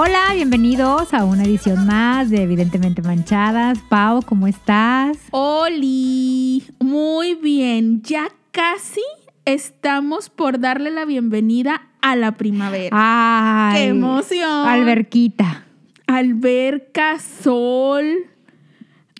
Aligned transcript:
Hola, 0.00 0.26
bienvenidos 0.32 1.12
a 1.12 1.24
una 1.24 1.42
edición 1.42 1.84
más 1.84 2.30
de 2.30 2.44
Evidentemente 2.44 3.02
Manchadas. 3.02 3.80
Pau, 3.88 4.22
¿cómo 4.22 4.46
estás? 4.46 5.18
Oli, 5.32 6.62
muy 6.78 7.34
bien, 7.34 8.00
ya 8.02 8.28
casi 8.52 9.02
estamos 9.44 10.30
por 10.30 10.60
darle 10.60 10.92
la 10.92 11.04
bienvenida 11.04 11.88
a 12.00 12.14
la 12.14 12.36
primavera. 12.36 12.90
¡Ay! 12.92 13.74
¡Qué 13.76 13.88
emoción! 13.88 14.68
Alberquita. 14.68 15.64
Alberca, 16.06 17.18
sol, 17.18 18.04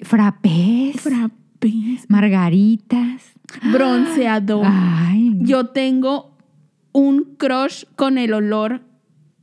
Frappés. 0.00 1.00
frappés, 1.00 2.08
margaritas. 2.08 3.32
bronceador. 3.72 4.64
Ay. 4.64 5.38
Yo 5.40 5.70
tengo 5.70 6.36
un 6.92 7.34
crush 7.36 7.82
con 7.96 8.16
el 8.16 8.32
olor 8.32 8.87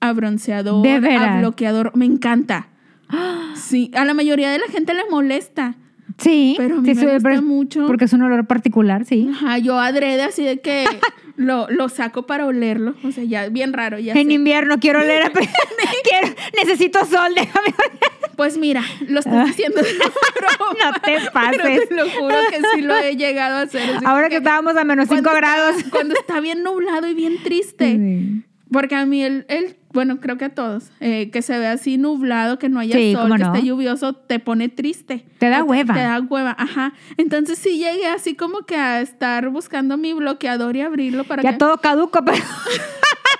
a 0.07 0.13
bronceador, 0.13 0.83
¿De 0.83 1.16
a 1.16 1.39
bloqueador. 1.39 1.91
Me 1.95 2.05
encanta. 2.05 2.67
Sí, 3.55 3.91
a 3.95 4.03
la 4.05 4.13
mayoría 4.13 4.52
de 4.52 4.59
la 4.59 4.67
gente 4.67 4.93
le 4.93 5.03
molesta. 5.09 5.75
Sí. 6.17 6.53
Pero 6.57 6.77
a 6.77 6.81
mí 6.81 6.95
sí, 6.95 7.05
me 7.05 7.13
gusta 7.13 7.41
mucho. 7.41 7.88
Porque 7.88 8.05
es 8.05 8.13
un 8.13 8.21
olor 8.21 8.45
particular, 8.47 9.05
sí. 9.05 9.30
Ajá, 9.31 9.57
yo 9.57 9.80
adrede 9.80 10.23
así 10.23 10.44
de 10.44 10.59
que 10.61 10.85
lo, 11.35 11.67
lo 11.70 11.89
saco 11.89 12.25
para 12.25 12.45
olerlo. 12.45 12.95
O 13.03 13.11
sea, 13.11 13.23
ya 13.23 13.49
bien 13.49 13.73
raro, 13.73 13.99
ya 13.99 14.13
En 14.13 14.27
sé. 14.27 14.33
invierno 14.33 14.80
quiero 14.80 14.99
oler 14.99 15.23
a... 15.23 15.30
quiero, 16.03 16.27
necesito 16.55 16.99
sol, 17.05 17.33
déjame 17.35 17.67
Pues 18.38 18.58
mira, 18.58 18.81
lo 19.08 19.19
estás 19.19 19.47
diciendo 19.47 19.81
de 19.81 19.91
broma. 19.94 20.75
No 20.85 20.94
te 20.94 20.99
Pero 21.03 21.31
pases. 21.31 21.89
te 21.89 21.95
lo 21.95 22.09
juro 22.09 22.35
que 22.49 22.61
sí 22.75 22.81
lo 22.81 22.95
he 22.95 23.16
llegado 23.17 23.58
a 23.58 23.61
hacer. 23.61 23.81
Ahora 24.05 24.30
que 24.30 24.38
estábamos 24.38 24.75
a 24.77 24.83
menos 24.83 25.08
5 25.09 25.22
cuando 25.22 25.38
grados. 25.38 25.77
está- 25.77 25.89
cuando 25.89 26.13
está 26.16 26.39
bien 26.39 26.63
nublado 26.63 27.08
y 27.08 27.13
bien 27.13 27.38
triste. 27.44 27.94
Sí. 27.95 28.44
Porque 28.71 28.95
a 28.95 29.05
mí 29.05 29.21
el, 29.23 29.45
el- 29.47 29.77
bueno, 29.93 30.19
creo 30.19 30.37
que 30.37 30.45
a 30.45 30.49
todos, 30.53 30.91
eh, 30.99 31.29
que 31.31 31.41
se 31.41 31.57
ve 31.57 31.67
así 31.67 31.97
nublado, 31.97 32.59
que 32.59 32.67
no 32.67 32.79
haya 32.79 32.95
Sí, 32.97 33.13
sol, 33.13 33.31
que 33.31 33.38
no. 33.38 33.53
esté 33.53 33.66
lluvioso, 33.66 34.13
te 34.13 34.39
pone 34.39 34.67
triste. 34.69 35.23
Te 35.38 35.47
da 35.49 35.63
hueva. 35.63 35.94
Te 35.94 36.02
da 36.02 36.19
hueva, 36.19 36.53
ajá. 36.57 36.94
Entonces 37.17 37.57
sí 37.59 37.77
llegué 37.77 38.07
así 38.07 38.35
como 38.35 38.63
que 38.66 38.75
a 38.75 38.99
estar 39.02 39.47
buscando 39.49 39.97
mi 39.97 40.11
bloqueador 40.13 40.75
y 40.75 40.81
abrirlo 40.81 41.23
para 41.23 41.44
Ya 41.44 41.52
que... 41.53 41.57
todo 41.59 41.77
caduco, 41.77 42.19
pero... 42.25 42.38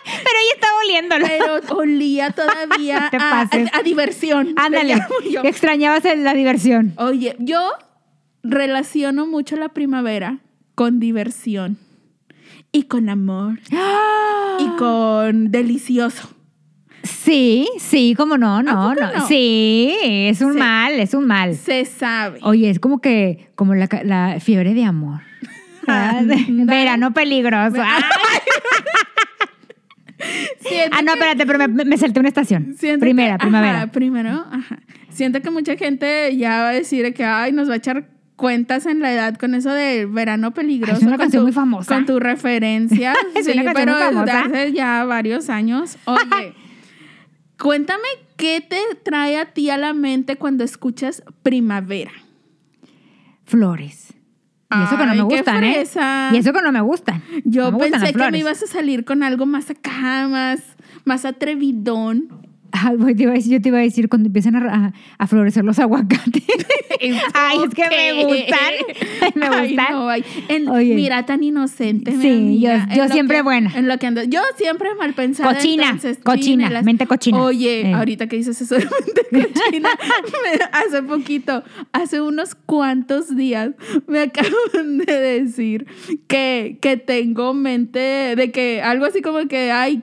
pero 0.06 0.38
ella 0.42 0.54
está 0.54 0.68
oliéndolo. 0.86 1.26
Pero 1.28 1.78
olía 1.78 2.30
todavía 2.32 3.10
No 3.14 3.20
a, 3.20 3.42
a- 3.42 3.50
a 3.80 3.84
diversión. 3.84 4.48
le 4.48 4.54
Ándale. 4.58 4.96
Extrañabas 5.44 6.04
la 6.18 6.34
diversión. 6.34 6.94
Oye, 6.98 7.36
yo 7.40 7.72
relaciono 8.44 9.26
mucho 9.26 9.56
la 9.58 9.70
primavera 9.70 10.40
con 10.76 11.00
diversión 11.00 11.78
y 12.76 12.84
con 12.84 13.08
amor 13.08 13.58
y 14.60 14.68
con 14.78 15.50
delicioso. 15.50 16.30
Sí, 17.04 17.70
sí, 17.80 18.16
como 18.18 18.38
no, 18.38 18.62
no, 18.62 18.94
no, 18.94 19.14
no? 19.14 19.28
Sí, 19.28 19.96
es 20.04 20.42
un 20.42 20.58
mal, 20.58 21.00
es 21.00 21.14
un 21.14 21.26
mal. 21.26 21.56
Se 21.56 21.86
sabe. 21.86 22.40
Oye, 22.42 22.70
es 22.70 22.80
como 22.80 23.00
que, 23.00 23.50
como 23.56 23.76
la, 23.76 24.38
fiebre 24.42 24.74
de 24.74 24.84
amor. 24.84 25.22
Ah. 25.88 26.24
Verano 26.26 27.14
peligroso. 27.14 27.78
Ah, 27.80 28.00
ah, 30.92 31.02
no, 31.04 31.14
espérate, 31.14 31.46
pero 31.46 31.60
me, 31.60 31.86
me 31.86 31.96
salté 31.96 32.20
una 32.20 32.30
estación. 32.30 32.76
Primera, 33.00 33.38
que- 33.38 33.46
primavera. 33.46 33.84
Ajá, 33.84 33.92
primero, 33.92 34.46
ajá. 34.52 34.80
Siento 35.12 35.44
que 35.44 35.52
mucha 35.52 35.78
gente 35.78 36.36
ya 36.36 36.64
va 36.64 36.70
a 36.70 36.74
decir 36.74 37.14
que, 37.14 37.24
ay, 37.24 37.52
nos 37.52 37.70
va 37.70 37.74
a 37.74 37.78
echar 37.78 38.15
cuentas 38.36 38.86
en 38.86 39.00
la 39.00 39.14
edad 39.14 39.36
con 39.38 39.56
eso 39.56 39.72
de 39.72 40.06
verano 40.06 40.54
peligroso. 40.54 40.98
Es 40.98 41.04
una 41.04 41.18
canción 41.18 41.42
tu- 41.42 41.46
muy 41.46 41.54
famosa. 41.54 41.94
Con 41.94 42.06
tu 42.06 42.20
referencia. 42.20 43.14
Es 43.36 43.46
sí, 43.46 43.58
una 43.58 43.74
pero 43.74 43.96
desde 43.96 44.32
hace 44.32 44.74
ya 44.74 45.04
varios 45.06 45.50
años. 45.50 45.98
Oye, 46.06 46.54
cuéntame 47.60 48.04
qué 48.38 48.62
te 48.62 48.80
trae 49.04 49.38
a 49.40 49.46
ti 49.54 49.70
a 49.70 49.78
la 49.78 49.94
mente 49.94 50.36
cuando 50.38 50.64
escuchas 50.64 51.24
primavera. 51.44 52.12
Flores. 53.46 54.14
Y 54.72 54.84
eso 54.84 54.98
que 54.98 55.06
no 55.06 55.12
Ay, 55.12 55.18
me 55.20 55.24
gustan, 55.24 55.64
¿eh? 55.64 55.84
Y 56.34 56.38
eso 56.38 56.52
que 56.52 56.62
no 56.62 56.72
me 56.72 56.82
gustan. 56.82 57.22
Yo 57.46 57.66
No 57.66 57.72
me 57.72 57.78
gustan 57.78 57.92
las 57.92 58.12
pensé 58.12 58.26
que 58.26 58.32
me 58.32 58.40
ibas 58.40 58.64
a 58.64 58.68
salir 58.68 59.06
con 59.06 59.24
algo 59.24 59.46
más 59.46 59.70
acá, 59.70 60.28
más, 60.28 60.60
más 61.06 61.24
atrevidón. 61.24 62.28
Ay, 62.78 63.16
te 63.16 63.24
iba 63.24 63.32
a 63.32 63.36
decir- 63.36 63.52
yo 63.54 63.62
te 63.62 63.70
iba 63.70 63.78
a 63.78 63.82
decir 63.82 64.10
cuando 64.10 64.28
empiezan 64.28 64.56
a, 64.56 64.74
a- 64.88 64.94
a 65.18 65.28
florecer 65.28 65.64
los 65.64 65.80
aguacates. 65.80 66.44
Ay, 67.34 67.58
es 67.68 67.74
que 67.74 67.84
me 67.90 68.24
gustan. 68.24 68.74
Me 69.36 69.46
Ay, 69.48 69.68
gustan. 69.70 69.88
no, 69.92 70.10
ay. 70.10 70.24
En-. 70.48 70.96
Mira, 70.96 71.26
tan 71.26 71.44
inocente. 71.44 72.12
Sí, 72.12 72.30
amiga, 72.30 72.88
yo- 72.96 73.08
siempre 73.10 73.38
que- 73.38 73.44
buena. 73.44 73.72
En 73.76 73.88
lo 73.88 73.98
que 73.98 74.08
ando- 74.08 74.24
yo 74.28 74.42
siempre 74.58 74.90
mal 74.96 75.14
pensada. 75.14 75.54
Cochina, 75.54 75.86
entonces, 75.86 76.20
cochina, 76.24 76.82
mente 76.84 77.06
cochina. 77.08 77.42
Oye, 77.42 77.82
Eh. 77.90 77.94
ahorita 77.94 78.28
que 78.28 78.38
dices 78.38 78.60
eso 78.62 78.76
de 78.76 78.86
mente 78.86 79.26
cochina, 79.54 79.90
me- 80.44 80.66
hace 80.72 81.04
poquito, 81.04 81.64
hace 81.92 82.22
unos 82.22 82.56
cuantos 82.56 83.36
días, 83.36 83.72
me 84.08 84.20
acaban 84.22 84.98
de 85.00 85.14
decir 85.20 85.86
que, 86.28 86.78
que 86.82 86.98
tengo 86.98 87.54
mente 87.54 88.36
de 88.36 88.52
que 88.52 88.82
algo 88.82 89.06
así 89.06 89.22
como 89.22 89.48
que, 89.48 89.72
ay, 89.72 90.02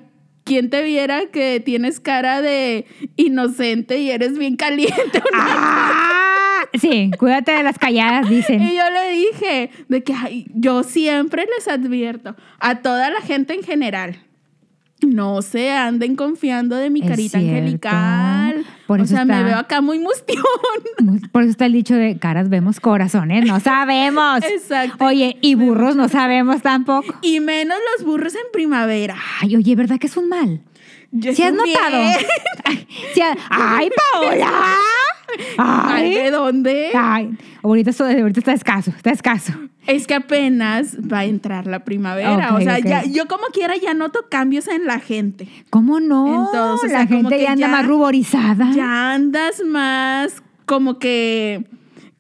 ¿Quién 0.53 0.69
te 0.69 0.83
viera 0.83 1.29
que 1.33 1.61
tienes 1.61 1.99
cara 1.99 2.43
de 2.43 2.85
inocente 3.17 4.01
y 4.01 4.11
eres 4.11 4.37
bien 4.37 4.57
caliente? 4.57 5.23
Ah, 5.33 6.67
sí, 6.75 7.11
cuídate 7.19 7.53
de 7.53 7.63
las 7.63 7.79
calladas, 7.79 8.29
dicen. 8.29 8.61
Y 8.61 8.77
yo 8.77 8.83
le 8.91 9.13
dije 9.13 9.71
de 9.89 10.03
que 10.05 10.13
ay, 10.13 10.47
yo 10.55 10.83
siempre 10.83 11.47
les 11.57 11.69
advierto 11.69 12.37
a 12.61 12.83
toda 12.83 13.09
la 13.09 13.23
gente 13.23 13.55
en 13.55 13.63
general. 13.63 14.23
No 15.07 15.43
se 15.43 15.71
anden 15.71 16.17
confiando 16.17 16.77
de 16.77 16.91
mi 16.91 17.01
Es 17.01 17.09
carita 17.09 17.39
cierto. 17.39 17.59
angelical. 17.59 18.65
Por 18.87 19.01
o 19.01 19.07
sea, 19.07 19.25
me 19.25 19.43
veo 19.43 19.57
acá 19.57 19.81
muy 19.81 19.99
mustión. 19.99 20.43
Por 21.33 21.43
eso 21.43 21.51
está 21.51 21.67
el 21.67 21.73
dicho 21.73 21.95
de 21.95 22.19
caras 22.19 22.49
vemos, 22.49 22.79
corazones 22.81 23.45
no 23.47 23.59
sabemos. 23.61 24.43
Exacto. 24.45 25.05
Oye, 25.05 25.39
y 25.41 25.55
burros 25.55 25.97
no 25.97 26.09
sabemos 26.09 26.63
tampoco. 26.63 27.15
Y 27.23 27.41
menos 27.41 27.77
los 27.97 28.07
burros 28.07 28.35
en 28.35 28.43
primavera. 28.53 29.17
Ay, 29.41 29.57
oye, 29.57 29.75
¿verdad 29.77 29.99
que 29.99 30.07
es 30.07 30.17
un 30.17 30.29
mal? 30.29 30.61
Yo 31.11 31.35
¿Sí 31.35 31.43
has 31.43 31.53
notado? 31.53 31.97
Ay, 32.65 32.87
sí 33.15 33.21
ha- 33.21 33.37
¡Ay, 33.51 33.91
Paola! 34.13 34.51
¿Mal 35.59 35.95
¡Ay! 36.03 36.15
de 36.15 36.31
dónde? 36.31 36.91
Ay, 36.95 37.37
ahorita, 37.63 37.91
esto- 37.91 38.05
ahorita 38.05 38.41
está 38.41 38.53
escaso, 38.53 38.91
está 38.97 39.11
escaso. 39.11 39.53
Es 39.87 40.07
que 40.07 40.15
apenas 40.15 40.97
va 41.01 41.21
a 41.21 41.25
entrar 41.25 41.67
la 41.67 41.85
primavera. 41.85 42.55
O 42.55 42.61
sea, 42.61 42.79
ya, 42.79 43.05
yo 43.05 43.27
como 43.27 43.45
quiera 43.53 43.75
ya 43.77 43.95
noto 43.95 44.27
cambios 44.31 44.69
en 44.69 44.87
la 44.87 45.01
gente. 45.01 45.49
¿Cómo 45.71 45.99
no? 46.01 46.47
Entonces, 46.47 46.91
o 46.91 46.93
la 46.93 46.99
sea, 47.01 47.09
como 47.09 47.29
gente 47.31 47.37
que 47.39 47.43
ya 47.45 47.53
anda 47.53 47.67
ya- 47.67 47.73
más 47.73 47.87
ruborizada. 47.87 48.71
Ya 48.73 49.13
andas 49.13 49.61
más 49.67 50.43
como 50.67 50.99
que 50.99 51.65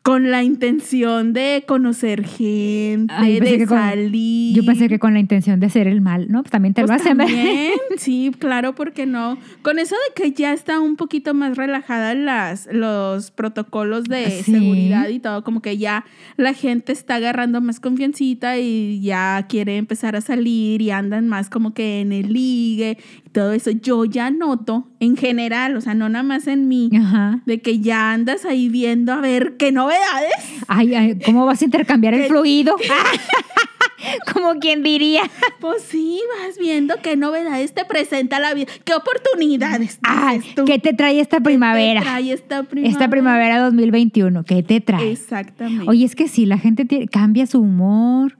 con 0.03 0.33
la 0.33 0.43
intención 0.43 1.33
de 1.33 1.63
conocer 1.67 2.27
gente, 2.27 3.15
Ay, 3.17 3.39
de 3.39 3.67
con- 3.69 3.79
salir. 3.79 4.53
Yo 4.57 4.65
pensé 4.65 4.89
que 4.89 4.99
con 4.99 5.13
la 5.15 5.21
intención 5.21 5.61
de 5.61 5.67
hacer 5.67 5.87
el 5.87 6.01
mal, 6.01 6.27
¿no? 6.29 6.43
Pues 6.43 6.51
también 6.51 6.75
te 6.75 6.83
Pues 6.83 6.91
lo 6.91 6.97
hacen. 6.97 7.19
¿verdad? 7.19 7.35
sí, 7.99 8.33
claro, 8.37 8.75
porque 8.75 9.07
no. 9.07 9.39
Con 9.63 9.79
eso 9.79 9.95
de 9.95 10.21
que 10.21 10.33
ya 10.33 10.53
está 10.53 10.81
un 10.81 10.97
poquito 10.97 11.35
más 11.35 11.57
relajada 11.57 12.15
las, 12.17 12.69
los 12.73 13.31
protocolos 13.31 14.05
de 14.05 14.43
Sí. 14.43 14.51
seguridad 14.53 15.09
y 15.09 15.21
todo, 15.21 15.45
como 15.45 15.63
que 15.63 15.79
ya 15.79 16.05
la 16.37 16.53
gente 16.53 16.91
está 16.91 17.15
agarrando 17.17 17.61
más 17.61 17.79
confiancita 17.79 18.59
y 18.59 19.01
ya 19.03 19.47
quiere 19.49 19.77
empezar 19.77 20.17
a 20.17 20.21
salir 20.21 20.83
y 20.83 20.91
andan 20.91 21.29
más 21.29 21.49
como 21.49 21.75
que 21.75 22.01
en 22.01 22.13
el 22.13 22.33
ligue 22.33 22.99
todo 23.33 23.53
eso. 23.53 23.71
Yo 23.71 24.05
ya 24.05 24.31
noto 24.31 24.87
en 25.01 25.17
general, 25.17 25.77
o 25.77 25.81
sea, 25.81 25.95
no 25.95 26.09
nada 26.09 26.23
más 26.23 26.47
en 26.47 26.69
mí, 26.69 26.91
Ajá. 26.97 27.41
de 27.47 27.61
que 27.61 27.81
ya 27.81 28.13
andas 28.13 28.45
ahí 28.45 28.69
viendo 28.69 29.13
a 29.13 29.21
ver 29.21 29.57
qué 29.59 29.73
novedades. 29.73 30.33
Ay, 30.69 30.95
ay, 30.95 31.19
¿cómo 31.25 31.47
vas 31.47 31.63
a 31.63 31.65
intercambiar 31.65 32.15
el 32.15 32.23
¿Qué- 32.23 32.29
fluido? 32.29 32.77
Como 34.33 34.55
quien 34.59 34.83
diría. 34.83 35.23
Pues 35.61 35.83
sí, 35.83 36.21
vas 36.41 36.59
viendo 36.59 36.95
qué 37.03 37.17
novedades 37.17 37.73
te 37.73 37.85
presenta 37.85 38.41
la 38.41 38.53
vida, 38.53 38.67
qué 38.85 38.95
oportunidades. 38.95 39.99
Ay, 40.03 40.39
dices 40.39 40.55
tú. 40.57 40.65
¿qué 40.65 40.79
te 40.79 40.93
trae 40.93 41.21
esta 41.21 41.41
primavera? 41.41 42.01
¿Qué 42.01 42.07
te 42.07 42.11
trae 42.11 42.33
esta 42.33 42.63
primavera? 42.65 42.91
Esta 42.93 43.09
primavera 43.09 43.61
2021, 43.61 44.45
¿qué 44.45 44.63
te 44.63 44.81
trae? 44.81 45.13
Exactamente. 45.13 45.85
Oye, 45.89 46.05
es 46.05 46.17
que 46.17 46.27
sí, 46.29 46.47
la 46.47 46.59
gente 46.59 46.85
tiene- 46.85 47.07
cambia 47.09 47.47
su 47.47 47.61
humor. 47.61 48.37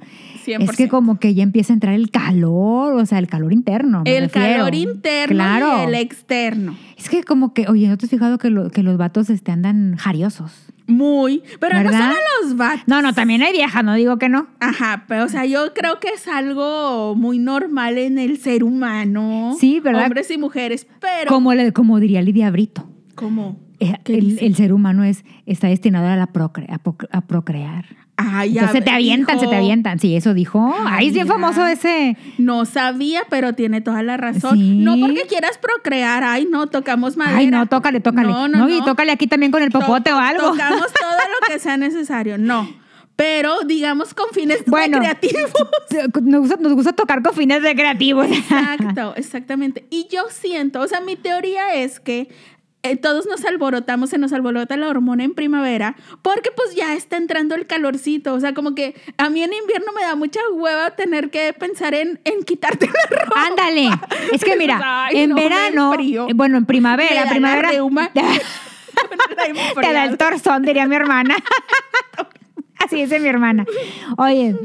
100%. 0.47 0.63
Es 0.71 0.77
que 0.77 0.89
como 0.89 1.19
que 1.19 1.35
ya 1.35 1.43
empieza 1.43 1.73
a 1.73 1.75
entrar 1.75 1.95
el 1.95 2.11
calor, 2.11 2.95
o 2.95 3.07
sea, 3.07 3.19
el 3.19 3.27
calor 3.29 3.53
interno. 3.53 4.03
me 4.05 4.17
el 4.17 4.25
refiero. 4.25 4.59
calor 4.65 4.75
interno 4.75 5.35
Claro. 5.37 5.79
y 5.79 5.87
el 5.89 5.95
externo. 5.95 6.77
Es 6.97 7.09
que 7.09 7.23
como 7.25 7.53
que, 7.55 7.67
oye, 7.69 7.89
¿no 7.89 7.97
te 7.99 8.07
has 8.07 8.11
fijado 8.11 8.39
que, 8.39 8.51
lo- 8.51 8.71
que 8.71 8.83
los 8.83 8.97
vatos 8.97 9.31
este, 9.31 9.53
andan 9.53 9.97
jariosos? 9.97 10.53
Muy. 10.89 11.43
Pero 11.61 11.77
¿Verdad? 11.77 11.93
no 11.93 11.99
solo 12.15 12.21
los 12.43 12.57
vatos. 12.57 12.83
No, 12.87 13.03
no, 13.03 13.13
también 13.15 13.41
hay 13.43 13.53
viejas, 13.53 13.85
no 13.85 13.95
digo 13.95 14.19
que 14.19 14.29
no. 14.29 14.49
Ajá, 14.61 15.05
pero 15.09 15.25
o 15.25 15.29
sea, 15.29 15.47
yo 15.47 15.73
creo 15.75 16.01
que 16.01 16.09
es 16.09 16.27
algo 16.29 17.15
muy 17.17 17.39
normal 17.39 17.99
en 17.99 18.19
el 18.19 18.39
ser 18.39 18.65
humano. 18.65 19.55
Sí, 19.59 19.79
¿verdad? 19.81 20.05
Hombres 20.05 20.31
y 20.31 20.39
mujeres, 20.39 20.87
pero 21.01 21.29
Como, 21.29 21.55
le, 21.55 21.73
como 21.73 21.99
diría 22.01 22.21
Lidia 22.21 22.51
Brito. 22.51 22.89
como 23.15 23.57
¿Qué 23.72 23.72
el, 24.05 24.21
dice? 24.31 24.47
el 24.47 24.55
ser 24.57 24.73
humano 24.73 25.05
es, 25.05 25.25
está 25.47 25.69
destinado 25.69 26.07
a, 26.09 26.17
la 26.17 26.29
procre- 26.33 26.69
a, 26.71 27.17
a 27.17 27.21
procrear. 27.23 27.85
Ay, 28.17 28.51
Entonces 28.59 28.79
se 28.79 28.83
te 28.83 28.91
avientan, 28.91 29.41
se 29.41 29.47
te 29.49 29.57
avientan. 29.57 29.99
Sí, 29.99 30.15
eso 30.15 30.33
dijo. 30.35 30.73
Ay, 30.87 31.09
es 31.09 31.15
bien 31.15 31.27
famoso 31.27 31.67
ese. 31.67 32.17
No 32.39 32.67
sabía, 32.67 33.23
pero 33.31 33.55
tiene 33.55 33.81
toda 33.81 34.03
la 34.03 34.17
razón. 34.17 34.59
Sí. 34.59 34.75
No 34.77 34.97
porque 34.99 35.23
quieras 35.29 35.59
procrear, 35.59 36.23
ay, 36.23 36.47
no, 36.49 36.69
tocamos 36.69 37.17
madera. 37.17 37.39
Ay, 37.39 37.47
no, 37.49 37.67
tócale, 37.67 38.01
tócale. 38.01 38.29
No, 38.29 38.49
no, 38.49 38.69
Y 38.69 38.79
no. 38.79 38.85
tócale 38.85 39.13
aquí 39.13 39.27
también 39.27 39.51
con 39.51 39.63
el 39.63 39.71
popote 39.71 40.11
To- 40.11 40.17
o 40.17 40.21
algo. 40.21 40.51
Tocamos 40.53 40.93
todo 41.01 41.11
lo 41.11 41.53
que 41.53 41.59
sea 41.59 41.77
necesario, 41.77 42.39
no. 42.39 42.69
Pero 43.17 43.61
digamos 43.67 44.15
con 44.15 44.27
fines 44.33 44.63
Bueno. 44.67 44.99
recreativos. 44.99 45.51
Nos 46.23 46.41
gusta, 46.41 46.57
nos 46.57 46.73
gusta 46.73 46.93
tocar 46.95 47.23
con 47.23 47.35
fines 47.35 47.63
recreativos. 47.63 48.27
Exacto, 48.31 49.15
exactamente. 49.17 49.85
Y 49.91 50.07
yo 50.11 50.23
siento, 50.31 50.81
o 50.81 50.89
sea, 50.89 51.01
mi 51.03 51.17
teoría 51.17 51.75
es 51.75 52.01
que 52.01 52.29
eh, 52.85 52.97
todos 52.97 53.27
nos 53.27 53.45
alborotamos, 53.45 54.11
se 54.11 54.19
nos 54.19 54.33
alborota 54.33 54.77
la 54.77 54.89
hormona 54.89 55.23
en 55.25 55.35
primavera, 55.35 55.95
porque 56.21 56.51
pues 56.55 56.75
ya 56.75 56.95
está 56.95 57.17
entrando 57.17 57.55
el 57.55 57.67
calorcito. 57.67 58.35
O 58.35 58.41
sea, 58.41 58.55
como 58.55 58.75
que 58.75 58.95
a 59.19 59.31
mí 59.31 59.43
en 59.43 59.53
invierno 59.53 59.93
me 59.95 60.03
da 60.03 60.17
mucha 60.17 60.41
hueva 60.53 60.91
tener 60.97 61.31
que 61.31 61.53
pensar 61.53 61.95
en, 61.95 62.21
en 62.25 62.43
quitarte 62.43 62.87
la 62.87 63.17
ropa. 63.25 63.47
Ándale. 63.47 63.89
Es 64.33 64.43
que 64.45 64.57
mira, 64.59 64.81
Ay, 64.83 65.19
en 65.21 65.31
no, 65.31 65.37
verano, 65.37 65.95
eh, 65.99 66.33
bueno, 66.35 66.59
en 66.59 66.67
primavera, 66.67 67.25
la 67.25 67.31
primavera. 67.31 67.71
reuma. 67.71 68.11
te 69.81 69.93
da 69.93 70.05
el 70.05 70.19
torzón, 70.19 70.63
diría 70.63 70.87
mi 70.87 70.97
hermana. 70.97 71.37
Así 72.79 72.97
dice 72.97 73.21
mi 73.21 73.29
hermana. 73.29 73.65
Oye, 74.19 74.57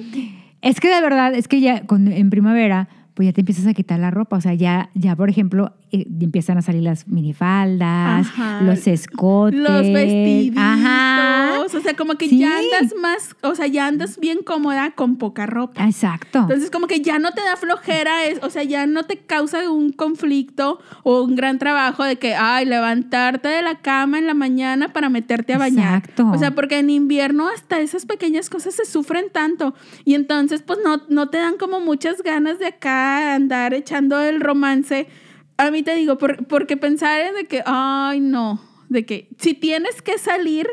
es 0.61 0.79
que 0.79 0.87
de 0.89 1.01
verdad, 1.01 1.33
es 1.35 1.47
que 1.47 1.61
ya 1.61 1.85
con- 1.85 2.11
en 2.11 2.29
primavera, 2.29 2.89
pues 3.17 3.25
ya 3.25 3.33
te 3.33 3.41
empiezas 3.41 3.65
a 3.65 3.73
quitar 3.73 3.99
la 3.99 4.11
ropa. 4.11 4.37
O 4.37 4.41
sea, 4.41 4.53
ya, 4.53 4.91
ya 4.93 5.15
por 5.15 5.27
ejemplo, 5.27 5.73
eh, 5.91 6.05
empiezan 6.21 6.59
a 6.59 6.61
salir 6.61 6.83
las 6.83 7.07
minifaldas, 7.07 8.27
Ajá. 8.27 8.61
los 8.61 8.85
escotes. 8.85 9.59
Los 9.59 9.91
vestiditos. 9.91 10.61
Ajá. 10.63 11.56
O 11.75 11.81
sea, 11.81 11.95
como 11.95 12.15
que 12.15 12.29
Sí. 12.29 12.39
ya 12.39 12.57
andas 12.57 12.93
más, 13.01 13.35
o 13.41 13.55
sea, 13.55 13.67
ya 13.67 13.87
andas 13.87 14.19
bien 14.19 14.39
cómoda 14.43 14.91
con 14.91 15.17
poca 15.17 15.45
ropa. 15.45 15.85
Exacto. 15.85 16.39
Entonces, 16.39 16.71
como 16.71 16.87
que 16.87 17.01
ya 17.01 17.19
no 17.19 17.31
te 17.31 17.41
da 17.41 17.55
flojera, 17.57 18.25
es, 18.25 18.39
o 18.43 18.49
sea, 18.49 18.63
ya 18.63 18.85
no 18.87 19.03
te 19.03 19.17
causa 19.17 19.69
un 19.69 19.91
conflicto 19.91 20.79
o 21.03 21.21
un 21.23 21.35
gran 21.35 21.59
trabajo 21.59 22.03
de 22.03 22.17
que, 22.17 22.35
ay, 22.35 22.65
levantarte 22.65 23.47
de 23.49 23.61
la 23.61 23.79
cama 23.81 24.17
en 24.19 24.27
la 24.27 24.33
mañana 24.33 24.93
para 24.93 25.09
meterte 25.09 25.53
a 25.53 25.57
bañar. 25.57 25.99
Exacto. 26.03 26.29
O 26.33 26.37
sea, 26.37 26.51
porque 26.55 26.79
en 26.79 26.89
invierno 26.89 27.47
hasta 27.49 27.79
esas 27.79 28.05
pequeñas 28.05 28.49
cosas 28.49 28.75
se 28.75 28.85
sufren 28.85 29.29
tanto. 29.31 29.73
Y 30.05 30.13
entonces, 30.15 30.61
pues 30.61 30.79
no, 30.83 31.01
no 31.09 31.29
te 31.29 31.37
dan 31.37 31.57
como 31.57 31.79
muchas 31.79 32.21
ganas 32.23 32.59
de 32.59 32.67
acá 32.67 33.35
andar 33.35 33.73
echando 33.73 34.19
el 34.21 34.41
romance. 34.41 35.07
A 35.57 35.71
mí 35.71 35.83
te 35.83 35.95
digo, 35.95 36.17
por- 36.17 36.45
porque 36.47 36.77
pensar 36.77 37.19
en 37.21 37.35
de 37.35 37.45
que, 37.45 37.63
ay, 37.65 38.19
no, 38.19 38.61
de 38.89 39.05
que 39.05 39.27
si 39.39 39.53
tienes 39.53 40.01
que 40.01 40.17
salir 40.17 40.67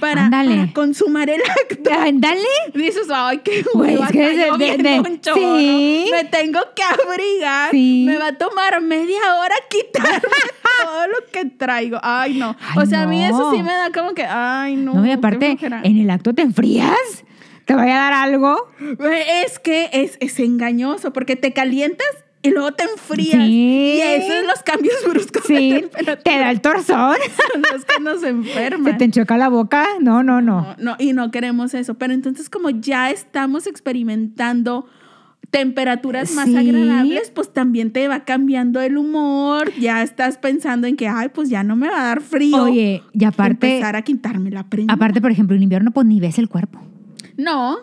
para, 0.00 0.30
consumar 0.72 1.28
el 1.30 1.40
acto. 1.42 1.90
Ándale. 1.92 2.40
Dices, 2.74 3.08
ay, 3.12 3.38
qué 3.44 3.64
Güey, 3.74 3.94
hueva, 3.94 4.06
es 4.06 4.12
que 4.12 4.30
está 4.30 4.56
de- 4.56 4.76
de- 4.78 5.00
un 5.00 5.20
chorro, 5.20 5.56
sí. 5.58 6.08
Me 6.10 6.24
tengo 6.24 6.60
que 6.74 6.82
abrigar. 6.82 7.70
Sí. 7.70 8.04
Me 8.06 8.16
va 8.18 8.28
a 8.28 8.32
tomar 8.38 8.80
media 8.80 9.20
hora 9.38 9.54
quitarme 9.68 10.20
todo 10.82 11.06
lo 11.08 11.14
que 11.32 11.44
traigo. 11.46 11.98
Ay, 12.02 12.34
no. 12.38 12.56
Ay, 12.60 12.82
o 12.82 12.86
sea, 12.86 13.02
a 13.02 13.06
mí 13.06 13.24
eso 13.24 13.52
sí 13.54 13.62
me 13.62 13.72
da 13.72 13.90
como 13.92 14.14
que, 14.14 14.24
ay, 14.24 14.76
no. 14.76 14.94
No, 14.94 15.06
y 15.06 15.10
aparte, 15.12 15.56
en 15.60 15.98
el 15.98 16.10
acto 16.10 16.32
te 16.34 16.42
enfrías. 16.42 16.96
¿Te 17.64 17.74
vaya 17.74 17.94
a 17.94 18.10
dar 18.10 18.12
algo? 18.14 18.68
Es 19.44 19.58
que 19.60 19.88
es, 19.92 20.16
es 20.20 20.40
engañoso 20.40 21.12
porque 21.12 21.36
te 21.36 21.52
calientas 21.52 22.08
y 22.42 22.50
luego 22.50 22.72
te 22.72 22.84
enfrías. 22.84 23.32
Sí. 23.46 23.96
Y 23.96 24.00
esos 24.00 24.28
son 24.34 24.46
los 24.46 24.62
cambios 24.62 24.94
bruscos 25.08 25.42
Sí. 25.46 25.84
Te 26.24 26.38
da 26.38 26.50
el 26.50 26.60
torzón. 26.60 27.16
Los 27.72 27.84
que 27.84 28.00
nos 28.02 28.20
Se 28.20 28.28
enferman. 28.28 28.98
te 28.98 29.04
enchoca 29.04 29.36
la 29.36 29.48
boca. 29.48 29.86
No, 30.00 30.22
no, 30.22 30.40
no. 30.40 30.62
No, 30.62 30.76
no, 30.78 30.96
y 30.98 31.12
no 31.12 31.30
queremos 31.30 31.74
eso. 31.74 31.94
Pero 31.94 32.12
entonces, 32.14 32.50
como 32.50 32.70
ya 32.70 33.10
estamos 33.10 33.66
experimentando 33.66 34.86
temperaturas 35.50 36.32
más 36.32 36.46
Sí. 36.46 36.56
agradables, 36.56 37.30
pues 37.30 37.52
también 37.52 37.92
te 37.92 38.08
va 38.08 38.24
cambiando 38.24 38.80
el 38.80 38.96
humor. 38.96 39.70
Ya 39.78 40.02
estás 40.02 40.38
pensando 40.38 40.86
en 40.86 40.96
que, 40.96 41.08
ay, 41.08 41.28
pues 41.28 41.50
ya 41.50 41.62
no 41.62 41.76
me 41.76 41.88
va 41.88 42.00
a 42.00 42.04
dar 42.06 42.22
frío. 42.22 42.64
Oye, 42.64 43.02
y 43.12 43.24
aparte, 43.24 43.68
empezar 43.74 43.96
a 43.96 44.02
quitarme 44.02 44.50
la 44.50 44.64
prenda. 44.64 44.94
aparte, 44.94 45.20
por 45.20 45.30
ejemplo, 45.30 45.54
en 45.56 45.62
invierno, 45.62 45.90
pues 45.90 46.06
ni 46.06 46.20
ves 46.20 46.38
el 46.38 46.48
cuerpo. 46.48 46.80
No. 47.36 47.76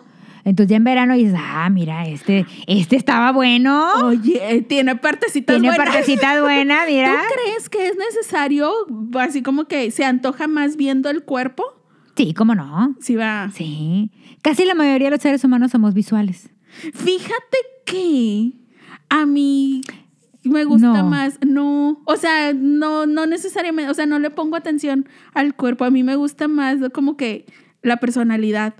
Entonces 0.44 0.70
ya 0.70 0.76
en 0.76 0.84
verano 0.84 1.14
dices, 1.14 1.34
ah, 1.38 1.68
mira, 1.70 2.06
este, 2.08 2.46
este 2.66 2.96
estaba 2.96 3.32
bueno. 3.32 4.06
Oye, 4.06 4.40
eh, 4.56 4.62
tiene 4.62 4.96
partecitas 4.96 5.56
Tiene 5.60 5.68
buenas. 5.76 5.86
partecita 5.94 6.40
buena, 6.42 6.84
¿Tú 6.86 6.90
mira. 6.92 7.22
crees 7.32 7.68
que 7.68 7.86
es 7.88 7.96
necesario, 7.96 8.70
así 9.18 9.42
como 9.42 9.64
que 9.66 9.90
se 9.90 10.04
antoja 10.04 10.46
más 10.48 10.76
viendo 10.76 11.10
el 11.10 11.22
cuerpo? 11.24 11.64
Sí, 12.16 12.34
cómo 12.34 12.54
no. 12.54 12.94
Sí, 13.00 13.16
va. 13.16 13.50
Sí. 13.54 14.10
Casi 14.42 14.64
la 14.64 14.74
mayoría 14.74 15.06
de 15.08 15.12
los 15.16 15.22
seres 15.22 15.42
humanos 15.44 15.70
somos 15.70 15.94
visuales. 15.94 16.50
Fíjate 16.94 17.56
que 17.86 18.52
a 19.08 19.26
mí 19.26 19.82
me 20.44 20.64
gusta 20.64 20.88
No. 20.88 21.04
más, 21.04 21.38
no, 21.46 22.00
o 22.04 22.16
sea, 22.16 22.52
no, 22.54 23.06
no 23.06 23.26
necesariamente, 23.26 23.90
o 23.90 23.94
sea, 23.94 24.06
no 24.06 24.18
le 24.18 24.30
pongo 24.30 24.56
atención 24.56 25.08
al 25.34 25.54
cuerpo, 25.54 25.84
a 25.84 25.90
mí 25.90 26.02
me 26.02 26.16
gusta 26.16 26.48
más 26.48 26.78
como 26.92 27.16
que 27.16 27.46
la 27.82 27.98
personalidad. 27.98 28.74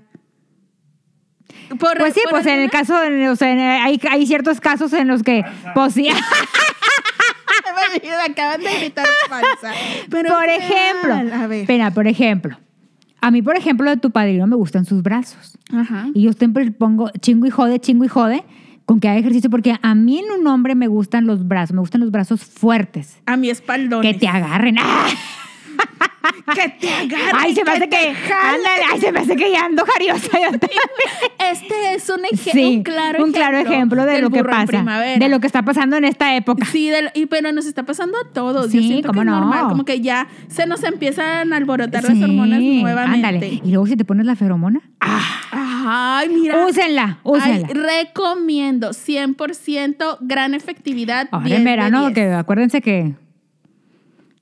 Por- 1.79 1.97
Pues 1.97 2.13
sí, 2.13 2.21
por 2.23 2.31
pues 2.41 2.45
en 2.47 2.59
el 2.61 2.69
caso, 2.69 3.01
en- 3.03 3.27
o 3.29 3.35
sea, 3.35 3.51
en- 3.51 3.59
hay, 3.59 3.99
hay 4.09 4.25
ciertos 4.25 4.59
casos 4.59 4.93
en 4.93 5.07
los 5.07 5.23
que, 5.23 5.43
pues 5.73 5.93
sí. 5.93 6.09
Me 8.03 8.31
acaban 8.33 8.61
de 8.61 8.73
gritar 8.79 9.05
falsa. 9.27 9.73
Pero 10.09 10.29
por 10.33 10.47
ejemplo. 10.49 11.35
A 11.35 11.47
ver. 11.47 11.61
Espera, 11.61 11.91
por 11.91 12.07
ejemplo, 12.07 12.57
a 13.19 13.31
mí, 13.31 13.41
por 13.41 13.57
ejemplo, 13.57 13.89
de 13.89 13.97
tu 13.97 14.11
padrino 14.11 14.47
me 14.47 14.55
gustan 14.55 14.85
sus 14.85 15.01
brazos. 15.03 15.57
Ajá. 15.73 16.07
Y 16.13 16.23
yo 16.23 16.33
siempre 16.33 16.69
pongo 16.71 17.09
chingo 17.19 17.45
y 17.47 17.49
jode, 17.49 17.79
chingo 17.79 18.05
y 18.05 18.07
jode 18.07 18.43
con 18.85 18.99
que 18.99 19.07
haga 19.09 19.19
ejercicio, 19.19 19.49
porque 19.49 19.75
a 19.81 19.95
mí 19.95 20.19
en 20.19 20.31
un 20.31 20.47
hombre 20.47 20.75
me 20.75 20.87
gustan 20.87 21.25
los 21.27 21.47
brazos, 21.47 21.73
me 21.73 21.79
gustan 21.81 22.01
los 22.01 22.11
brazos 22.11 22.43
fuertes, 22.43 23.17
A 23.25 23.37
mi 23.37 23.49
espaldón. 23.49 24.01
que 24.01 24.13
te 24.13 24.27
agarren. 24.27 24.77
¡Ah! 24.79 25.05
Que 26.53 26.69
te 26.79 26.89
agarre. 26.93 27.31
Ay, 27.39 27.55
se 27.55 27.63
me 27.63 27.71
hace 27.71 27.89
que, 27.89 27.97
ándale, 28.09 28.83
ay, 28.91 28.99
se 29.01 29.11
me 29.11 29.19
hace 29.19 29.35
que 29.35 29.51
ya 29.51 29.65
ando 29.65 29.83
jariosa. 29.85 30.27
Este 31.51 31.93
es 31.95 32.09
un, 32.09 32.21
eje- 32.23 32.51
Sí, 32.51 32.77
un 32.77 32.83
claro 32.83 33.23
un 33.23 33.31
claro 33.31 33.57
ejemplo 33.57 34.05
de 34.05 34.21
lo 34.21 34.29
que 34.29 34.43
pasa, 34.43 34.83
de 35.17 35.29
lo 35.29 35.39
que 35.39 35.47
está 35.47 35.63
pasando 35.63 35.97
en 35.97 36.05
esta 36.05 36.35
época. 36.35 36.65
Sí, 36.65 36.89
del- 36.89 37.11
y, 37.13 37.25
pero 37.25 37.51
nos 37.51 37.65
está 37.65 37.83
pasando 37.83 38.17
a 38.19 38.31
todos. 38.33 38.71
Yo 38.71 38.81
Sí, 38.81 38.87
siento 38.87 39.07
cómo 39.09 39.21
que 39.21 39.27
es 39.27 39.31
no. 39.33 39.39
normal, 39.39 39.67
como 39.69 39.83
que 39.85 40.01
ya 40.01 40.27
se 40.47 40.65
nos 40.67 40.83
empiezan 40.83 41.51
a 41.53 41.57
alborotar 41.57 42.03
las 42.03 42.11
hormonas 42.21 42.61
nuevamente. 42.61 43.27
Ándale. 43.27 43.61
Y 43.63 43.69
luego 43.71 43.87
si 43.87 43.95
te 43.95 44.05
pones 44.05 44.25
la 44.25 44.35
feromona, 44.35 44.81
¡ah! 44.99 46.19
Ay, 46.21 46.29
mira. 46.29 46.65
úsenla, 46.65 47.03
Ay, 47.03 47.17
úsenla. 47.23 47.67
recomiendo 47.73 48.91
100% 48.91 50.17
gran 50.21 50.53
efectividad. 50.53 51.27
Ahora 51.31 51.45
10 51.47 51.57
en 51.57 51.63
de 51.65 51.69
verano, 51.71 52.01
10. 52.09 52.13
que 52.13 52.33
acuérdense 52.33 52.81
que... 52.81 53.13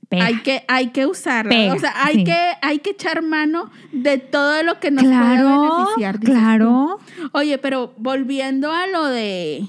pega. 0.10 0.26
Hay 0.26 0.42
que, 0.42 0.64
hay 0.68 0.88
que 0.88 1.06
usarla. 1.06 1.50
Pega, 1.50 1.74
o 1.74 1.80
sea, 1.80 1.94
hay, 1.96 2.16
sí. 2.16 2.24
que, 2.26 2.38
hay 2.62 2.80
que 2.80 2.90
echar 2.92 3.22
mano 3.22 3.72
de 3.92 4.18
todo 4.18 4.64
lo 4.64 4.80
que 4.80 4.92
nos 4.92 5.06
claro, 5.06 5.78
beneficiar. 5.78 6.20
dices 6.20 6.36
claro. 6.36 7.00
tú. 7.16 7.30
Oye, 7.34 7.58
pero 7.60 7.94
volviendo 7.98 8.72
a 8.72 8.88
lo 8.88 9.06
de, 9.06 9.68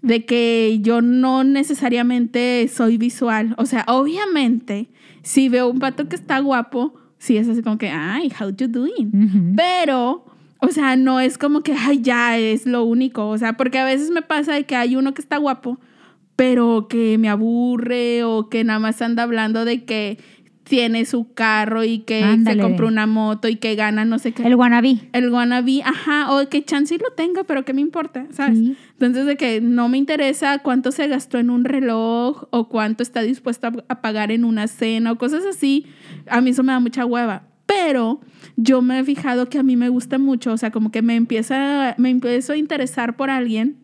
de 0.00 0.24
que 0.24 0.78
yo 0.80 1.00
no 1.00 1.44
necesariamente 1.44 2.68
soy 2.68 2.98
visual. 2.98 3.54
O 3.58 3.66
sea, 3.66 3.84
obviamente, 3.86 4.88
si 5.22 5.48
veo 5.48 5.68
un 5.68 5.78
pato 5.78 6.08
que 6.08 6.16
está 6.16 6.40
guapo, 6.40 6.94
sí 7.18 7.36
es 7.36 7.48
así 7.48 7.62
como 7.62 7.78
que, 7.78 7.88
ay, 7.88 8.32
how 8.40 8.50
you 8.50 8.66
doing? 8.66 9.54
Pero, 9.56 10.26
o 10.58 10.68
sea, 10.68 10.96
no 10.96 11.20
es 11.20 11.38
como 11.38 11.62
que, 11.62 11.72
ay, 11.72 12.00
ya 12.02 12.36
es 12.36 12.66
lo 12.66 12.82
único. 12.82 13.28
O 13.28 13.38
sea, 13.38 13.52
porque 13.52 13.78
a 13.78 13.84
veces 13.84 14.10
me 14.10 14.22
pasa 14.22 14.54
de 14.54 14.64
que 14.64 14.74
hay 14.74 14.96
uno 14.96 15.14
que 15.14 15.22
está 15.22 15.36
guapo, 15.36 15.78
pero 16.36 16.88
que 16.88 17.18
me 17.18 17.28
aburre 17.28 18.24
o 18.24 18.48
que 18.48 18.64
nada 18.64 18.78
más 18.78 19.02
anda 19.02 19.22
hablando 19.22 19.64
de 19.64 19.84
que 19.84 20.18
tiene 20.64 21.04
su 21.04 21.32
carro 21.34 21.84
y 21.84 21.98
que 22.00 22.22
Ándale. 22.22 22.56
se 22.56 22.62
compró 22.62 22.86
una 22.86 23.06
moto 23.06 23.48
y 23.48 23.56
que 23.56 23.74
gana 23.74 24.04
no 24.04 24.18
sé 24.18 24.32
qué. 24.32 24.42
El 24.44 24.54
wannabe. 24.54 25.08
El 25.12 25.30
wannabe, 25.30 25.82
ajá, 25.84 26.32
o 26.32 26.48
que 26.48 26.64
chance 26.64 26.96
lo 26.98 27.12
tenga, 27.14 27.44
pero 27.44 27.64
que 27.64 27.74
me 27.74 27.80
importa, 27.80 28.26
¿sabes? 28.30 28.58
Sí. 28.58 28.76
Entonces, 28.92 29.26
de 29.26 29.36
que 29.36 29.60
no 29.60 29.88
me 29.88 29.98
interesa 29.98 30.60
cuánto 30.60 30.92
se 30.92 31.08
gastó 31.08 31.38
en 31.38 31.50
un 31.50 31.64
reloj 31.64 32.44
o 32.50 32.68
cuánto 32.68 33.02
está 33.02 33.22
dispuesto 33.22 33.66
a, 33.66 33.72
a 33.88 34.00
pagar 34.00 34.30
en 34.30 34.44
una 34.44 34.68
cena 34.68 35.12
o 35.12 35.18
cosas 35.18 35.44
así, 35.44 35.86
a 36.28 36.40
mí 36.40 36.50
eso 36.50 36.62
me 36.62 36.72
da 36.72 36.80
mucha 36.80 37.04
hueva. 37.04 37.48
Pero 37.66 38.20
yo 38.56 38.82
me 38.82 38.98
he 38.98 39.04
fijado 39.04 39.48
que 39.48 39.58
a 39.58 39.62
mí 39.62 39.76
me 39.76 39.88
gusta 39.88 40.18
mucho, 40.18 40.52
o 40.52 40.56
sea, 40.56 40.70
como 40.70 40.90
que 40.90 41.02
me 41.02 41.16
empieza, 41.16 41.94
me 41.98 42.10
empiezo 42.10 42.52
a 42.52 42.56
interesar 42.56 43.16
por 43.16 43.30
alguien 43.30 43.81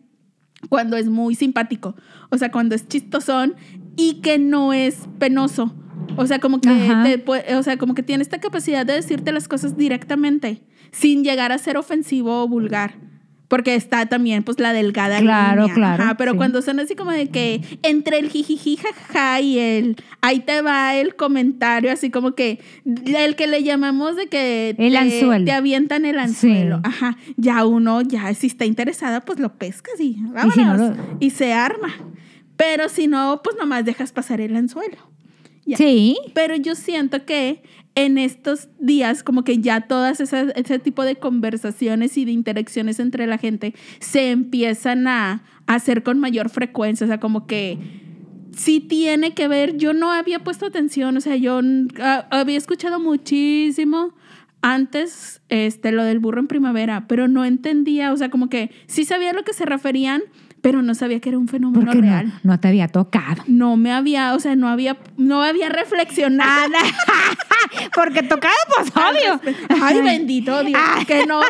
cuando 0.67 0.97
es 0.97 1.07
muy 1.07 1.35
simpático, 1.35 1.95
o 2.29 2.37
sea, 2.37 2.51
cuando 2.51 2.75
es 2.75 2.87
chistosón 2.87 3.55
y 3.95 4.15
que 4.15 4.37
no 4.37 4.73
es 4.73 5.07
penoso. 5.17 5.73
O 6.17 6.25
sea, 6.25 6.39
como 6.39 6.59
que 6.59 6.69
te 6.69 7.55
o 7.55 7.63
sea, 7.63 7.77
como 7.77 7.93
que 7.93 8.03
tiene 8.03 8.23
esta 8.23 8.39
capacidad 8.39 8.85
de 8.85 8.93
decirte 8.93 9.31
las 9.31 9.47
cosas 9.47 9.77
directamente, 9.77 10.63
sin 10.91 11.23
llegar 11.23 11.51
a 11.51 11.57
ser 11.57 11.77
ofensivo 11.77 12.43
o 12.43 12.47
vulgar. 12.47 13.08
Porque 13.49 13.75
está 13.75 14.05
también, 14.05 14.43
pues, 14.43 14.59
la 14.59 14.71
delgada 14.73 15.19
Claro, 15.19 15.63
línea. 15.63 15.73
claro, 15.75 16.15
pero 16.17 16.31
sí. 16.33 16.37
cuando 16.37 16.61
son 16.61 16.79
así 16.79 16.95
como 16.95 17.11
de 17.11 17.27
que 17.29 17.61
entre 17.83 18.19
el 18.19 18.29
jijiji 18.29 18.77
jajaja 18.77 19.41
y 19.41 19.57
el 19.59 19.95
ahí 20.21 20.39
te 20.41 20.61
va 20.61 20.95
el 20.95 21.15
comentario, 21.15 21.91
así 21.91 22.11
como 22.11 22.35
que 22.35 22.59
el 22.85 23.35
que 23.35 23.47
le 23.47 23.63
llamamos 23.63 24.15
de 24.15 24.27
que 24.27 24.75
El 24.77 24.91
te, 24.93 24.97
anzuelo. 24.97 25.45
te 25.45 25.51
avientan 25.51 26.05
el 26.05 26.19
anzuelo. 26.19 26.75
Sí. 26.77 26.81
Ajá. 26.85 27.17
Ya 27.37 27.65
uno, 27.65 28.01
ya 28.03 28.31
si 28.35 28.47
está 28.47 28.65
interesada, 28.65 29.21
pues 29.21 29.39
lo 29.39 29.57
pescas 29.57 29.99
y 29.99 30.15
vámonos. 30.21 30.53
si 30.53 30.63
no 30.63 30.77
lo- 30.77 30.95
Y 31.19 31.31
se 31.31 31.51
arma. 31.51 31.89
Pero 32.55 32.87
si 32.87 33.07
no, 33.07 33.41
pues 33.43 33.55
nomás 33.57 33.83
dejas 33.83 34.11
pasar 34.11 34.41
el 34.41 34.55
anzuelo. 34.55 34.97
Ya. 35.65 35.77
Sí. 35.77 36.17
Pero 36.35 36.55
yo 36.55 36.75
siento 36.75 37.25
que 37.25 37.63
en 38.05 38.17
estos 38.17 38.69
días, 38.79 39.23
como 39.23 39.43
que 39.43 39.59
ya 39.59 39.81
todas 39.81 40.19
esas, 40.19 40.53
ese 40.55 40.79
tipo 40.79 41.03
de 41.03 41.17
conversaciones 41.17 42.17
y 42.17 42.25
de 42.25 42.31
interacciones 42.31 42.99
entre 42.99 43.27
la 43.27 43.37
gente 43.37 43.73
se 43.99 44.31
empiezan 44.31 45.07
a, 45.07 45.43
a 45.67 45.75
hacer 45.75 46.03
con 46.03 46.19
mayor 46.19 46.49
frecuencia. 46.49 47.05
O 47.05 47.07
sea, 47.07 47.19
como 47.19 47.45
que 47.45 47.77
sí 48.55 48.79
tiene 48.79 49.33
que 49.33 49.47
ver. 49.47 49.77
Yo 49.77 49.93
no 49.93 50.11
había 50.11 50.39
puesto 50.39 50.65
atención, 50.65 51.17
o 51.17 51.21
sea, 51.21 51.35
yo 51.35 51.59
había 52.29 52.57
escuchado 52.57 52.99
muchísimo 52.99 54.13
antes 54.61 55.41
este, 55.49 55.91
lo 55.91 56.03
del 56.03 56.19
burro 56.19 56.39
en 56.39 56.47
primavera, 56.47 57.05
pero 57.07 57.27
no 57.27 57.45
entendía, 57.45 58.11
o 58.11 58.17
sea, 58.17 58.29
como 58.29 58.49
que 58.49 58.71
sí 58.87 59.05
sabía 59.05 59.31
a 59.31 59.33
lo 59.33 59.43
que 59.43 59.53
se 59.53 59.65
referían, 59.65 60.21
pero 60.61 60.81
no 60.81 60.93
sabía 60.95 61.19
que 61.19 61.29
era 61.29 61.37
un 61.37 61.47
fenómeno 61.47 61.85
Porque 61.85 62.01
real. 62.01 62.27
no, 62.43 62.51
no 62.53 62.59
te 62.59 62.67
había 62.67 62.87
tocado. 62.87 63.43
No 63.47 63.77
me 63.77 63.91
había, 63.91 64.33
o 64.33 64.39
sea, 64.39 64.55
no 64.55 64.67
había, 64.67 64.97
no 65.17 65.41
había 65.43 65.69
reflexionado. 65.69 66.73
Porque 67.93 68.23
tocado, 68.23 68.55
pues 68.75 68.89
obvio. 68.95 69.39
Ay, 69.81 70.01
bendito 70.01 70.63
Dios. 70.63 70.79
Ay. 70.83 71.05
Que 71.05 71.25
no, 71.25 71.41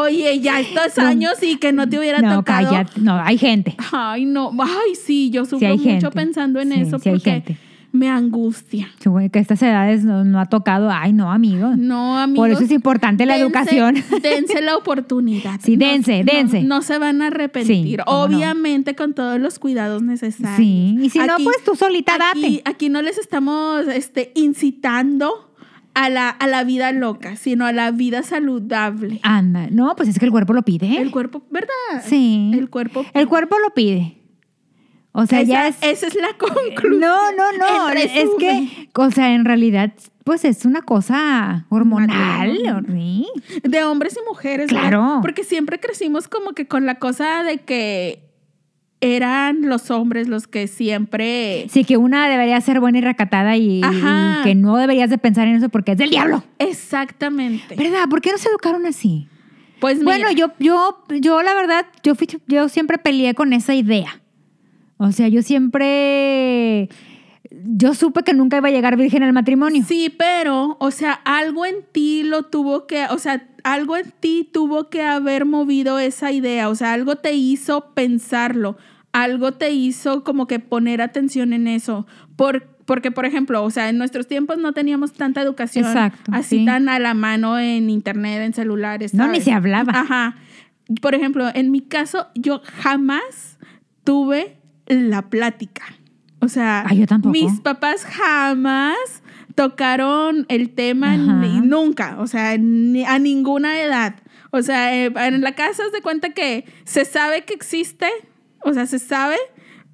oye, 0.00 0.40
ya 0.40 0.60
estos 0.60 0.98
años 0.98 1.34
y 1.42 1.56
que 1.56 1.72
no 1.72 1.88
te 1.88 1.98
hubiera 1.98 2.20
No, 2.20 2.36
tocado. 2.36 2.68
cállate. 2.70 3.00
No, 3.00 3.16
hay 3.20 3.38
gente. 3.38 3.74
Ay, 3.92 4.24
no. 4.24 4.50
Ay, 4.60 4.94
sí, 4.94 5.30
yo 5.30 5.44
sufro 5.44 5.66
hay 5.68 5.76
mucho 5.78 5.88
gente. 5.90 6.10
pensando 6.10 6.60
en 6.60 6.72
Sí, 6.72 6.80
eso 6.82 6.98
sí 6.98 7.10
porque. 7.10 7.56
Me 7.94 8.10
angustia. 8.10 8.88
Que 8.98 9.38
a 9.38 9.40
estas 9.40 9.62
edades 9.62 10.04
no, 10.04 10.24
no 10.24 10.40
ha 10.40 10.46
tocado. 10.46 10.90
Ay, 10.90 11.12
no, 11.12 11.30
amigo. 11.30 11.74
No, 11.76 12.18
amigos. 12.18 12.42
Por 12.42 12.50
eso 12.50 12.64
es 12.64 12.70
importante 12.72 13.24
la 13.24 13.36
educación. 13.36 13.94
Dense 14.22 14.60
la 14.60 14.76
oportunidad. 14.76 15.60
Sí, 15.62 15.76
dense, 15.76 16.24
no- 16.24 16.32
dense. 16.32 16.62
No, 16.64 16.82
se 16.82 16.98
van 16.98 17.22
a 17.22 17.28
arrepentir. 17.28 17.98
Sí. 17.98 18.04
Obviamente 18.06 18.96
con 18.96 19.14
todos 19.14 19.40
los 19.40 19.58
cuidados 19.60 20.02
necesarios. 20.02 20.56
Sí, 20.56 20.96
y 21.00 21.10
si 21.10 21.20
no, 21.20 21.36
pues 21.42 21.62
tú 21.64 21.76
solita 21.76 22.14
aquí, 22.14 22.58
date. 22.58 22.62
aquí 22.64 22.88
no 22.88 23.00
les 23.00 23.16
estamos 23.18 23.86
este, 23.86 24.32
incitando 24.34 25.52
a 25.94 26.10
la, 26.10 26.28
a 26.28 26.48
la 26.48 26.64
vida 26.64 26.90
loca, 26.90 27.36
sino 27.36 27.64
a 27.64 27.72
la 27.72 27.92
vida 27.92 28.24
saludable. 28.24 29.20
Anda. 29.22 29.68
No, 29.70 29.94
pues 29.94 30.08
es 30.08 30.18
que 30.18 30.24
el 30.24 30.32
cuerpo 30.32 30.52
lo 30.52 30.62
pide. 30.62 31.00
El 31.00 31.12
cuerpo, 31.12 31.44
¿verdad? 31.50 31.68
Sí. 32.04 32.50
El 32.52 32.68
cuerpo. 32.68 33.06
El 33.14 33.28
cuerpo 33.28 33.56
lo 33.64 33.72
pide. 33.72 34.18
O 35.16 35.26
sea, 35.26 35.42
esa, 35.42 35.48
ya 35.48 35.68
es. 35.68 35.76
esa 35.80 36.08
es 36.08 36.16
la 36.16 36.32
conclusión. 36.38 36.98
No, 36.98 37.32
no, 37.32 37.52
no. 37.56 37.90
Es 37.90 38.28
que, 38.36 38.88
o 38.92 39.10
sea, 39.12 39.32
en 39.32 39.44
realidad, 39.44 39.92
pues 40.24 40.44
es 40.44 40.64
una 40.64 40.82
cosa 40.82 41.66
hormonal. 41.68 42.84
De 43.62 43.84
hombres 43.84 44.18
y 44.20 44.28
mujeres. 44.28 44.68
Claro. 44.68 45.02
¿verdad? 45.02 45.18
Porque 45.22 45.44
siempre 45.44 45.78
crecimos 45.78 46.26
como 46.26 46.52
que 46.52 46.66
con 46.66 46.84
la 46.84 46.96
cosa 46.96 47.44
de 47.44 47.58
que 47.58 48.24
eran 49.00 49.68
los 49.68 49.92
hombres 49.92 50.26
los 50.26 50.48
que 50.48 50.66
siempre. 50.66 51.66
Sí, 51.70 51.84
que 51.84 51.96
una 51.96 52.28
debería 52.28 52.60
ser 52.60 52.80
buena 52.80 52.98
y 52.98 53.02
recatada 53.02 53.56
y 53.56 53.82
que 54.42 54.56
no 54.56 54.76
deberías 54.78 55.10
de 55.10 55.18
pensar 55.18 55.46
en 55.46 55.54
eso 55.54 55.68
porque 55.68 55.92
es 55.92 55.98
del 55.98 56.10
diablo. 56.10 56.42
Exactamente. 56.58 57.76
¿Verdad? 57.76 58.08
¿Por 58.10 58.20
qué 58.20 58.32
no 58.32 58.38
se 58.38 58.48
educaron 58.48 58.84
así? 58.86 59.28
Pues 59.78 59.98
mira, 59.98 60.10
Bueno, 60.10 60.30
yo, 60.32 60.48
yo, 60.58 61.04
yo 61.20 61.42
la 61.42 61.54
verdad, 61.54 61.86
yo, 62.02 62.16
fui, 62.16 62.26
yo 62.48 62.68
siempre 62.68 62.98
peleé 62.98 63.34
con 63.34 63.52
esa 63.52 63.74
idea. 63.74 64.20
O 64.96 65.12
sea, 65.12 65.28
yo 65.28 65.42
siempre, 65.42 66.88
yo 67.50 67.94
supe 67.94 68.22
que 68.22 68.32
nunca 68.32 68.58
iba 68.58 68.68
a 68.68 68.72
llegar 68.72 68.96
virgen 68.96 69.22
al 69.22 69.32
matrimonio. 69.32 69.84
Sí, 69.86 70.14
pero, 70.16 70.76
o 70.80 70.90
sea, 70.90 71.12
algo 71.24 71.66
en 71.66 71.76
ti 71.92 72.22
lo 72.22 72.44
tuvo 72.44 72.86
que, 72.86 73.06
o 73.06 73.18
sea, 73.18 73.48
algo 73.64 73.96
en 73.96 74.12
ti 74.20 74.48
tuvo 74.50 74.90
que 74.90 75.02
haber 75.02 75.46
movido 75.46 75.98
esa 75.98 76.32
idea, 76.32 76.68
o 76.68 76.74
sea, 76.74 76.92
algo 76.92 77.16
te 77.16 77.32
hizo 77.34 77.92
pensarlo, 77.94 78.76
algo 79.12 79.52
te 79.52 79.72
hizo 79.72 80.22
como 80.22 80.46
que 80.46 80.58
poner 80.58 81.02
atención 81.02 81.52
en 81.52 81.66
eso, 81.66 82.06
por, 82.36 82.68
porque, 82.84 83.10
por 83.10 83.24
ejemplo, 83.24 83.64
o 83.64 83.70
sea, 83.70 83.88
en 83.88 83.98
nuestros 83.98 84.26
tiempos 84.26 84.58
no 84.58 84.72
teníamos 84.72 85.12
tanta 85.12 85.40
educación 85.40 85.86
Exacto, 85.86 86.30
así 86.32 86.58
sí. 86.58 86.64
tan 86.64 86.88
a 86.88 86.98
la 86.98 87.14
mano 87.14 87.58
en 87.58 87.90
internet, 87.90 88.42
en 88.42 88.52
celulares. 88.52 89.14
No, 89.14 89.26
ni 89.26 89.40
se 89.40 89.52
hablaba. 89.52 89.92
Ajá. 89.94 90.36
Por 91.00 91.14
ejemplo, 91.14 91.48
en 91.54 91.70
mi 91.70 91.80
caso, 91.80 92.26
yo 92.34 92.60
jamás 92.82 93.58
tuve 94.04 94.58
la 94.86 95.22
plática. 95.30 95.82
O 96.40 96.48
sea, 96.48 96.84
Ah, 96.86 96.92
yo 96.94 97.06
mis 97.30 97.60
papás 97.60 98.04
jamás 98.04 98.96
tocaron 99.54 100.46
el 100.48 100.70
tema 100.70 101.16
ni- 101.16 101.60
nunca, 101.60 102.16
o 102.20 102.26
sea, 102.26 102.56
ni- 102.58 103.04
a 103.04 103.18
ninguna 103.18 103.80
edad. 103.80 104.16
O 104.50 104.62
sea, 104.62 104.94
eh, 104.94 105.12
en 105.16 105.40
la 105.40 105.54
casa 105.54 105.82
se 105.92 106.00
cuenta 106.02 106.30
que 106.30 106.64
se 106.84 107.04
sabe 107.04 107.44
que 107.44 107.54
existe, 107.54 108.06
o 108.62 108.72
sea, 108.74 108.86
se 108.86 108.98
sabe, 108.98 109.36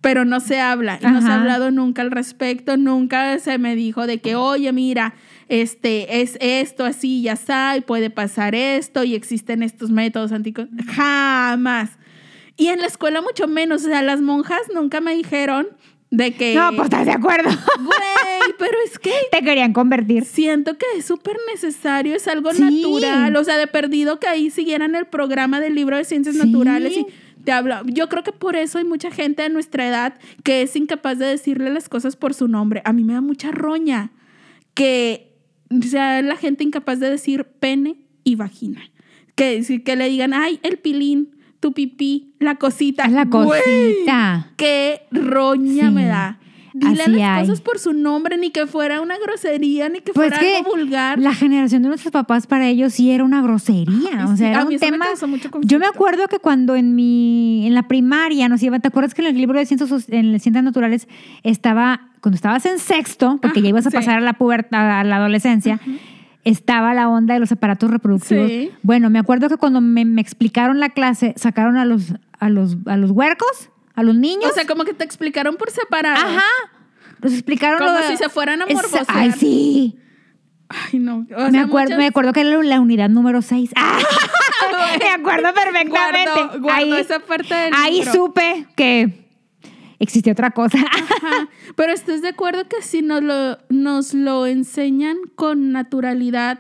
pero 0.01 0.25
no 0.25 0.41
se 0.41 0.61
habla. 0.61 0.99
Y 1.01 1.05
no 1.07 1.21
se 1.21 1.29
ha 1.29 1.35
hablado 1.41 1.71
nunca 1.71 2.03
al 2.03 2.11
respecto, 2.11 2.77
nunca 2.77 3.39
se 3.39 3.59
me 3.59 3.77
dijo 3.77 4.07
de 4.07 4.21
que, 4.21 4.35
oye, 4.35 4.73
mira, 4.73 5.15
este 5.49 6.21
es 6.23 6.37
esto 6.41 6.85
así, 6.85 7.23
ya 7.23 7.37
sabe, 7.37 7.83
puede 7.83 8.09
pasar 8.11 8.55
esto 8.55 9.05
y 9.05 9.15
existen 9.15 9.63
estos 9.63 9.91
métodos 9.91 10.33
anticon... 10.33 10.71
Jamás. 10.89 11.91
Y 12.61 12.69
en 12.69 12.81
la 12.81 12.87
escuela 12.87 13.21
mucho 13.23 13.49
menos, 13.49 13.85
o 13.85 13.89
sea, 13.89 14.03
las 14.03 14.21
monjas 14.21 14.61
nunca 14.75 15.01
me 15.01 15.15
dijeron 15.17 15.67
de 16.11 16.33
que... 16.35 16.55
No, 16.55 16.71
pues 16.77 16.87
estás 16.87 17.07
de 17.07 17.13
acuerdo. 17.13 17.49
Güey, 17.49 18.55
pero 18.59 18.77
es 18.85 18.99
que 18.99 19.13
Te 19.33 19.43
querían 19.43 19.73
convertir. 19.73 20.25
siento 20.25 20.77
que 20.77 20.85
es 20.97 21.05
súper 21.07 21.37
necesario, 21.53 22.15
es 22.15 22.27
algo 22.29 22.53
Sí. 22.53 22.63
natural. 22.63 23.35
O 23.37 23.45
sea, 23.45 23.57
de 23.57 23.67
perdido 23.67 24.19
que 24.21 24.27
ahí 24.27 24.51
siguieran 24.51 24.95
el 24.95 25.07
programa 25.07 25.61
del 25.61 25.75
libro 25.75 25.97
de 25.97 26.05
ciencias 26.05 26.37
Sí. 26.37 26.43
naturales 26.47 26.97
y 26.97 27.07
te 27.45 27.53
habla. 27.53 27.83
Yo 27.87 28.09
creo 28.09 28.23
que 28.25 28.33
por 28.33 28.57
eso 28.57 28.77
hay 28.79 28.85
mucha 28.85 29.11
gente 29.11 29.43
de 29.43 29.49
nuestra 29.49 29.87
edad 29.89 30.19
que 30.43 30.63
es 30.63 30.77
incapaz 30.77 31.19
de 31.19 31.27
decirle 31.27 31.71
las 31.71 31.89
cosas 31.89 32.17
por 32.17 32.35
su 32.35 32.49
nombre. 32.49 32.83
A 32.85 32.93
mí 32.93 33.05
me 33.05 33.15
da 33.15 33.21
mucha 33.23 33.51
roña 33.53 34.11
que 34.75 35.33
sea 35.89 36.21
la 36.23 36.37
gente 36.37 36.65
incapaz 36.65 37.01
de 37.01 37.09
decir 37.11 37.45
pene 37.45 37.97
y 38.25 38.35
vagina. 38.35 38.83
Que, 39.37 39.65
que 39.85 39.97
le 39.97 40.09
digan, 40.11 40.35
ay, 40.35 40.61
el 40.63 40.77
pilín, 40.79 41.37
tu 41.61 41.73
pipí, 41.73 42.33
la 42.39 42.57
cosita. 42.57 43.07
La 43.09 43.25
Güey, 43.27 43.47
cosita. 43.63 44.49
qué 44.57 45.03
roña 45.13 45.89
Sí, 45.89 45.95
me 45.95 46.07
da. 46.07 46.39
Dile 46.73 47.03
así 47.03 47.11
las 47.11 47.23
hay. 47.31 47.41
cosas 47.43 47.61
por 47.61 47.79
su 47.81 47.93
nombre, 47.93 48.39
ni 48.39 48.51
que 48.51 48.67
fuera 48.69 49.01
una 49.01 49.19
grosería, 49.19 49.89
ni 49.89 49.99
que 50.01 50.13
Pues 50.13 50.29
fuera 50.29 50.39
que 50.39 50.57
algo 50.59 50.71
vulgar. 50.71 51.19
la 51.19 51.35
generación 51.35 51.83
de 51.83 51.89
nuestros 51.89 52.13
papás 52.13 52.47
para 52.47 52.69
ellos 52.69 52.93
sí 52.95 53.11
era 53.11 53.25
una 53.25 53.43
grosería. 53.43 54.25
O 54.27 54.31
sí, 54.33 54.37
sea, 54.39 54.51
era 54.51 54.61
a 54.61 54.65
mí 54.65 54.75
un 54.77 54.81
me 54.81 54.87
tema. 54.87 55.05
mucho 55.27 55.51
Yo 55.63 55.79
me 55.81 55.87
acuerdo 55.87 56.29
que 56.29 56.39
cuando 56.39 56.77
en 56.77 56.95
mi 56.95 57.67
en 57.67 57.75
la 57.75 57.89
primaria 57.89 58.49
nos 58.49 58.63
iban, 58.63 58.81
¿te 58.81 58.87
acuerdas 58.89 59.15
que 59.15 59.23
en 59.23 59.29
el 59.29 59.37
libro 59.37 59.59
de 59.59 59.67
ciencias 59.67 60.07
en 60.11 60.65
naturales 60.65 61.09
estaba 61.43 62.09
cuando 62.21 62.37
estabas 62.37 62.65
en 62.67 62.79
sexto, 62.79 63.39
porque 63.43 63.59
Ajá, 63.59 63.65
ya 63.65 63.69
ibas 63.71 63.87
a 63.87 63.91
sí. 63.91 63.97
pasar 63.97 64.19
a 64.19 64.21
la 64.21 64.35
pubertad, 64.35 65.01
a 65.01 65.05
la 65.05 65.17
adolescencia, 65.17 65.81
estaba 66.45 66.95
la 66.95 67.09
onda 67.09 67.35
de 67.35 67.41
los 67.41 67.53
aparatos 67.53 67.91
reproductivos. 67.91 68.49
Sí. 68.49 68.71
Bueno, 68.83 69.11
me 69.11 69.19
acuerdo 69.19 69.49
que 69.49 69.57
cuando 69.57 69.81
me, 69.81 70.05
me 70.05 70.21
explicaron 70.21 70.81
la 70.81 70.91
clase, 70.91 71.35
sacaron 71.37 71.77
a 71.77 71.85
los 71.85 72.15
a 72.39 72.49
los 72.49 72.77
a 72.87 72.97
los 72.97 73.11
huercos, 73.11 73.71
a 73.95 74.03
los 74.03 74.15
niños. 74.17 74.51
O 74.51 74.55
sea, 74.55 74.67
como 74.67 74.85
que 74.85 74.95
te 74.95 75.05
explicaron 75.05 75.57
por 75.57 75.71
separado. 75.71 76.17
Ajá. 76.17 76.45
Los 77.21 77.33
explicaron 77.35 77.79
Como 77.79 77.91
lo 77.91 77.99
de- 77.99 78.09
si 78.09 78.17
se 78.17 78.29
fueran 78.31 78.63
a 78.63 78.67
morbosear. 78.67 79.05
Ay, 79.09 79.33
sí. 79.33 79.99
Ay, 80.69 80.99
no. 81.01 81.27
O 81.37 81.51
me, 81.51 81.59
acuerdo, 81.59 81.91
muchas- 81.91 81.99
me 81.99 82.07
acuerdo 82.07 82.33
que 82.33 82.41
era 82.41 82.63
la 82.63 82.81
unidad 82.81 83.11
número 83.11 83.43
6. 83.43 83.73
me 85.01 85.11
acuerdo 85.11 85.53
perfectamente. 85.53 86.31
Guardo, 86.33 86.61
guardo 86.61 86.77
ahí 86.85 86.93
esa 86.95 87.19
parte 87.21 87.55
del 87.55 87.75
ahí 87.77 87.99
libro. 87.99 88.13
supe 88.13 88.67
que 88.77 89.30
existía 90.01 90.33
otra 90.33 90.51
cosa. 90.51 90.79
Ajá. 91.23 91.49
Pero 91.77 91.93
estás 91.93 92.21
de 92.23 92.29
acuerdo 92.29 92.65
que 92.69 92.83
si 92.83 93.01
nos 93.03 93.23
lo, 93.23 93.59
nos 93.69 94.13
lo 94.15 94.47
enseñan 94.47 95.17
con 95.37 95.71
naturalidad, 95.73 96.59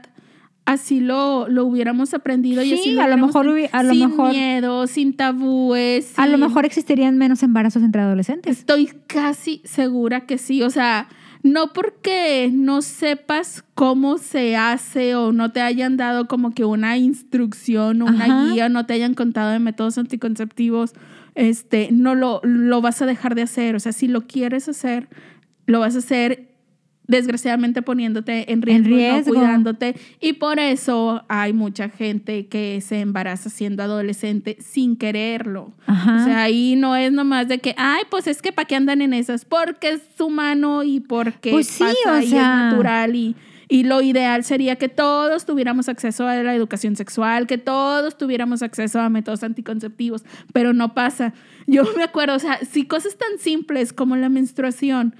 así 0.66 1.00
lo, 1.00 1.48
lo 1.48 1.64
hubiéramos 1.64 2.14
aprendido 2.14 2.62
y 2.62 2.68
Sí, 2.68 2.74
así 2.74 2.92
lo 2.92 3.02
a 3.02 3.08
lo 3.08 3.16
mejor 3.16 3.48
a 3.72 3.82
lo 3.82 3.92
sin 3.92 4.08
mejor- 4.10 4.30
miedo, 4.30 4.86
sin 4.86 5.16
tabúes. 5.16 6.16
A 6.16 6.26
lo 6.28 6.38
mejor 6.38 6.64
existirían 6.64 7.18
menos 7.18 7.42
embarazos 7.42 7.82
entre 7.82 8.02
adolescentes. 8.02 8.58
Estoy 8.60 8.86
casi 9.08 9.62
segura 9.64 10.26
que 10.26 10.38
sí. 10.38 10.62
O 10.62 10.70
sea, 10.70 11.08
no 11.42 11.72
porque 11.72 12.50
no 12.52 12.82
sepas 12.82 13.64
cómo 13.74 14.18
se 14.18 14.56
hace 14.56 15.14
o 15.16 15.32
no 15.32 15.50
te 15.52 15.62
hayan 15.62 15.96
dado 15.96 16.28
como 16.28 16.50
que 16.52 16.64
una 16.66 16.98
instrucción 16.98 18.02
o 18.02 18.06
una 18.06 18.24
Ajá. 18.26 18.52
guía, 18.52 18.68
no 18.68 18.84
te 18.86 18.92
hayan 18.92 19.14
contado 19.14 19.50
de 19.50 19.58
métodos 19.58 19.96
anticonceptivos, 19.98 20.92
este, 21.34 21.88
no 21.92 22.14
lo, 22.14 22.40
lo 22.44 22.80
vas 22.80 23.02
a 23.02 23.06
dejar 23.06 23.34
de 23.34 23.42
hacer. 23.42 23.74
O 23.76 23.80
sea, 23.80 23.92
si 23.92 24.08
lo 24.08 24.22
quieres 24.26 24.68
hacer, 24.68 25.08
lo 25.66 25.80
vas 25.80 25.94
a 25.96 25.98
hacer 25.98 26.48
desgraciadamente 27.06 27.82
poniéndote 27.82 28.52
en 28.52 28.62
riesgo, 28.62 28.86
riesgo. 28.88 29.34
no 29.34 29.40
cuidándote. 29.40 29.96
Y 30.20 30.34
por 30.34 30.60
eso 30.60 31.24
hay 31.28 31.52
mucha 31.52 31.88
gente 31.88 32.46
que 32.46 32.80
se 32.80 33.00
embaraza 33.00 33.50
siendo 33.50 33.82
adolescente 33.82 34.56
sin 34.60 34.96
quererlo. 34.96 35.72
Ajá. 35.86 36.22
O 36.22 36.24
sea, 36.24 36.42
ahí 36.44 36.76
no 36.76 36.94
es 36.94 37.10
nomás 37.12 37.48
de 37.48 37.58
que, 37.58 37.74
ay, 37.76 38.04
pues 38.10 38.28
es 38.28 38.40
que 38.40 38.52
para 38.52 38.68
qué 38.68 38.76
andan 38.76 39.02
en 39.02 39.12
esas, 39.12 39.44
porque 39.44 39.90
es 39.90 40.20
humano 40.20 40.84
y 40.84 41.00
porque 41.00 41.50
Pues 41.50 41.66
sí, 41.66 41.82
pasa 41.82 42.18
o 42.18 42.20
y 42.20 42.28
sea. 42.28 42.40
es 42.68 42.72
natural 42.72 43.16
y, 43.16 43.34
y 43.70 43.84
lo 43.84 44.02
ideal 44.02 44.42
sería 44.44 44.76
que 44.76 44.88
todos 44.88 45.46
tuviéramos 45.46 45.88
acceso 45.88 46.26
a 46.26 46.34
la 46.42 46.54
educación 46.54 46.96
sexual, 46.96 47.46
que 47.46 47.56
todos 47.56 48.18
tuviéramos 48.18 48.62
acceso 48.62 49.00
a 49.00 49.08
métodos 49.08 49.42
anticonceptivos, 49.44 50.24
pero 50.52 50.72
no 50.74 50.92
pasa. 50.92 51.32
Yo 51.66 51.84
me 51.96 52.02
acuerdo, 52.02 52.34
o 52.34 52.38
sea, 52.40 52.58
si 52.68 52.84
cosas 52.86 53.16
tan 53.16 53.38
simples 53.38 53.92
como 53.92 54.16
la 54.16 54.28
menstruación. 54.28 55.14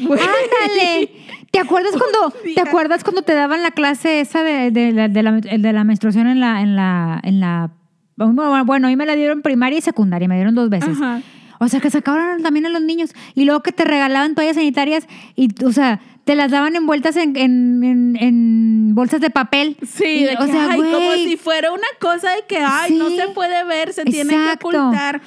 Ándale. 0.00 1.10
¿Te 1.50 1.58
acuerdas 1.58 1.92
cuando 1.98 2.36
día. 2.44 2.54
te 2.54 2.60
acuerdas 2.62 3.04
cuando 3.04 3.22
te 3.22 3.34
daban 3.34 3.62
la 3.62 3.70
clase 3.72 4.20
esa 4.20 4.42
de, 4.42 4.70
de 4.70 4.92
la, 4.92 5.08
de 5.08 5.22
la- 5.22 5.32
de 5.40 5.72
la 5.72 5.84
menstruación 5.84 6.26
en 6.26 6.40
la 6.40 6.62
en 6.62 6.76
la 6.76 7.20
en 7.22 7.40
la 7.40 7.70
bueno, 8.16 8.86
a 8.86 8.90
mí 8.90 8.96
me 8.96 9.06
la 9.06 9.16
dieron 9.16 9.42
primaria 9.42 9.78
y 9.78 9.82
secundaria, 9.82 10.28
me 10.28 10.36
dieron 10.36 10.54
dos 10.54 10.68
veces. 10.70 10.96
Ajá. 10.96 11.20
O 11.58 11.68
sea, 11.68 11.80
que 11.80 11.90
sacaban 11.90 12.42
también 12.42 12.66
a 12.66 12.68
los 12.68 12.82
niños 12.82 13.14
y 13.34 13.44
luego 13.44 13.62
que 13.62 13.70
te 13.72 13.84
regalaban 13.84 14.34
toallas 14.34 14.56
sanitarias 14.56 15.06
y, 15.36 15.48
o 15.64 15.72
sea, 15.72 16.00
te 16.24 16.34
las 16.36 16.50
daban 16.50 16.76
envueltas 16.76 17.16
en, 17.16 17.36
en, 17.36 17.82
en- 17.82 18.16
en 18.16 18.94
bolsas 18.94 19.20
de 19.20 19.30
papel. 19.30 19.76
Sí, 19.86 20.04
Y, 20.04 20.24
de 20.24 20.34
o 20.36 20.46
que, 20.46 20.52
sea, 20.52 20.70
ay, 20.70 20.78
como 20.80 21.12
si 21.14 21.36
fuera 21.36 21.72
una 21.72 21.86
cosa 22.00 22.30
de 22.32 22.42
que, 22.46 22.58
ay, 22.58 22.94
no 22.94 23.08
se 23.10 23.28
puede 23.28 23.64
ver, 23.64 23.92
se 23.92 24.04
tiene 24.04 24.30
que 24.34 24.52
ocultar. 24.66 25.20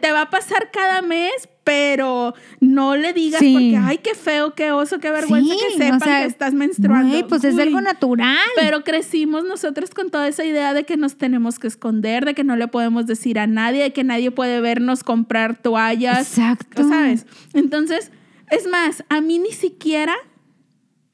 Te 0.00 0.12
va 0.12 0.22
a 0.22 0.30
pasar 0.30 0.70
cada 0.72 1.00
mes, 1.02 1.30
pero 1.64 2.34
no 2.60 2.96
le 2.96 3.12
digas 3.12 3.40
Sí. 3.40 3.52
porque, 3.52 3.76
ay, 3.76 3.98
qué 3.98 4.14
feo, 4.14 4.54
qué 4.54 4.72
oso, 4.72 4.98
qué 4.98 5.10
vergüenza 5.10 5.54
Sí, 5.54 5.58
que 5.72 5.78
sepan 5.84 6.02
o 6.02 6.04
sea, 6.04 6.20
que 6.20 6.26
estás 6.26 6.52
menstruando. 6.54 7.08
güey, 7.08 7.22
pues 7.26 7.42
es 7.44 7.58
algo 7.58 7.80
natural. 7.80 8.36
Pero 8.56 8.82
crecimos 8.84 9.44
nosotros 9.44 9.90
con 9.90 10.10
toda 10.10 10.28
esa 10.28 10.44
idea 10.44 10.74
de 10.74 10.84
que 10.84 10.96
nos 10.96 11.16
tenemos 11.16 11.58
que 11.58 11.66
esconder, 11.68 12.24
de 12.24 12.34
que 12.34 12.44
no 12.44 12.56
le 12.56 12.68
podemos 12.68 13.06
decir 13.06 13.38
a 13.38 13.46
nadie, 13.46 13.82
de 13.84 13.92
que 13.92 14.04
nadie 14.04 14.30
puede 14.30 14.60
vernos 14.60 15.02
comprar 15.02 15.56
toallas. 15.56 16.28
Exacto. 16.28 16.88
¿Sabes? 16.88 17.26
Entonces, 17.54 18.10
es 18.50 18.66
más, 18.66 19.04
a 19.08 19.20
mí 19.20 19.38
ni 19.38 19.52
siquiera 19.52 20.14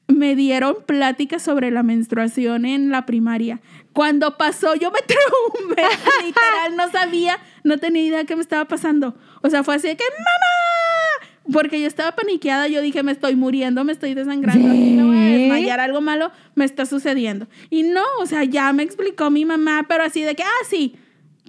me 0.07 0.35
dieron 0.35 0.75
pláticas 0.85 1.41
sobre 1.41 1.71
la 1.71 1.81
menstruación 1.81 2.65
en 2.65 2.91
la 2.91 3.05
primaria. 3.05 3.61
Cuando 3.93 4.37
pasó, 4.37 4.75
yo 4.75 4.91
me 4.91 4.99
traumé, 5.07 5.87
literal, 6.25 6.75
no 6.75 6.91
sabía, 6.91 7.39
no 7.63 7.77
tenía 7.77 8.03
idea 8.03 8.25
qué 8.25 8.35
me 8.35 8.41
estaba 8.41 8.65
pasando. 8.65 9.15
O 9.41 9.49
sea, 9.49 9.63
fue 9.63 9.75
así 9.75 9.87
de 9.87 9.95
que, 9.95 10.03
¡mamá! 10.03 11.33
Porque 11.51 11.81
yo 11.81 11.87
estaba 11.87 12.13
paniqueada, 12.15 12.67
yo 12.67 12.81
dije, 12.81 13.03
me 13.03 13.11
estoy 13.11 13.35
muriendo, 13.35 13.83
me 13.83 13.91
estoy 13.91 14.13
desangrando, 14.13 14.69
aquí 14.69 14.91
me 14.91 15.03
voy 15.03 15.17
a 15.17 15.37
desmayar, 15.37 15.79
algo 15.81 15.99
malo 15.99 16.31
me 16.55 16.63
está 16.63 16.85
sucediendo. 16.85 17.47
Y 17.69 17.83
no, 17.83 18.01
o 18.19 18.25
sea, 18.25 18.43
ya 18.45 18.71
me 18.71 18.83
explicó 18.83 19.29
mi 19.29 19.43
mamá, 19.43 19.85
pero 19.89 20.03
así 20.03 20.21
de 20.21 20.35
que, 20.35 20.43
ah, 20.43 20.65
sí, 20.69 20.95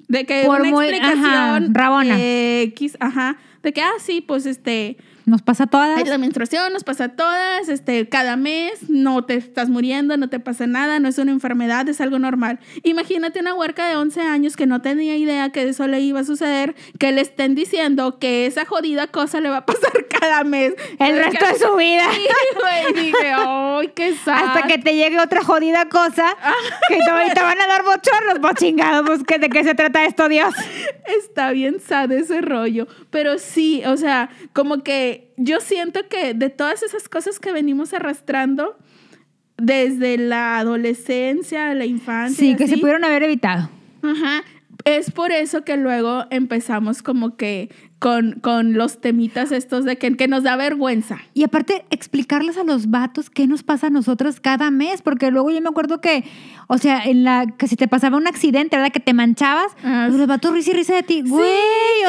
de 0.08 0.24
que 0.26 0.44
Por 0.46 0.62
una 0.62 0.70
muy- 0.70 0.86
explicación 0.86 1.24
ajá, 1.24 1.60
rabona. 1.72 2.16
X, 2.18 2.96
ajá, 2.98 3.36
de 3.62 3.72
que, 3.72 3.82
ah, 3.82 3.92
sí, 4.00 4.20
pues 4.20 4.46
este, 4.46 4.96
Nos 5.26 5.40
pasa 5.42 5.64
a 5.64 5.66
todas. 5.66 6.06
la 6.06 6.18
menstruación, 6.18 6.72
nos 6.72 6.84
pasa 6.84 7.04
a 7.04 7.08
todas, 7.10 7.68
este, 7.68 8.08
cada 8.08 8.36
mes, 8.36 8.90
no 8.90 9.24
te 9.24 9.34
estás 9.34 9.70
muriendo, 9.70 10.16
no 10.18 10.28
te 10.28 10.38
pasa 10.38 10.66
nada, 10.66 10.98
no 11.00 11.08
es 11.08 11.16
una 11.18 11.32
enfermedad, 11.32 11.88
es 11.88 12.00
algo 12.02 12.18
normal. 12.18 12.58
Imagínate 12.82 13.40
una 13.40 13.54
huerca 13.54 13.88
de 13.88 13.96
11 13.96 14.20
años 14.20 14.56
que 14.56 14.66
no 14.66 14.82
tenía 14.82 15.16
idea 15.16 15.50
que 15.50 15.66
eso 15.68 15.86
le 15.86 16.00
iba 16.00 16.20
a 16.20 16.24
suceder, 16.24 16.74
que 16.98 17.10
le 17.12 17.22
estén 17.22 17.54
diciendo 17.54 18.18
que 18.18 18.44
esa 18.46 18.64
jodida 18.66 19.06
cosa 19.06 19.40
le 19.40 19.48
va 19.48 19.58
a 19.58 19.66
pasar 19.66 19.92
cada 20.20 20.44
mes. 20.44 20.74
El 20.98 21.16
resto 21.16 21.46
de 21.46 21.54
su 21.58 21.74
vida. 21.76 22.04
Sí, 22.12 22.26
güey, 22.60 23.04
dije, 23.04 23.32
ay, 23.34 23.88
qué 23.94 24.14
sad. 24.16 24.48
Hasta 24.48 24.66
que 24.68 24.78
te 24.78 24.94
llegue 24.94 25.18
otra 25.20 25.42
jodida 25.42 25.88
cosa 25.88 26.36
que 26.88 26.96
te, 26.96 27.34
te 27.34 27.40
van 27.42 27.60
a 27.60 27.66
dar 27.66 27.82
bochornos, 27.82 28.38
pues 28.40 28.54
chingado, 28.56 29.04
pues 29.04 29.22
¿qué- 29.26 29.38
¿de 29.38 29.48
qué 29.48 29.64
se 29.64 29.74
trata 29.74 30.04
esto, 30.04 30.28
Dios? 30.28 30.52
Está 31.18 31.50
bien 31.52 31.80
sad 31.80 32.12
ese 32.12 32.40
rollo. 32.40 32.86
Pero 33.10 33.38
sí, 33.38 33.82
o 33.86 33.96
sea, 33.96 34.28
como 34.52 34.82
que 34.82 35.13
yo 35.36 35.60
siento 35.60 36.08
que 36.08 36.34
de 36.34 36.50
todas 36.50 36.82
esas 36.82 37.08
cosas 37.08 37.38
que 37.38 37.52
venimos 37.52 37.92
arrastrando 37.94 38.76
desde 39.56 40.16
la 40.18 40.58
adolescencia, 40.58 41.74
la 41.74 41.86
infancia. 41.86 42.36
Sí, 42.36 42.56
que 42.56 42.66
se 42.66 42.78
pudieron 42.78 43.04
haber 43.04 43.22
evitado. 43.22 43.70
Ajá. 44.02 44.42
Es 44.84 45.10
por 45.10 45.32
eso 45.32 45.64
que 45.64 45.76
luego 45.78 46.24
empezamos 46.30 47.02
como 47.02 47.36
que 47.36 47.70
con, 47.98 48.32
con 48.40 48.74
los 48.74 49.00
temitas 49.00 49.50
estos 49.50 49.86
de 49.86 49.96
que, 49.96 50.14
que 50.14 50.28
nos 50.28 50.42
da 50.42 50.56
vergüenza. 50.56 51.20
Y 51.32 51.44
aparte, 51.44 51.86
explicarles 51.90 52.58
a 52.58 52.64
los 52.64 52.90
vatos 52.90 53.30
qué 53.30 53.46
nos 53.46 53.62
pasa 53.62 53.86
a 53.86 53.90
nosotros 53.90 54.40
cada 54.40 54.70
mes, 54.70 55.00
porque 55.00 55.30
luego 55.30 55.50
yo 55.50 55.60
me 55.62 55.70
acuerdo 55.70 56.02
que, 56.02 56.24
o 56.66 56.76
sea, 56.76 57.02
en 57.04 57.24
la 57.24 57.46
que 57.56 57.66
si 57.66 57.76
te 57.76 57.88
pasaba 57.88 58.18
un 58.18 58.26
accidente, 58.26 58.76
¿verdad? 58.76 58.92
Que 58.92 59.00
te 59.00 59.14
manchabas, 59.14 59.72
Ah, 59.82 60.08
los 60.10 60.26
vatos 60.26 60.52
risa 60.52 60.72
y 60.72 60.74
risa 60.74 60.94
de 60.96 61.02
ti, 61.02 61.22
güey, 61.22 61.48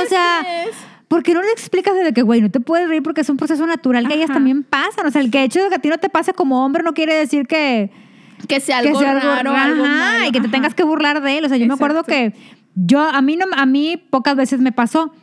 o 0.04 0.10
sea, 0.10 0.42
estrés. 0.42 0.76
¿Por 1.16 1.24
qué 1.24 1.34
no 1.34 1.42
le 1.42 1.50
explicas 1.52 1.96
de 1.96 2.12
que, 2.12 2.22
güey, 2.24 2.42
no 2.42 2.52
te 2.52 2.60
puedes 2.60 2.90
reír 2.90 3.02
porque 3.02 3.22
es 3.22 3.30
un 3.30 3.38
proceso 3.38 3.66
natural 3.66 4.06
que 4.08 4.16
ellas 4.16 4.26
Ajá. 4.30 4.34
también 4.34 4.64
pasan? 4.64 5.08
O 5.08 5.12
sea, 5.12 5.22
el 5.22 5.32
que 5.32 5.44
hecho 5.44 5.64
de 5.64 5.70
que 5.70 5.76
a 5.76 5.80
ti 5.80 5.88
no 5.88 5.98
te 5.98 6.10
pase 6.10 6.34
como 6.34 6.66
hombre 6.66 6.84
no 6.84 6.94
quiere 6.94 7.14
decir 7.16 7.48
que, 7.48 7.90
Que 8.50 8.60
sea 8.60 8.82
que 8.82 8.90
algo 8.90 9.00
sea 9.00 9.14
raro, 9.14 9.52
algo 9.56 9.86
malo. 9.86 10.26
y 10.28 10.32
que 10.32 10.40
te 10.42 10.48
Ajá. 10.48 10.52
tengas 10.52 10.76
que 10.76 10.84
burlar 10.84 11.22
de 11.22 11.38
él. 11.38 11.46
O 11.46 11.48
sea, 11.48 11.58
yo 11.58 11.66
me 11.68 11.74
acuerdo 11.74 12.02
Exacto. 12.02 12.12
que 12.34 12.56
yo, 12.76 13.00
a 13.02 13.22
mí, 13.22 13.38
no, 13.38 13.46
a 13.56 13.66
mí 13.66 13.96
pocas 14.10 14.36
veces 14.36 14.60
me 14.60 14.74
pasó. 14.74 15.14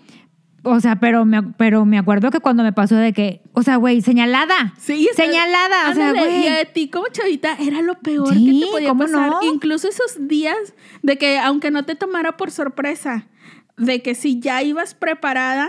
O 0.65 0.79
sea, 0.81 1.01
pero 1.01 1.25
me, 1.25 1.43
pero 1.43 1.85
me 1.85 1.99
acuerdo 1.99 2.31
que 2.31 2.39
cuando 2.39 2.63
me 2.63 2.73
pasó 2.73 2.95
de 2.95 3.13
que, 3.13 3.43
o 3.53 3.63
sea, 3.65 3.77
güey, 3.77 4.01
señalada. 4.01 4.73
Sí, 4.79 5.09
señalada. 5.17 5.91
O 5.91 5.95
sea, 5.95 6.13
güey. 6.13 6.45
Y 6.45 6.47
a 6.47 6.65
ti 6.73 6.89
como 6.89 7.09
chavita 7.09 7.57
era 7.61 7.83
lo 7.83 7.99
peor 7.99 8.33
Sí, 8.33 8.61
que 8.61 8.67
te 8.67 8.71
podía 8.71 8.89
¿cómo 8.91 9.05
pasar. 9.05 9.29
no? 9.31 9.43
Incluso 9.43 9.89
esos 9.89 10.29
días 10.29 10.57
de 11.03 11.19
que 11.19 11.39
aunque 11.41 11.71
no 11.73 11.85
te 11.85 11.97
tomara 11.97 12.37
por 12.37 12.53
sorpresa, 12.53 13.27
de 13.85 14.03
que 14.03 14.15
si 14.15 14.41
ya 14.41 14.63
ibas 14.63 14.95
preparada, 14.95 15.69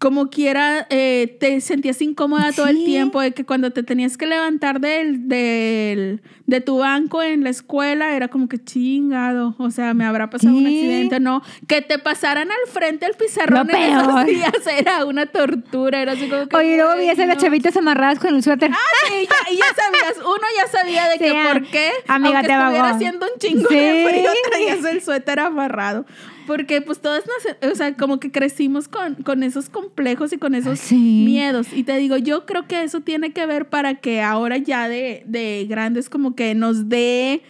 como 0.00 0.30
quiera, 0.30 0.86
eh, 0.90 1.36
te 1.40 1.60
sentías 1.60 2.00
incómoda 2.00 2.52
todo 2.52 2.68
el 2.68 2.84
tiempo, 2.84 3.20
de 3.20 3.32
que 3.32 3.44
cuando 3.44 3.72
te 3.72 3.82
tenías 3.82 4.16
que 4.16 4.26
levantar 4.28 4.78
del, 4.78 5.26
del, 5.26 6.22
de 6.46 6.60
tu 6.60 6.78
banco 6.78 7.20
en 7.20 7.42
la 7.42 7.50
escuela, 7.50 8.14
era 8.14 8.28
como 8.28 8.48
que 8.48 8.62
chingado, 8.62 9.56
o 9.58 9.72
sea, 9.72 9.94
me 9.94 10.04
habrá 10.04 10.30
pasado 10.30 10.54
un 10.54 10.64
accidente, 10.66 11.18
no, 11.18 11.42
que 11.66 11.82
te 11.82 11.98
pasaran 11.98 12.48
al 12.48 12.72
frente 12.72 13.06
el 13.06 13.14
pizarrón 13.14 13.66
Lo 13.66 13.74
en 13.76 13.82
esos 13.92 14.06
peor. 14.06 14.26
días 14.26 14.52
era 14.78 15.04
una 15.04 15.26
tortura, 15.26 16.00
era 16.00 16.12
así 16.12 16.28
como 16.28 16.46
que... 16.46 16.54
Oye, 16.56 16.76
luego 16.76 16.92
güey, 16.94 17.12
vi 17.16 17.20
a 17.20 17.26
las 17.26 17.38
chavitas 17.38 17.76
amarradas 17.76 18.20
con 18.20 18.32
el 18.36 18.42
suéter. 18.44 18.70
Ah, 18.72 18.76
sí, 19.08 19.26
ya, 19.28 19.52
y 19.52 19.56
ya 19.56 19.64
sabías, 19.74 20.18
uno 20.24 20.46
ya 20.56 20.68
sabía 20.68 21.08
de 21.08 21.18
que 21.18 21.32
por 21.52 21.66
qué, 21.72 21.90
amiga, 22.06 22.36
aunque 22.38 22.46
te 22.46 22.52
estuviera 22.54 22.82
vagó. 22.82 22.94
haciendo 22.94 23.26
un 23.26 23.40
chingo 23.40 23.68
Sí. 23.68 23.74
de 23.74 24.06
frío, 24.08 24.30
traías 24.48 24.84
el 24.84 25.02
suéter 25.02 25.40
amarrado. 25.40 26.06
Porque 26.48 26.80
pues 26.82 26.98
todas 27.00 27.22
nos, 27.26 27.72
o 27.72 27.74
sea, 27.76 27.94
como 27.94 28.18
que 28.18 28.32
crecimos 28.32 28.88
con, 28.88 29.14
con 29.16 29.44
esos 29.44 29.68
complejos 29.70 30.32
y 30.32 30.38
con 30.38 30.56
esos 30.56 30.80
Sí. 30.80 31.22
miedos. 31.24 31.68
Y 31.72 31.84
te 31.84 31.96
digo, 31.98 32.16
yo 32.16 32.44
creo 32.46 32.66
que 32.66 32.82
eso 32.82 33.00
tiene 33.02 33.32
que 33.32 33.46
ver 33.46 33.68
para 33.68 33.94
que 33.96 34.20
ahora 34.22 34.56
ya 34.56 34.88
de, 34.88 35.22
de 35.26 35.66
grandes 35.68 36.08
como 36.10 36.34
que 36.34 36.54
nos 36.56 36.88
dé 36.88 37.42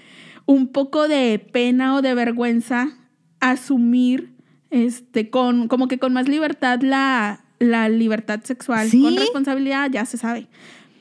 un 0.45 0.69
poco 0.69 1.09
de 1.09 1.39
pena 1.39 1.95
o 1.95 2.03
de 2.03 2.13
vergüenza 2.15 2.91
asumir 3.41 4.33
este 4.71 5.31
con 5.31 5.69
como 5.69 5.89
que 5.89 5.99
con 5.99 6.13
más 6.13 6.29
libertad 6.29 6.81
la, 6.83 7.41
la 7.59 7.89
libertad 7.89 8.41
sexual 8.43 8.89
Sí. 8.91 9.01
con 9.01 9.17
responsabilidad 9.17 9.89
ya 9.91 10.05
se 10.05 10.17
sabe 10.19 10.47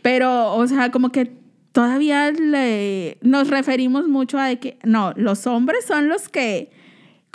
pero 0.02 0.54
o 0.56 0.68
sea 0.68 0.92
como 0.92 1.12
que 1.12 1.32
todavía 1.74 2.32
le, 2.32 3.18
nos 3.22 3.50
referimos 3.50 4.08
mucho 4.08 4.38
a 4.38 4.46
de 4.48 4.60
que 4.60 4.78
no 4.84 5.14
los 5.18 5.48
hombres 5.48 5.86
son 5.86 6.08
los 6.08 6.30
que 6.30 6.70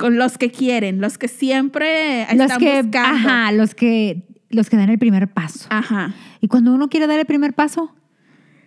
con 0.02 0.18
los 0.18 0.36
que 0.36 0.50
quieren 0.50 1.00
los 1.00 1.16
que 1.16 1.28
siempre 1.28 2.26
los 2.34 2.46
están 2.46 2.58
que, 2.58 2.82
buscando 2.82 2.98
ajá, 3.28 3.52
los 3.52 3.76
que, 3.76 4.24
los 4.50 4.68
que 4.68 4.76
dan 4.76 4.90
el 4.90 4.98
primer 4.98 5.28
paso. 5.28 5.68
Ajá. 5.70 6.12
Y 6.40 6.48
cuando 6.48 6.74
uno 6.74 6.88
quiere 6.88 7.06
dar 7.06 7.20
el 7.20 7.24
primer 7.24 7.54
paso, 7.54 7.94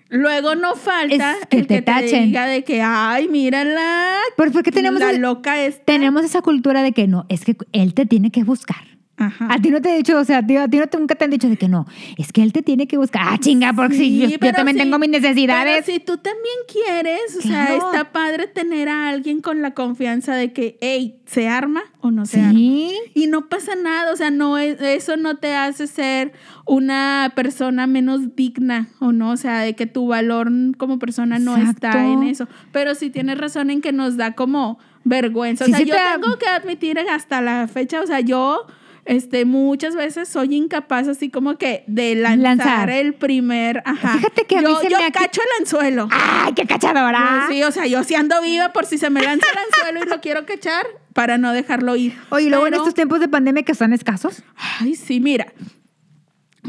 Luego 0.08 0.56
no 0.56 0.76
falta 0.76 1.34
Es 1.34 1.48
que 1.48 1.58
el 1.58 1.68
te 1.68 1.76
que 1.76 1.82
tachen. 1.82 2.10
te 2.10 2.26
diga 2.28 2.46
de 2.46 2.64
que, 2.64 2.82
ay, 2.82 3.28
mírala. 3.28 4.16
¿por, 4.38 4.54
por 4.54 4.64
qué 4.64 4.72
tenemos, 4.72 5.02
la 5.02 5.12
loca 5.12 5.62
esta? 5.62 5.84
tenemos 5.84 6.24
esa 6.24 6.42
cultura 6.42 6.84
de 6.84 6.94
que 6.94 7.06
no, 7.06 7.26
es 7.28 7.44
que 7.44 7.58
él 7.74 7.94
te 7.94 8.06
tiene 8.06 8.32
que 8.32 8.46
buscar? 8.46 8.95
Ajá. 9.18 9.48
A 9.50 9.60
ti 9.62 9.70
no 9.70 9.82
te 9.82 9.94
he 9.94 9.98
dicho, 9.98 10.18
o 10.20 10.26
sea, 10.26 10.40
a 10.40 10.46
ti, 10.46 10.58
a 10.58 10.68
ti 10.68 10.78
no 10.78 10.88
te, 10.88 10.98
nunca 11.00 11.16
te 11.16 11.24
han 11.24 11.32
dicho 11.32 11.48
de 11.48 11.56
que 11.56 11.70
no, 11.70 11.86
es 12.18 12.34
que 12.34 12.44
él 12.44 12.52
te 12.52 12.62
tiene 12.62 12.86
que 12.88 12.98
buscar. 12.98 13.22
Ah, 13.26 13.38
chinga, 13.40 13.72
porque 13.72 13.96
Sí, 13.96 14.20
yo, 14.20 14.28
yo 14.28 14.40
pero 14.40 14.54
también 14.54 14.78
tengo 14.78 15.00
mis 15.00 15.10
Pero 15.10 15.22
necesidades. 15.22 15.86
si 15.86 16.00
tú 16.00 16.18
también 16.18 16.56
quieres, 16.68 17.38
o 17.38 17.42
sea, 17.42 17.76
está 17.76 18.12
padre 18.12 18.48
tener 18.48 18.90
a 18.90 19.08
alguien 19.08 19.40
con 19.42 19.62
la 19.62 19.74
confianza 19.74 20.36
de 20.36 20.52
que, 20.52 20.78
hey, 20.82 21.20
¿se 21.26 21.48
arma 21.48 21.82
o 22.02 22.12
no 22.12 22.26
se 22.26 22.42
arma? 22.42 22.60
Y 22.60 23.28
no 23.28 23.48
pasa 23.48 23.76
nada, 23.76 24.12
o 24.12 24.16
sea, 24.18 24.32
no 24.32 24.58
es, 24.58 24.82
eso 24.82 25.16
no 25.16 25.38
te 25.38 25.56
hace 25.56 25.88
ser 25.88 26.34
una 26.66 27.32
persona 27.36 27.88
menos 27.88 28.36
digna 28.36 28.90
o 29.00 29.12
no, 29.14 29.32
o 29.32 29.38
sea, 29.38 29.62
de 29.62 29.76
que 29.76 29.86
tu 29.86 30.08
valor 30.08 30.52
como 30.78 31.00
persona 31.00 31.40
no 31.40 31.56
está 31.56 32.06
en 32.06 32.24
eso. 32.24 32.48
Pero 32.74 32.96
sí 32.96 33.10
tienes 33.10 33.38
razón 33.38 33.70
en 33.70 33.80
que 33.82 33.94
nos 33.94 34.18
da 34.18 34.34
como 34.34 34.78
vergüenza. 35.06 35.66
O 35.66 35.68
sea, 35.68 35.78
sí 35.78 35.86
yo 35.86 35.96
te 35.96 36.22
tengo 36.22 36.38
que 36.38 36.48
admitir 36.48 37.00
hasta 37.00 37.42
la 37.42 37.68
fecha, 37.68 38.02
o 38.02 38.08
sea, 38.08 38.20
yo 38.20 38.66
este, 39.06 39.46
muchas 39.46 39.96
veces 39.96 40.28
soy 40.28 40.56
incapaz 40.56 41.08
así 41.08 41.30
como 41.30 41.58
que 41.58 41.84
de 41.88 42.16
lanzar, 42.16 42.58
Lanzar. 42.58 42.90
el 42.90 43.14
primer, 43.14 43.82
ajá. 43.86 44.14
Fíjate 44.18 44.46
que 44.46 44.58
a 44.58 44.62
mí 44.62 44.68
yo, 44.68 44.80
se 44.80 44.90
yo 44.90 45.00
me 45.00 45.12
cacho 45.12 45.42
el 45.42 45.62
anzuelo. 45.64 46.08
¡Ay, 46.12 46.54
qué 46.54 46.66
cachadora! 46.66 47.46
Sí, 47.50 47.64
o 47.64 47.72
sea, 47.72 47.86
yo 47.86 48.04
sí 48.04 48.16
ando 48.16 48.42
viva 48.42 48.74
por 48.74 48.86
si 48.86 48.98
se 48.98 49.10
me 49.10 49.22
lanza 49.22 49.46
el 49.52 49.58
anzuelo 49.58 50.06
y 50.06 50.10
lo 50.10 50.22
quiero 50.22 50.46
cachar 50.46 50.86
para 51.14 51.38
no 51.38 51.52
dejarlo 51.54 51.96
ir. 51.96 52.18
Oye, 52.30 52.50
luego 52.50 52.68
en 52.68 52.74
estos 52.74 52.94
tiempos 52.94 53.20
de 53.20 53.28
pandemia 53.28 53.64
que 53.64 53.72
están 53.72 53.94
escasos. 53.94 54.44
Ay, 54.80 54.96
sí, 54.96 55.20
mira. 55.20 55.54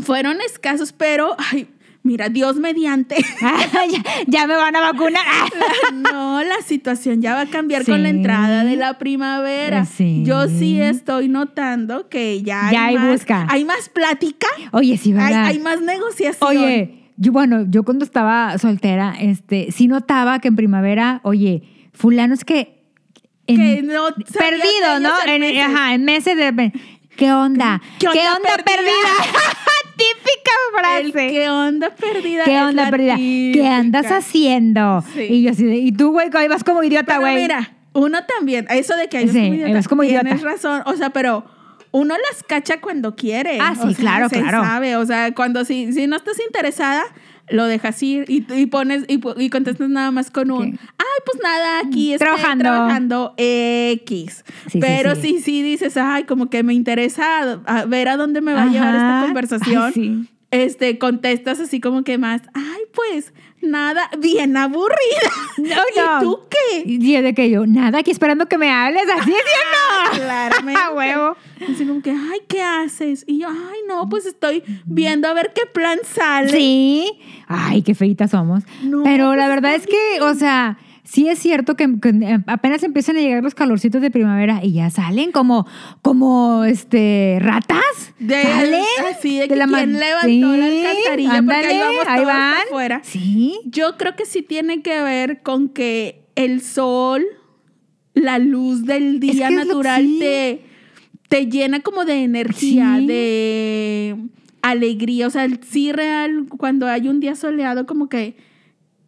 Fueron 0.03 0.41
escasos, 0.43 0.93
pero, 0.93 1.35
ay, 1.53 1.69
mira, 2.07 2.29
Dios 2.31 2.57
mediante. 2.57 3.17
Ay, 3.43 3.91
ya, 3.93 4.03
ya 4.27 4.47
me 4.47 4.55
van 4.57 4.75
a 4.77 4.81
vacunar. 4.81 5.23
no, 5.95 6.43
la 6.43 6.63
situación 6.65 7.21
ya 7.21 7.35
va 7.35 7.41
a 7.43 7.47
cambiar 7.47 7.85
Sí. 7.85 7.91
con 7.91 8.03
la 8.03 8.09
entrada 8.09 8.65
de 8.65 8.77
la 8.77 8.97
primavera. 8.99 9.85
Sí. 9.85 10.23
Yo 10.25 10.49
sí 10.49 10.81
estoy 10.81 11.29
notando 11.29 12.09
que 12.09 12.43
ya, 12.43 12.71
Ya 12.73 12.87
hay 12.87 12.95
más, 12.97 13.09
busca. 13.13 13.47
Hay 13.51 13.65
más 13.65 13.89
plática, 13.91 14.47
Oye, 14.73 14.97
sí, 14.97 15.11
hay, 15.11 15.17
¿verdad? 15.17 15.45
hay 15.47 15.59
más 15.59 15.81
negociación. 15.83 16.49
Oye, 16.57 17.11
yo, 17.19 17.33
bueno, 17.33 17.65
yo 17.69 17.83
cuando 17.83 18.05
estaba 18.05 18.57
soltera, 18.59 19.15
este, 19.21 19.73
sí 19.73 19.89
notaba 19.89 20.39
que 20.39 20.49
en 20.49 20.57
primavera, 20.57 21.21
oye, 21.25 21.63
fulano 21.93 22.35
es 22.35 22.45
que. 22.45 22.83
en- 23.47 23.57
Que 23.57 23.83
no 23.83 24.05
perdido, 24.39 25.01
¿no? 25.01 25.11
en 25.27 25.41
meses. 25.41 25.63
ajá, 25.65 25.95
en 25.95 26.05
meses 26.05 26.37
de. 26.37 26.73
¿Qué 27.17 27.33
onda? 27.33 27.81
¿Qué 27.99 28.09
onda 28.09 28.19
perdida? 28.47 28.65
perdida? 28.65 28.93
Típica 29.97 30.99
El 30.99 31.13
frase. 31.13 31.29
¿Qué 31.33 31.49
onda 31.51 31.91
perdida? 31.91 32.45
¿Qué 32.45 32.59
onda 32.61 32.91
perdida? 32.91 33.17
¿Qué 33.17 33.53
típica. 33.53 33.77
andas 33.77 34.07
haciendo? 34.13 35.03
Sí. 35.15 35.23
Y 35.23 35.43
yo 35.43 35.51
así, 35.53 35.65
de, 35.65 35.77
y 35.77 35.93
tú, 35.93 36.13
güey, 36.13 36.29
ahí 36.35 36.49
vas 36.49 36.65
como 36.65 36.83
idiota, 36.83 37.19
güey. 37.19 37.37
mira, 37.37 37.73
uno 37.93 38.19
también, 38.25 38.67
eso 38.69 38.95
de 38.97 39.09
que 39.09 39.19
hay 39.19 39.29
Sí, 39.29 39.63
como 39.65 39.83
como 39.89 40.05
idiota. 40.05 40.25
Tienes 40.25 40.43
razón, 40.43 40.83
o 40.85 40.95
sea, 40.97 41.11
pero 41.11 41.45
uno 41.93 42.15
las 42.15 42.43
cacha 42.43 42.81
cuando 42.81 43.17
quiere. 43.17 43.59
Ah, 43.61 43.73
o 43.79 43.89
sí, 43.89 43.95
sea, 43.95 44.01
claro, 44.03 44.29
se 44.29 44.41
claro. 44.41 44.63
sabe, 44.63 44.97
o 44.97 45.07
sea, 45.07 45.33
cuando 45.35 45.65
si, 45.65 45.93
si 45.93 46.07
no 46.07 46.17
estás 46.17 46.39
interesada, 46.47 47.03
lo 47.49 47.65
dejas 47.67 48.03
ir 48.03 48.25
y, 48.29 48.45
y 48.53 48.67
pones 48.67 49.05
y, 49.09 49.21
contestas 49.51 49.89
nada 49.89 50.11
más 50.11 50.31
con 50.31 50.51
un, 50.51 50.73
¿Qué? 50.73 50.79
ay, 50.99 51.23
pues 51.25 51.43
nada, 51.43 51.81
aquí 51.81 52.13
estoy 52.13 52.27
Trabajando. 52.27 52.63
trabajando, 52.65 53.35
X. 53.37 54.45
Sí, 54.71 54.79
Pero 54.81 55.15
sí. 55.15 55.21
sí, 55.23 55.41
sí, 55.41 55.63
dices, 55.63 55.97
ay, 55.97 56.25
como 56.25 56.51
que 56.51 56.63
me 56.63 56.75
interesa 56.75 57.61
a- 57.67 57.85
ver 57.87 58.09
a 58.09 58.17
dónde 58.17 58.41
me 58.41 58.53
va 58.53 58.65
a 58.65 58.67
llevar 58.71 58.95
esta 58.95 59.23
conversación. 59.25 59.93
Ay. 59.95 60.29
Este, 60.53 60.99
contestas 60.99 61.59
así 61.61 61.81
como 61.81 62.05
que 62.05 62.19
más, 62.19 62.43
ay, 62.55 62.81
pues 62.95 63.33
nada, 63.67 64.11
bien 64.19 64.57
aburrida. 64.57 64.97
No, 65.57 65.65
¿Y 65.75 66.23
tú 66.23 66.41
qué? 66.51 66.83
Y 66.85 67.21
de 67.23 67.33
que 67.35 67.49
yo, 67.49 67.67
nada, 67.67 68.01
aquí 68.01 68.11
esperando 68.11 68.47
que 68.47 68.59
me 68.59 68.71
hables, 68.71 69.05
así 69.09 69.31
es, 69.31 69.37
¿sí 69.39 69.53
o 69.57 70.15
no? 70.15 70.19
Claramente. 70.25 70.81
A 70.85 70.93
huevo. 70.93 71.37
Así 71.63 71.87
como 71.87 72.03
que, 72.03 72.11
ay, 72.11 72.41
¿qué 72.47 72.63
haces? 72.63 73.25
Y 73.27 73.39
yo, 73.41 73.49
ay, 73.49 73.79
no, 73.89 74.07
pues 74.09 74.27
estoy 74.27 74.63
viendo 74.85 75.29
a 75.29 75.33
ver 75.33 75.53
qué 75.55 75.63
plan 75.65 75.99
sale. 76.05 76.51
Sí. 76.51 77.11
Ay, 77.49 77.81
qué 77.83 77.95
feitas 77.95 78.33
somos. 78.33 78.65
No, 78.83 79.03
Pero 79.03 79.35
la 79.35 79.47
pues 79.47 79.55
verdad 79.55 79.75
es 79.77 79.87
que, 79.87 80.21
o 80.21 80.35
sea, 80.35 80.79
sí 81.07 81.29
es 81.29 81.39
cierto 81.39 81.75
que, 81.77 81.89
que, 82.01 82.11
eh, 82.11 82.39
apenas 82.47 82.83
empiezan 82.83 83.17
a 83.17 83.21
llegar 83.21 83.43
los 83.43 83.55
calorcitos 83.55 84.03
de 84.03 84.11
primavera 84.11 84.61
y 84.63 84.73
ya 84.75 84.91
salen 84.91 85.33
como, 85.33 85.67
como, 86.03 86.65
este, 86.65 87.39
ratas. 87.41 87.81
De, 88.19 88.43
¿Salen? 88.43 88.83
Así 89.17 89.39
de, 89.39 89.49
que 89.49 89.57
la 89.57 89.67
quién 89.67 89.99
levantó 89.99 90.57
la 90.57 90.69
Sí, 90.69 90.85
alcantarilla 90.85 91.29
porque 91.31 91.39
ándale, 91.39 91.67
ahí 91.69 91.79
vamos 91.79 92.05
ahí 92.07 92.17
todos 92.17 92.27
van. 92.27 92.55
afuera. 92.67 93.01
Sí. 93.05 93.59
Yo 93.65 93.97
creo 93.97 94.15
que 94.17 94.27
sí 94.27 94.43
tiene 94.43 94.83
que 94.83 95.01
ver 95.03 95.43
con 95.43 95.69
que 95.71 96.27
el 96.35 96.61
sol, 96.61 97.25
la 98.15 98.39
luz 98.39 98.85
del 98.85 99.21
día 99.21 99.49
que 99.49 99.55
es 99.55 99.61
lo- 99.61 99.65
natural 99.65 100.03
sí. 100.03 100.17
te, 100.21 100.63
te 101.29 101.47
llena 101.47 101.81
como 101.81 102.05
de 102.05 102.23
energía, 102.25 102.97
Sí. 102.99 103.07
de 103.07 104.17
alegría. 104.63 105.27
O 105.27 105.31
sea, 105.31 105.47
sí 105.69 105.93
real, 105.93 106.47
cuando 106.59 106.87
hay 106.89 107.09
un 107.09 107.21
día 107.21 107.37
soleado, 107.37 107.87
como 107.87 108.09
que 108.09 108.37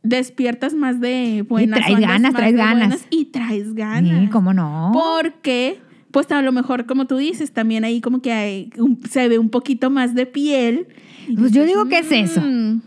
despiertas 0.08 0.74
más 0.74 1.00
de 1.00 1.44
buenas. 1.48 1.80
traes 1.80 2.00
ganas, 2.00 2.20
más 2.32 2.34
traes 2.34 2.56
ganas. 2.56 2.88
buenas 2.88 3.06
y 3.10 3.24
traes 3.26 3.74
ganas. 3.74 4.20
Sí, 4.24 4.28
cómo 4.28 4.52
no. 4.52 4.90
Porque, 4.92 5.78
pues 6.10 6.30
a 6.32 6.42
lo 6.42 6.52
mejor, 6.52 6.86
como 6.86 7.06
tú 7.06 7.16
dices, 7.16 7.52
también 7.52 7.84
ahí 7.84 8.00
como 8.00 8.20
que 8.22 8.32
hay 8.32 8.70
un- 8.78 9.00
se 9.08 9.28
ve 9.28 9.38
un 9.38 9.50
poquito 9.50 9.90
más 9.90 10.14
de 10.14 10.26
piel. 10.26 10.86
Pues 11.38 11.52
yo 11.52 11.64
digo 11.64 11.86
que 11.86 11.98
es 11.98 12.10
eso. 12.12 12.40
"Mm". 12.40 12.80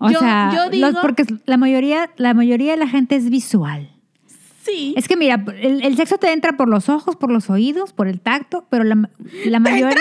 O 0.00 0.10
yo, 0.10 0.20
sea, 0.20 0.50
yo 0.54 0.62
los- 0.64 0.70
digo, 0.70 0.88
porque 1.02 1.24
la 1.46 1.56
mayoría, 1.56 2.10
la 2.16 2.32
mayoría 2.34 2.72
de 2.72 2.78
la 2.78 2.86
gente 2.88 3.16
es 3.16 3.30
visual. 3.30 3.90
Sí. 4.68 4.94
Es 4.96 5.08
que 5.08 5.16
mira, 5.16 5.42
el, 5.60 5.82
el 5.84 5.96
sexo 5.96 6.18
te 6.18 6.32
entra 6.32 6.52
por 6.56 6.68
los 6.68 6.88
ojos, 6.88 7.16
por 7.16 7.30
los 7.32 7.50
oídos, 7.50 7.92
por 7.92 8.06
el 8.08 8.20
tacto, 8.20 8.66
pero 8.70 8.84
la, 8.84 9.08
la 9.46 9.58
mayoría. 9.60 9.96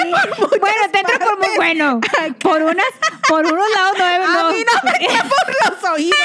bueno, 0.60 0.76
te 0.92 1.00
entra 1.00 1.20
por 1.20 1.38
muy 1.38 1.48
bueno. 1.56 2.00
Por 2.42 2.62
unas, 2.62 2.86
por 3.28 3.46
unos 3.46 3.66
lados 3.76 3.98
no 3.98 4.04
a 4.06 4.44
no. 4.44 4.52
mí 4.52 4.58
no 4.60 4.90
me 4.92 5.06
entra 5.06 5.24
por 5.24 5.72
los 5.72 5.92
oídos. 5.92 6.18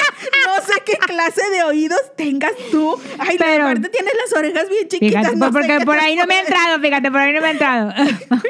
No 0.47 0.65
sé 0.67 0.83
qué 0.85 0.99
clase 0.99 1.43
de 1.51 1.63
oídos 1.65 2.01
tengas 2.17 2.53
tú. 2.71 2.99
Ay, 3.19 3.37
Pero- 3.39 3.65
aparte 3.67 3.89
tienes 3.89 4.13
las 4.23 4.39
orejas 4.39 4.69
bien 4.69 4.89
chiquitas. 4.89 5.21
Fíjate, 5.23 5.37
no 5.37 5.51
porque 5.53 5.79
por 5.85 5.97
te 5.97 6.05
ahí 6.05 6.17
no 6.17 6.27
me 6.27 6.35
ha 6.35 6.41
entrado, 6.41 6.81
fíjate, 6.81 7.11
por 7.11 7.21
ahí 7.21 7.33
no 7.33 7.41
me 7.41 7.47
ha 7.49 7.51
entrado. 7.53 7.93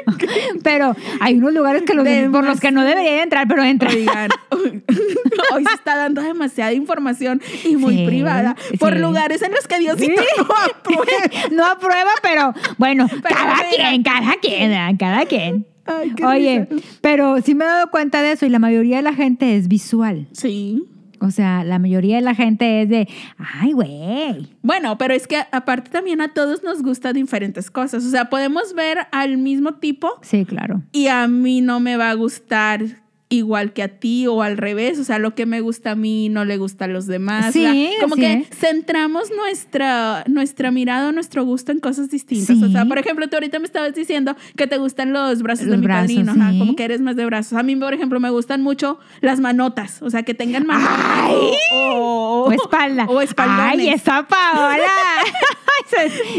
pero 0.63 0.95
hay 1.19 1.35
unos 1.35 1.53
lugares 1.53 1.83
que 1.83 1.93
los- 1.93 2.07
por 2.31 2.43
los 2.45 2.59
que 2.59 2.71
no 2.71 2.83
debería 2.83 3.11
de 3.13 3.21
entrar, 3.23 3.47
pero 3.47 3.63
entra. 3.63 3.89
Oigan, 3.89 4.29
hoy 4.55 5.65
se 5.65 5.73
está 5.75 5.95
dando 5.95 6.21
demasiada 6.21 6.73
información 6.73 7.41
y 7.65 7.75
muy 7.75 7.97
Sí, 7.97 8.05
privada 8.05 8.55
por 8.79 8.93
sí. 8.93 8.99
lugares 8.99 9.41
en 9.41 9.51
los 9.51 9.67
que 9.67 9.79
Diosito 9.79 10.21
Sí. 10.21 10.27
no 10.37 10.45
aprueba. 10.65 11.05
no 11.51 11.65
aprueba, 11.65 12.11
pero 12.21 12.53
bueno, 12.77 13.07
cada 13.23 13.55
mira. 13.69 13.89
quien, 13.89 14.03
cada 14.03 14.33
quien, 14.41 14.71
¿eh? 14.71 14.95
cada 14.97 15.25
quien. 15.25 15.67
Ay, 15.85 16.13
Oye, 16.25 16.67
risa. 16.69 16.85
pero 17.01 17.41
sí 17.41 17.55
me 17.55 17.65
he 17.65 17.67
dado 17.67 17.91
cuenta 17.91 18.21
de 18.21 18.31
eso 18.31 18.45
y 18.45 18.49
la 18.49 18.59
mayoría 18.59 18.97
de 18.97 19.01
la 19.03 19.13
gente 19.13 19.57
es 19.57 19.67
visual. 19.67 20.27
Sí. 20.31 20.83
O 21.19 21.31
sea, 21.31 21.63
la 21.63 21.79
mayoría 21.79 22.17
de 22.17 22.21
la 22.21 22.35
gente 22.35 22.81
es 22.81 22.89
de, 22.89 23.07
ay, 23.37 23.71
güey. 23.71 24.49
Bueno, 24.61 24.97
pero 24.97 25.13
es 25.13 25.25
que 25.25 25.37
aparte 25.53 25.89
también 25.89 26.19
a 26.19 26.33
todos 26.33 26.63
nos 26.63 26.81
gustan 26.83 27.13
diferentes 27.13 27.71
cosas. 27.71 28.03
O 28.05 28.09
sea, 28.09 28.25
podemos 28.29 28.73
ver 28.73 29.07
al 29.13 29.37
mismo 29.37 29.75
tipo 29.75 30.09
Sí, 30.21 30.43
claro. 30.43 30.81
y 30.91 31.07
a 31.07 31.27
mí 31.29 31.61
no 31.61 31.79
me 31.79 31.95
va 31.95 32.09
a 32.09 32.13
gustar 32.13 33.02
igual 33.35 33.73
que 33.73 33.83
a 33.83 33.87
ti 33.87 34.27
o 34.27 34.41
al 34.41 34.57
revés. 34.57 34.99
O 34.99 35.03
sea, 35.03 35.19
lo 35.19 35.35
que 35.35 35.45
me 35.45 35.61
gusta 35.61 35.91
a 35.91 35.95
mí 35.95 36.29
no 36.29 36.45
le 36.45 36.57
gusta 36.57 36.85
a 36.85 36.87
los 36.87 37.07
demás. 37.07 37.53
Sí, 37.53 37.61
sea, 37.61 37.73
como 38.01 38.15
que 38.15 38.33
es. 38.33 38.49
centramos 38.57 39.29
nuestra, 39.35 40.23
nuestra 40.27 40.71
mirada, 40.71 41.11
nuestro 41.11 41.43
gusto 41.45 41.71
en 41.71 41.79
cosas 41.79 42.09
distintas. 42.09 42.57
Sí. 42.57 42.63
O 42.63 42.69
sea, 42.69 42.85
por 42.85 42.97
ejemplo, 42.97 43.27
tú 43.27 43.35
ahorita 43.35 43.59
me 43.59 43.65
estabas 43.65 43.93
diciendo 43.93 44.35
que 44.55 44.67
te 44.67 44.77
gustan 44.77 45.13
los 45.13 45.41
brazos 45.41 45.67
de 45.67 45.77
mi 45.77 45.83
brazos, 45.85 46.11
padrino. 46.15 46.31
Ajá, 46.31 46.51
como 46.57 46.75
que 46.75 46.83
eres 46.83 47.01
más 47.01 47.15
de 47.15 47.25
brazos. 47.25 47.53
A 47.57 47.63
mí, 47.63 47.75
por 47.75 47.93
ejemplo, 47.93 48.19
me 48.19 48.29
gustan 48.29 48.61
mucho 48.61 48.99
las 49.21 49.39
manotas. 49.39 50.01
O 50.01 50.09
sea, 50.09 50.23
que 50.23 50.33
tengan 50.33 50.65
manotas. 50.65 50.93
¡Ay! 50.97 51.51
O, 51.73 52.45
O 52.47 52.51
espalda. 52.51 53.05
O 53.09 53.21
espaldones. 53.21 53.79
Ay, 53.79 53.89
esa 53.89 54.27
Paola. 54.27 54.77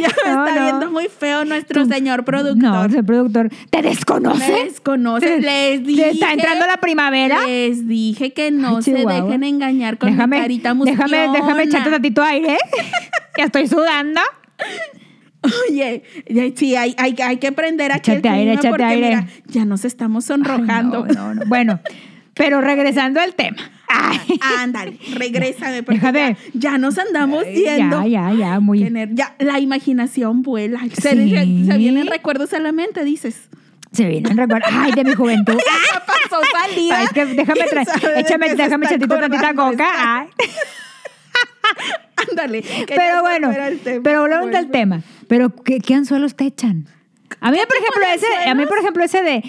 Ya 0.00 0.09
me 0.09 0.33
No, 0.35 0.46
está 0.46 0.54
no. 0.59 0.62
viendo 0.64 0.90
muy 0.90 1.07
feo 1.09 1.44
nuestro 1.44 1.85
Tú- 1.85 1.88
señor 1.92 2.24
productor. 2.24 2.57
No, 2.59 2.85
el 2.85 3.04
productor. 3.04 3.50
¿Te 3.70 3.83
Me 3.83 3.88
desconoce? 3.90 4.52
desconoce. 4.64 5.26
¿Te- 5.26 5.40
Les 5.40 5.80
te 5.80 5.87
dije. 5.87 6.11
está 6.11 6.33
entrando 6.33 6.66
la 6.66 6.78
primavera? 6.85 7.47
Les 7.47 7.87
dije 7.88 8.33
que 8.33 8.51
no 8.51 8.77
Ay, 8.77 8.83
se 8.83 8.92
dejen 8.92 9.42
engañar 9.44 9.99
con 9.99 10.11
mi 10.16 10.16
carita 10.31 10.75
musculosa. 10.75 11.05
déjame, 11.09 11.33
déjame 11.38 11.62
echarte 11.64 11.90
tantito 11.90 12.23
aire. 12.23 12.57
ya 13.38 13.44
estoy 13.44 13.66
sudando. 13.68 14.20
Oye, 15.68 16.03
sí, 16.57 16.75
hay, 16.75 16.94
hay, 16.97 17.14
hay 17.23 17.37
que 17.37 17.49
aprender 17.49 17.92
aquí 17.92 18.12
Échate 18.12 18.29
el 18.29 18.35
aire, 18.35 18.53
échate 18.53 18.68
porque 18.70 18.85
aire. 18.85 19.09
mira, 19.09 19.27
ya 19.47 19.64
nos 19.66 19.85
estamos 19.85 20.25
sonrojando. 20.25 21.05
Ay, 21.07 21.14
no, 21.14 21.29
no, 21.29 21.35
no. 21.35 21.42
Bueno, 21.47 21.81
pero 22.33 22.62
regresando 22.62 23.20
al 23.20 23.35
tema. 23.35 23.59
Ay, 23.87 24.18
Ándale, 24.59 24.99
regrésame, 25.14 25.83
porque 25.83 26.01
Déjame. 26.01 26.37
ya, 26.55 26.70
ya 26.73 26.79
nos 26.79 26.97
andamos 26.99 27.44
yendo. 27.44 28.03
ya, 28.07 28.33
ya, 28.33 28.33
ya, 28.33 28.61
muy. 28.61 28.81
Tener- 28.81 29.11
ya, 29.14 29.35
la 29.38 29.61
imaginación 29.61 30.40
vuela. 30.42 30.81
Se 31.01 31.14
vienen 31.14 32.07
recuerdos 32.07 32.55
a 32.55 32.59
la 32.61 32.73
mente, 32.73 33.05
dices. 33.05 33.49
Se 33.94 34.07
vienen 34.07 34.37
recuerdos. 34.37 34.70
Ay, 34.72 34.92
de 34.92 35.04
mi 35.04 35.14
juventud. 35.14 35.54
Pasó 36.07 36.42
salida. 36.52 36.98
Ay, 36.98 37.04
es 37.04 37.12
que 37.12 37.26
déjame 37.26 37.61
¿Quién 37.61 37.68
traer, 37.70 38.18
échame, 38.18 38.54
déjame 38.54 38.87
echar 38.87 38.98
tantita 39.09 39.54
coca. 39.54 39.87
Ay. 39.96 40.28
Ándale. 42.30 42.64
Pero 42.88 43.20
bueno, 43.22 43.48
al 43.48 43.78
pero 44.02 44.20
volvemos 44.22 44.46
al 44.46 44.52
Vuelve. 44.52 44.68
tema. 44.68 45.02
Pero 45.28 45.54
¿qué, 45.54 45.78
qué 45.78 45.94
anzuelos 45.94 46.35
te 46.35 46.46
echan? 46.46 46.87
A 47.40 47.50
mí, 47.50 47.59
por 47.66 47.76
ejemplo, 47.76 48.02
ese, 48.14 48.48
a 48.48 48.54
mí, 48.54 48.66
por 48.66 48.78
ejemplo, 48.78 49.04
ese 49.04 49.22
de, 49.22 49.42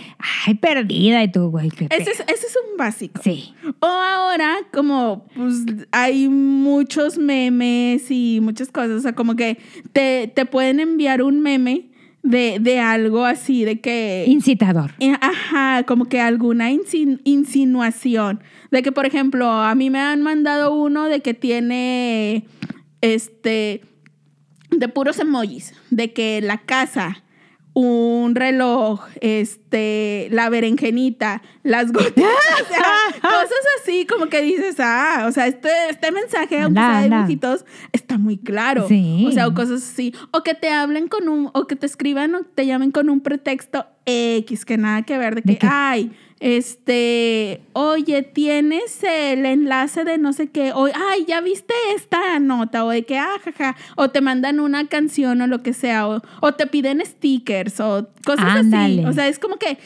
ay, 0.46 0.56
perdida 0.56 1.24
y 1.24 1.32
tú, 1.32 1.50
güey, 1.50 1.70
qué 1.70 1.88
Ese 1.90 2.12
es, 2.12 2.20
ese 2.22 2.48
es 2.48 2.58
un 2.70 2.78
básico. 2.78 3.22
Sí. 3.24 3.54
O 3.80 3.86
ahora, 3.86 4.58
como 4.74 5.26
pues, 5.36 5.64
hay 5.92 6.28
muchos 6.28 7.18
memes 7.18 8.10
y 8.10 8.40
muchas 8.42 8.70
cosas, 8.70 8.92
o 8.92 9.00
sea, 9.00 9.14
como 9.14 9.36
que 9.36 9.60
te, 9.94 10.32
te 10.34 10.46
pueden 10.46 10.80
enviar 10.80 11.22
un 11.22 11.42
meme 11.42 11.90
de, 12.26 12.58
de 12.60 12.80
algo 12.80 13.24
así, 13.24 13.64
de 13.66 13.80
que... 13.80 14.26
Incitador. 14.28 14.92
Eh, 15.00 15.14
Ajá, 15.22 15.84
como 15.84 16.06
que 16.06 16.20
alguna 16.20 16.72
insin- 16.72 17.22
insinuación. 17.24 18.42
De 18.72 18.82
que, 18.82 18.92
por 18.92 19.06
ejemplo, 19.06 19.50
a 19.50 19.76
mí 19.76 19.90
me 19.92 20.00
han 20.00 20.22
mandado 20.24 20.74
uno 20.76 21.06
de 21.06 21.22
que 21.22 21.36
tiene, 21.36 22.46
este, 23.02 23.82
de 24.72 24.88
puros 24.90 25.20
emojis. 25.20 25.74
De 25.92 26.14
que 26.14 26.42
la 26.42 26.58
casa, 26.58 27.24
un 27.76 28.36
reloj, 28.36 29.02
este, 29.20 30.30
la 30.32 30.48
berenjenita, 30.48 31.42
las 31.62 31.92
gotitas, 31.92 32.24
o 32.64 32.68
sea, 32.68 33.22
cosas 33.22 33.66
así 33.82 34.06
como 34.06 34.28
que 34.28 34.42
dices, 34.42 34.78
ah, 34.80 35.26
o 35.28 35.32
sea, 35.34 35.46
este, 35.48 35.70
este 35.90 36.10
mensaje, 36.14 36.62
aunque 36.62 36.80
Anda, 36.80 37.02
sea 37.02 37.02
de 37.02 37.10
dibujitos, 37.10 37.66
está 37.92 38.18
muy 38.18 38.38
claro. 38.38 38.88
Sí. 38.88 39.26
O 39.28 39.32
sea, 39.34 39.48
o 39.48 39.54
cosas 39.54 39.84
así. 39.84 40.14
O 40.32 40.42
que 40.42 40.54
te 40.54 40.70
hablen 40.70 41.10
con 41.10 41.28
un, 41.28 41.52
o 41.54 41.68
que 41.68 41.76
te 41.76 41.86
escriban 41.86 42.34
o 42.36 42.44
te 42.44 42.66
llamen 42.66 42.92
con 42.92 43.10
un 43.10 43.20
pretexto 43.20 43.86
X, 44.06 44.64
que 44.64 44.78
nada 44.78 45.02
que 45.02 45.18
ver, 45.18 45.36
de 45.36 45.42
que, 45.42 45.68
¿De 45.68 45.70
ay, 45.70 46.12
este, 46.46 47.64
oye, 47.74 48.22
tienes 48.22 49.04
el 49.04 49.48
enlace 49.48 50.04
de 50.04 50.20
no 50.20 50.32
sé 50.32 50.52
qué, 50.52 50.74
o, 50.74 50.86
ay, 50.86 51.26
ya 51.28 51.42
viste 51.42 51.74
esta 51.96 52.38
nota, 52.40 52.86
o 52.86 52.90
de 52.92 53.04
que, 53.04 53.18
ah, 53.18 53.40
jaja, 53.44 53.76
o 53.96 54.12
te 54.12 54.22
mandan 54.22 54.60
una 54.60 54.88
canción 54.88 55.42
o 55.42 55.48
lo 55.48 55.64
que 55.64 55.74
sea, 55.74 56.08
o, 56.08 56.22
o 56.42 56.52
te 56.52 56.68
piden 56.68 57.04
stickers, 57.04 57.80
o 57.80 58.08
cosas 58.24 58.58
así. 58.58 59.04
O 59.06 59.14
sea, 59.14 59.28
es 59.28 59.40
como 59.40 59.58
que 59.58 59.80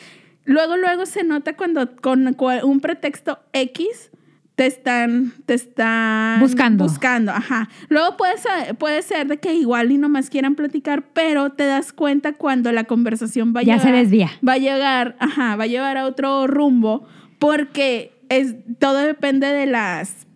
luego, 0.44 0.76
luego 0.76 1.06
se 1.06 1.24
nota 1.24 1.56
cuando 1.56 1.96
con 1.96 2.36
un 2.64 2.80
pretexto 2.82 3.40
X 3.54 4.12
te 4.60 4.66
están, 4.66 5.32
te 5.46 5.54
están 5.54 6.42
Buscando. 6.42 6.84
buscando, 6.84 7.32
ajá. 7.32 7.70
Luego 7.88 8.18
puede 8.18 8.38
ser, 8.38 8.76
puede 8.76 9.02
ser 9.04 9.26
de 9.28 9.38
que 9.38 9.54
igual 9.54 9.90
y 9.90 9.98
nomás 9.98 10.30
quieran 10.30 10.56
platicar, 10.56 11.02
pero 11.14 11.50
te 11.54 11.64
das 11.66 11.94
cuenta 11.94 12.34
cuando 12.34 12.70
la 12.74 12.84
conversación 12.84 13.54
va 13.56 13.62
a 13.62 13.64
Ya 13.64 13.78
llegar, 13.78 13.88
se 13.88 13.98
desvía. 13.98 14.32
va 14.46 14.54
a 14.54 14.58
llegar, 14.58 15.16
ajá, 15.20 15.56
va 15.56 15.64
a 15.64 15.68
llevar 15.68 15.96
a 15.96 16.06
otro 16.06 16.46
rumbo, 16.46 17.08
porque 17.40 18.12
es, 18.28 18.56
todo 18.80 18.98
depende 18.98 19.48
de 19.48 19.66
las 19.66 20.28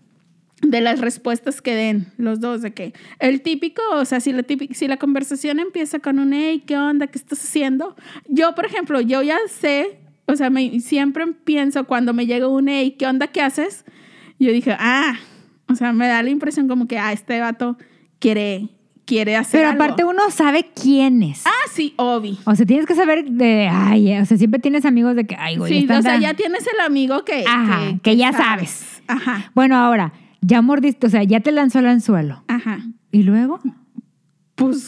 de 0.61 0.79
las 0.79 1.01
respuestas 1.01 1.61
que 1.61 1.75
den 1.75 2.05
los 2.17 2.39
dos, 2.39 2.61
de 2.61 2.71
que 2.73 2.93
el 3.19 3.41
típico, 3.41 3.81
o 3.91 4.05
sea, 4.05 4.21
si 4.21 4.31
la, 4.31 4.43
típica, 4.43 4.73
si 4.73 4.87
la 4.87 4.95
conversación 4.95 5.59
empieza 5.59 5.99
con 5.99 6.17
un, 6.17 6.31
hey, 6.31 6.63
¿qué 6.65 6.77
onda? 6.77 7.07
¿Qué 7.07 7.17
estás 7.17 7.43
haciendo? 7.43 7.97
Yo, 8.29 8.55
por 8.55 8.65
ejemplo, 8.65 9.01
yo 9.01 9.21
ya 9.21 9.37
sé, 9.49 9.99
o 10.27 10.37
sea, 10.37 10.49
me, 10.49 10.79
siempre 10.79 11.27
pienso 11.43 11.83
cuando 11.83 12.13
me 12.13 12.25
llega 12.25 12.47
un, 12.47 12.69
hey, 12.69 12.95
¿qué 12.97 13.05
onda? 13.05 13.27
¿Qué 13.27 13.41
haces? 13.41 13.83
Yo 14.43 14.51
dije, 14.51 14.75
ah, 14.79 15.15
o 15.69 15.75
sea, 15.75 15.93
me 15.93 16.07
da 16.07 16.21
la 16.23 16.29
impresión 16.29 16.67
como 16.67 16.87
que, 16.87 16.97
ah, 16.99 17.11
este 17.13 17.39
vato 17.39 17.77
quiere, 18.19 18.69
quiere 19.05 19.35
hacer 19.35 19.59
Pero 19.59 19.69
algo. 19.71 19.83
aparte 19.83 20.03
uno 20.03 20.29
sabe 20.31 20.69
quién 20.79 21.23
es. 21.23 21.45
Ah, 21.45 21.69
sí, 21.71 21.93
Obi. 21.97 22.37
O 22.45 22.55
sea, 22.55 22.65
tienes 22.65 22.85
que 22.85 22.95
saber 22.95 23.25
de, 23.25 23.69
ay, 23.71 24.17
o 24.17 24.25
sea, 24.25 24.37
siempre 24.37 24.59
tienes 24.59 24.85
amigos 24.85 25.15
de 25.15 25.25
que, 25.25 25.35
ay, 25.37 25.57
güey, 25.57 25.81
Sí, 25.81 25.87
o 25.91 26.01
sea, 26.01 26.17
ya 26.19 26.33
tienes 26.33 26.65
el 26.73 26.79
amigo 26.81 27.23
que... 27.25 27.43
Ajá, 27.47 27.81
que 28.01 28.15
ya 28.17 28.31
sabes. 28.33 29.01
Ajá, 29.07 29.51
Bueno, 29.53 29.77
ahora, 29.77 30.13
ya 30.41 30.61
mordiste, 30.61 31.07
o 31.07 31.09
sea, 31.09 31.23
ya 31.23 31.39
te 31.39 31.51
lanzó 31.51 31.79
al 31.79 31.87
anzuelo. 31.87 32.43
ajá. 32.47 32.79
¿Y 33.11 33.23
luego? 33.23 33.59
Pues 34.55 34.87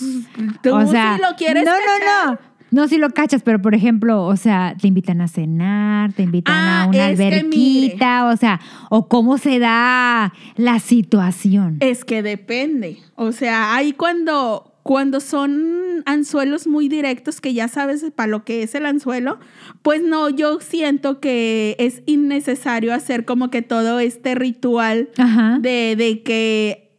tú 0.62 0.74
o 0.76 0.86
sea, 0.88 1.16
si 1.16 1.22
lo 1.22 1.36
quieres 1.38 1.64
no, 1.66 1.72
cachar. 1.72 2.26
no, 2.26 2.32
no. 2.34 2.40
No, 2.72 2.88
si 2.88 2.98
lo 2.98 3.10
cachas, 3.12 3.42
pero 3.44 3.62
por 3.62 3.74
ejemplo, 3.76 4.26
o 4.26 4.36
sea, 4.36 4.76
te 4.82 4.88
invitan 4.88 5.22
a 5.22 5.28
cenar, 5.28 6.12
te 6.14 6.24
invitan 6.24 6.54
Ah, 6.56 6.84
a 6.84 6.88
una 6.88 7.06
alberquita, 7.06 8.26
o 8.28 8.36
sea, 8.38 8.60
o 8.90 9.08
cómo 9.08 9.38
se 9.38 9.60
da 9.60 10.34
la 10.58 10.80
situación. 10.80 11.78
Es 11.80 12.04
que 12.04 12.22
depende. 12.22 12.98
O 13.16 13.32
sea, 13.32 13.76
hay 13.76 13.94
cuando, 13.94 14.74
cuando 14.84 15.20
son 15.22 16.04
anzuelos 16.06 16.68
muy 16.68 16.90
directos 16.90 17.40
que 17.40 17.54
ya 17.54 17.68
sabes 17.68 18.06
para 18.16 18.28
lo 18.28 18.44
que 18.44 18.64
es 18.64 18.76
el 18.76 18.86
anzuelo, 18.86 19.40
pues 19.82 20.02
no, 20.04 20.30
yo 20.30 20.60
siento 20.60 21.20
que 21.22 21.76
es 21.80 22.02
innecesario 22.08 22.94
hacer 22.94 23.26
como 23.26 23.50
que 23.52 23.62
todo 23.62 24.00
este 24.00 24.36
ritual 24.36 25.10
Ajá. 25.18 25.60
de, 25.62 25.96
de 25.98 26.24
que 26.24 26.92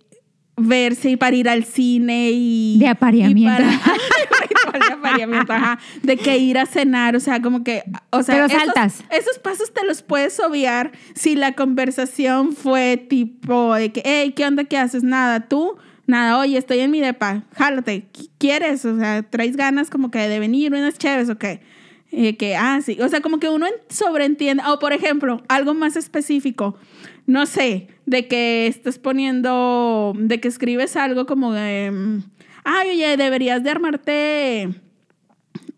verse 0.56 1.18
para 1.18 1.36
ir 1.36 1.48
al 1.50 1.64
cine 1.64 2.30
y... 2.32 2.78
De 2.78 2.88
apareamiento. 2.88 3.62
y 3.62 3.64
para- 3.66 3.80
apareamiento, 4.82 5.52
ajá. 5.52 5.78
De 6.02 6.16
que 6.16 6.38
ir 6.38 6.58
a 6.58 6.66
cenar, 6.66 7.16
o 7.16 7.20
sea, 7.20 7.40
como 7.42 7.64
que... 7.64 7.82
O 8.10 8.22
sea, 8.22 8.34
Pero 8.34 8.46
esos- 8.46 8.58
saltas. 8.62 9.04
esos 9.10 9.38
pasos 9.38 9.72
te 9.72 9.84
los 9.84 10.02
puedes 10.02 10.38
obviar 10.40 10.92
si 11.14 11.34
la 11.36 11.52
conversación 11.52 12.52
fue 12.52 12.96
tipo 12.96 13.74
de 13.74 13.92
que, 13.92 14.02
hey, 14.04 14.32
¿qué 14.36 14.44
onda? 14.46 14.64
¿Qué 14.64 14.76
haces? 14.78 15.02
Nada, 15.02 15.40
tú, 15.48 15.76
nada, 16.06 16.38
oye, 16.38 16.56
estoy 16.58 16.80
en 16.80 16.90
mi 16.90 17.00
depa, 17.00 17.44
jálate, 17.54 18.06
¿Qu- 18.12 18.30
¿quieres? 18.38 18.84
O 18.84 18.96
sea, 18.98 19.22
¿traes 19.22 19.56
ganas 19.56 19.90
como 19.90 20.10
que 20.10 20.18
de 20.28 20.38
venir 20.38 20.72
unas 20.72 20.98
chéves 20.98 21.28
o 21.30 21.36
qué? 21.38 21.60
Y 22.12 22.34
que, 22.34 22.56
ah, 22.56 22.80
sí, 22.82 22.96
o 23.02 23.08
sea, 23.08 23.20
como 23.20 23.38
que 23.40 23.48
uno 23.48 23.66
en- 23.66 23.74
sobreentiende, 23.88 24.62
o 24.68 24.78
por 24.78 24.92
ejemplo, 24.92 25.42
algo 25.48 25.74
más 25.74 25.96
específico, 25.96 26.76
no 27.26 27.44
sé, 27.46 27.88
de 28.06 28.28
que 28.28 28.68
estás 28.68 28.98
poniendo, 29.00 30.12
de 30.16 30.38
que 30.40 30.46
escribes 30.48 30.96
algo 30.96 31.26
como 31.26 31.52
de, 31.52 31.90
mm, 31.90 32.22
ay, 32.66 32.90
oye, 32.90 33.16
deberías 33.16 33.62
de 33.62 33.70
armarte 33.70 34.68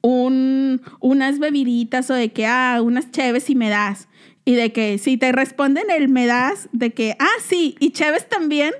un, 0.02 0.80
unas 1.00 1.38
bebiditas 1.38 2.10
o 2.10 2.14
de 2.14 2.32
que, 2.32 2.46
ah, 2.46 2.80
unas 2.82 3.10
cheves 3.10 3.50
y 3.50 3.54
me 3.54 3.68
das. 3.68 4.08
Y 4.44 4.54
de 4.54 4.72
que 4.72 4.96
si 4.98 5.16
te 5.18 5.30
responden 5.32 5.90
el 5.90 6.08
me 6.08 6.26
das, 6.26 6.68
de 6.72 6.92
que, 6.92 7.14
ah, 7.18 7.26
sí, 7.46 7.76
y 7.80 7.90
cheves 7.90 8.28
también, 8.28 8.72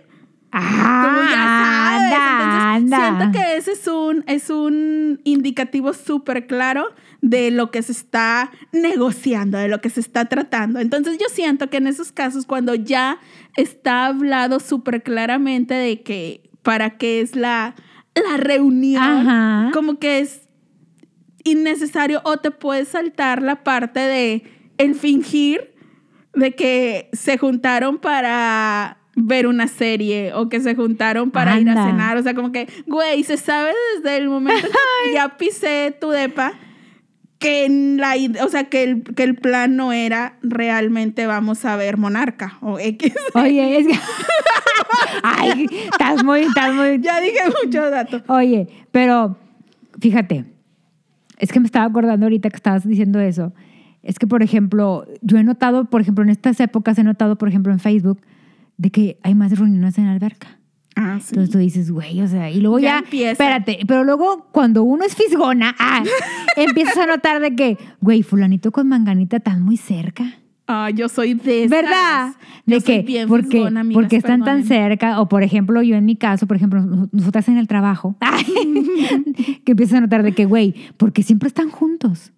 ya 0.51 0.59
Ah, 0.61 1.99
sabes. 1.99 2.19
anda, 2.19 2.77
Entonces, 2.77 2.99
anda. 2.99 3.19
siento 3.19 3.39
que 3.39 3.57
ese 3.59 3.73
es 3.73 3.87
un, 3.87 4.25
es 4.27 4.49
un 4.49 5.21
indicativo 5.25 5.93
súper 5.93 6.47
claro 6.47 6.87
de 7.21 7.51
lo 7.51 7.71
que 7.71 7.83
se 7.83 7.93
está 7.93 8.51
negociando, 8.73 9.59
de 9.59 9.69
lo 9.69 9.83
que 9.83 9.91
se 9.91 10.01
está 10.01 10.25
tratando. 10.25 10.79
Entonces 10.81 11.19
yo 11.19 11.27
siento 11.31 11.69
que 11.69 11.77
en 11.77 11.87
esos 11.87 12.13
casos, 12.13 12.47
cuando 12.47 12.75
ya 12.75 13.19
está 13.57 14.07
hablado 14.07 14.59
súper 14.61 15.03
claramente 15.03 15.75
de 15.75 16.01
que 16.03 16.49
para 16.63 16.97
qué 16.97 17.21
es 17.21 17.37
la, 17.37 17.75
la 18.23 18.37
reunión, 18.37 19.03
Ajá. 19.03 19.71
como 19.73 19.99
que 19.99 20.21
es 20.21 20.49
innecesario 21.45 22.21
o 22.25 22.37
te 22.39 22.51
puedes 22.51 22.89
saltar 22.89 23.43
la 23.43 23.63
parte 23.63 24.01
de 24.01 24.43
el 24.77 24.95
fingir 24.95 25.75
de 26.35 26.55
que 26.55 27.09
se 27.13 27.39
juntaron 27.39 27.99
para 27.99 28.99
ver 29.17 29.47
una 29.47 29.67
serie 29.67 30.33
o 30.35 30.49
que 30.49 30.61
se 30.61 30.75
juntaron 30.75 31.31
para 31.31 31.59
ir 31.59 31.69
a 31.69 31.87
cenar. 31.87 32.17
O 32.17 32.23
sea, 32.23 32.35
como 32.35 32.53
que, 32.53 32.69
güey, 32.87 33.25
se 33.25 33.37
sabe 33.37 33.73
desde 33.97 34.17
el 34.17 34.29
momento 34.29 34.69
que 35.05 35.13
ya 35.15 35.37
pisé 35.37 35.97
tu 36.01 36.11
depa 36.11 36.53
que, 37.39 37.65
en 37.65 37.99
la, 37.99 38.15
o 38.45 38.49
sea, 38.49 38.65
que, 38.65 38.83
el, 38.83 39.03
que 39.03 39.23
el 39.23 39.37
plan 39.37 39.77
no 39.77 39.93
era 39.93 40.39
realmente 40.43 41.27
vamos 41.27 41.65
a 41.65 41.77
ver 41.77 41.97
Monarca 41.97 42.59
o 42.61 42.79
X. 42.79 43.15
Oye, 43.35 43.79
es 43.79 43.87
que. 43.87 43.95
Ay, 45.23 45.67
estás 45.93 46.25
muy, 46.25 46.41
estás 46.41 46.75
muy. 46.75 47.01
ya 47.01 47.21
dije 47.21 47.39
muchos 47.65 47.91
datos. 47.91 48.23
Oye, 48.29 48.69
pero 48.91 49.37
fíjate, 50.01 50.45
es 51.39 51.53
que 51.53 51.61
me 51.61 51.67
estaba 51.67 51.87
acordando 51.87 52.27
ahorita 52.27 52.51
que 52.51 52.57
estabas 52.57 52.87
diciendo 52.87 53.21
eso. 53.21 53.53
Es 54.03 54.19
que, 54.19 54.27
por 54.27 54.43
ejemplo, 54.43 55.07
yo 55.23 55.39
he 55.39 55.45
notado, 55.45 55.85
por 55.85 56.01
ejemplo, 56.01 56.25
en 56.25 56.31
estas 56.31 56.61
épocas 56.61 56.99
he 56.99 57.05
notado, 57.05 57.37
por 57.37 57.49
ejemplo, 57.49 57.73
en 57.73 57.79
Facebook, 57.79 58.21
de 58.77 58.91
que 58.91 59.19
hay 59.23 59.35
más 59.35 59.57
reuniones 59.59 59.99
en 59.99 60.07
alberca. 60.07 60.58
Ah, 61.01 61.19
sí. 61.21 61.29
Entonces 61.31 61.51
tú 61.51 61.59
dices, 61.59 61.91
güey, 61.91 62.21
o 62.23 62.27
sea, 62.27 62.51
y 62.51 62.61
luego 62.61 62.79
Ya 62.81 62.85
ya, 62.91 62.99
empieza. 62.99 63.31
espérate, 63.33 63.79
pero 63.87 64.03
luego 64.05 64.49
cuando 64.53 64.83
uno 64.83 65.05
es 65.05 65.15
fisgona, 65.15 65.77
ah, 65.79 66.03
empiezas 66.57 66.97
a 66.97 67.07
notar 67.07 67.41
de 67.41 67.55
que, 67.55 67.79
güey, 68.01 68.23
fulanito 68.23 68.73
con 68.73 68.89
manganita 68.89 69.37
están 69.37 69.63
muy 69.63 69.77
cerca. 69.77 70.35
Ah, 70.67 70.91
yo 70.91 71.09
soy 71.09 71.33
de 71.35 71.65
esas. 71.65 71.71
¿Verdad? 71.71 72.33
Yo 72.67 72.75
De 72.77 72.81
soy 72.83 72.97
que, 72.97 73.03
bien 73.03 73.29
porque, 73.29 73.49
fisgona, 73.53 73.81
amigas, 73.81 74.03
porque 74.03 74.17
están 74.17 74.45
tan 74.45 74.65
cerca, 74.65 75.21
o 75.21 75.29
por 75.29 75.43
ejemplo, 75.43 75.81
yo 75.83 75.97
en 75.97 76.05
mi 76.05 76.17
caso, 76.17 76.47
por 76.47 76.57
ejemplo, 76.57 76.83
nos- 76.83 77.13
nosotras 77.15 77.49
en 77.49 77.57
el 77.59 77.67
trabajo, 77.69 78.17
que 79.65 79.73
empiezas 79.73 79.99
a 79.99 80.01
notar 80.03 80.23
de 80.23 80.33
que, 80.33 80.45
güey, 80.45 80.75
porque 80.97 81.23
siempre 81.23 81.47
están 81.49 81.71
juntos. 81.71 82.33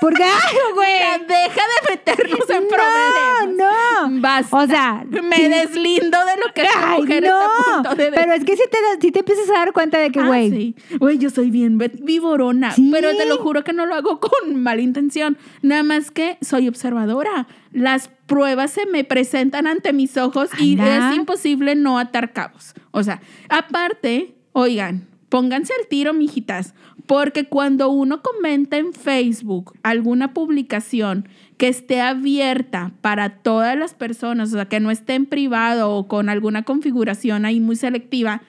Porque, 0.00 0.22
ay, 0.24 0.56
güey. 0.74 0.92
deja 1.28 1.60
de 1.60 1.90
meternos 1.90 2.48
en 2.50 2.68
problemas. 2.68 3.56
No, 3.56 4.08
no. 4.08 4.20
Basta. 4.20 4.56
O 4.56 4.66
sea, 4.66 5.04
me 5.08 5.36
sí- 5.36 5.48
deslindo 5.48 6.18
de 6.24 6.36
lo 6.46 6.52
que 6.54 6.62
esta 6.62 6.92
Ay, 6.92 7.00
mujer 7.02 7.22
no, 7.24 7.28
está 7.28 7.44
a 7.44 7.74
punto 7.74 7.94
de 7.96 8.12
pero 8.12 8.32
es 8.32 8.44
que 8.44 8.56
si 8.56 8.62
te, 8.70 8.78
si 9.00 9.12
te 9.12 9.18
empiezas 9.18 9.50
a 9.50 9.52
dar 9.54 9.72
cuenta 9.72 9.98
de 9.98 10.10
que, 10.10 10.20
Ah, 10.20 10.26
güey, 10.26 10.50
sí. 10.50 10.74
Güey, 10.98 11.18
yo 11.18 11.28
soy 11.30 11.50
bien 11.50 11.76
vivorona, 11.78 12.70
Sí. 12.72 12.88
pero 12.92 13.14
te 13.16 13.26
lo 13.26 13.38
juro 13.38 13.62
que 13.62 13.72
no 13.74 13.84
lo 13.86 13.94
hago 13.94 14.20
con 14.20 14.62
mala 14.62 14.80
intención. 14.80 15.36
Nada 15.62 15.82
más 15.82 16.10
que 16.10 16.38
soy 16.40 16.68
observadora. 16.68 17.46
Las 17.72 18.08
pruebas 18.26 18.70
se 18.70 18.86
me 18.86 19.04
presentan 19.04 19.66
ante 19.66 19.92
mis 19.92 20.16
ojos 20.16 20.48
y 20.58 20.80
es 20.80 21.16
imposible 21.16 21.74
no 21.74 21.98
atar 21.98 22.32
cabos. 22.32 22.74
O 22.92 23.02
sea, 23.02 23.20
aparte, 23.48 24.34
oigan, 24.52 25.06
pónganse 25.28 25.72
al 25.78 25.86
tiro, 25.86 26.12
mijitas, 26.12 26.74
porque 27.10 27.46
cuando 27.46 27.88
uno 27.88 28.22
comenta 28.22 28.76
en 28.76 28.92
Facebook 28.92 29.76
alguna 29.82 30.32
publicación 30.32 31.28
que 31.56 31.66
esté 31.66 32.00
abierta 32.00 32.92
para 33.00 33.30
todas 33.30 33.76
las 33.76 33.94
personas, 33.94 34.50
o 34.50 34.52
sea, 34.52 34.66
que 34.66 34.78
no 34.78 34.92
esté 34.92 35.14
en 35.14 35.26
privado 35.26 35.90
o 35.90 36.06
con 36.06 36.28
alguna 36.28 36.62
configuración 36.62 37.46
ahí 37.46 37.58
muy 37.58 37.74
selectiva, 37.74 38.42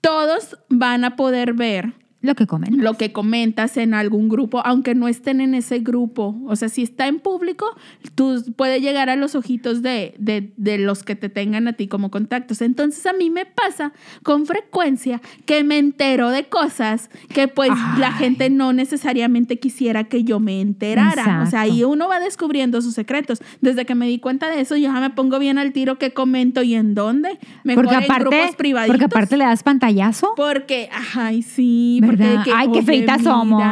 todos 0.00 0.56
van 0.70 1.04
a 1.04 1.16
poder 1.16 1.52
ver 1.52 1.92
Lo 2.22 2.34
que 2.34 2.46
comen. 2.46 2.82
lo 2.82 2.94
que 2.94 3.12
comentas 3.12 3.76
en 3.76 3.94
algún 3.94 4.28
grupo, 4.28 4.62
aunque 4.64 4.94
no 4.94 5.08
estén 5.08 5.40
en 5.40 5.54
ese 5.54 5.80
grupo. 5.80 6.36
O 6.46 6.56
sea, 6.56 6.68
si 6.68 6.82
está 6.82 7.06
en 7.08 7.18
público, 7.18 7.66
tú 8.14 8.42
puedes 8.56 8.80
llegar 8.80 9.10
a 9.10 9.16
los 9.16 9.34
ojitos 9.34 9.82
de, 9.82 10.14
de, 10.18 10.52
de 10.56 10.78
los 10.78 11.02
que 11.02 11.16
te 11.16 11.28
tengan 11.28 11.68
a 11.68 11.72
ti 11.74 11.88
como 11.88 12.10
contactos. 12.10 12.62
Entonces 12.62 13.04
a 13.06 13.12
mí 13.12 13.28
me 13.30 13.44
pasa 13.44 13.92
con 14.22 14.46
frecuencia 14.46 15.20
que 15.46 15.64
me 15.64 15.78
entero 15.78 16.30
de 16.30 16.44
cosas 16.44 17.10
que 17.28 17.48
pues 17.48 17.70
la 17.98 18.12
gente 18.12 18.50
no 18.50 18.72
necesariamente 18.72 19.58
quisiera 19.58 20.04
que 20.04 20.24
yo 20.24 20.40
me 20.40 20.60
enterara. 20.60 21.42
O 21.42 21.50
sea, 21.50 21.62
ahí 21.62 21.84
uno 21.84 22.08
va 22.08 22.20
descubriendo 22.20 22.80
sus 22.82 22.94
secretos. 22.94 23.40
Desde 23.60 23.84
que 23.84 23.94
me 23.94 24.06
di 24.06 24.18
cuenta 24.18 24.48
de 24.48 24.60
eso, 24.60 24.76
yo 24.76 24.92
ya 24.92 25.00
me 25.00 25.10
pongo 25.10 25.38
bien 25.38 25.58
al 25.58 25.72
tiro 25.72 25.98
qué 25.98 26.12
comento 26.12 26.62
y 26.62 26.74
en 26.74 26.94
dónde. 26.94 27.38
Mejor 27.64 27.84
Porque 27.84 27.98
en 27.98 28.04
aparte, 28.04 28.24
grupos 28.24 28.56
privaditos. 28.56 28.92
porque 28.94 29.04
aparte 29.06 29.36
le 29.36 29.44
das 29.44 29.62
pantallazo. 29.62 30.34
Porque, 30.36 30.88
ay, 31.14 31.42
sí, 31.42 32.00
de 32.16 32.24
¿Verdad? 32.24 32.44
que, 32.44 32.52
Ay, 32.54 32.68
qué 32.72 32.82
mira, 32.82 33.18
somos. 33.18 33.62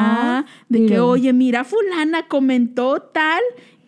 De 0.68 0.86
que, 0.86 0.98
oye, 1.00 1.32
mira, 1.32 1.64
fulana 1.64 2.26
comentó 2.26 3.00
tal 3.00 3.40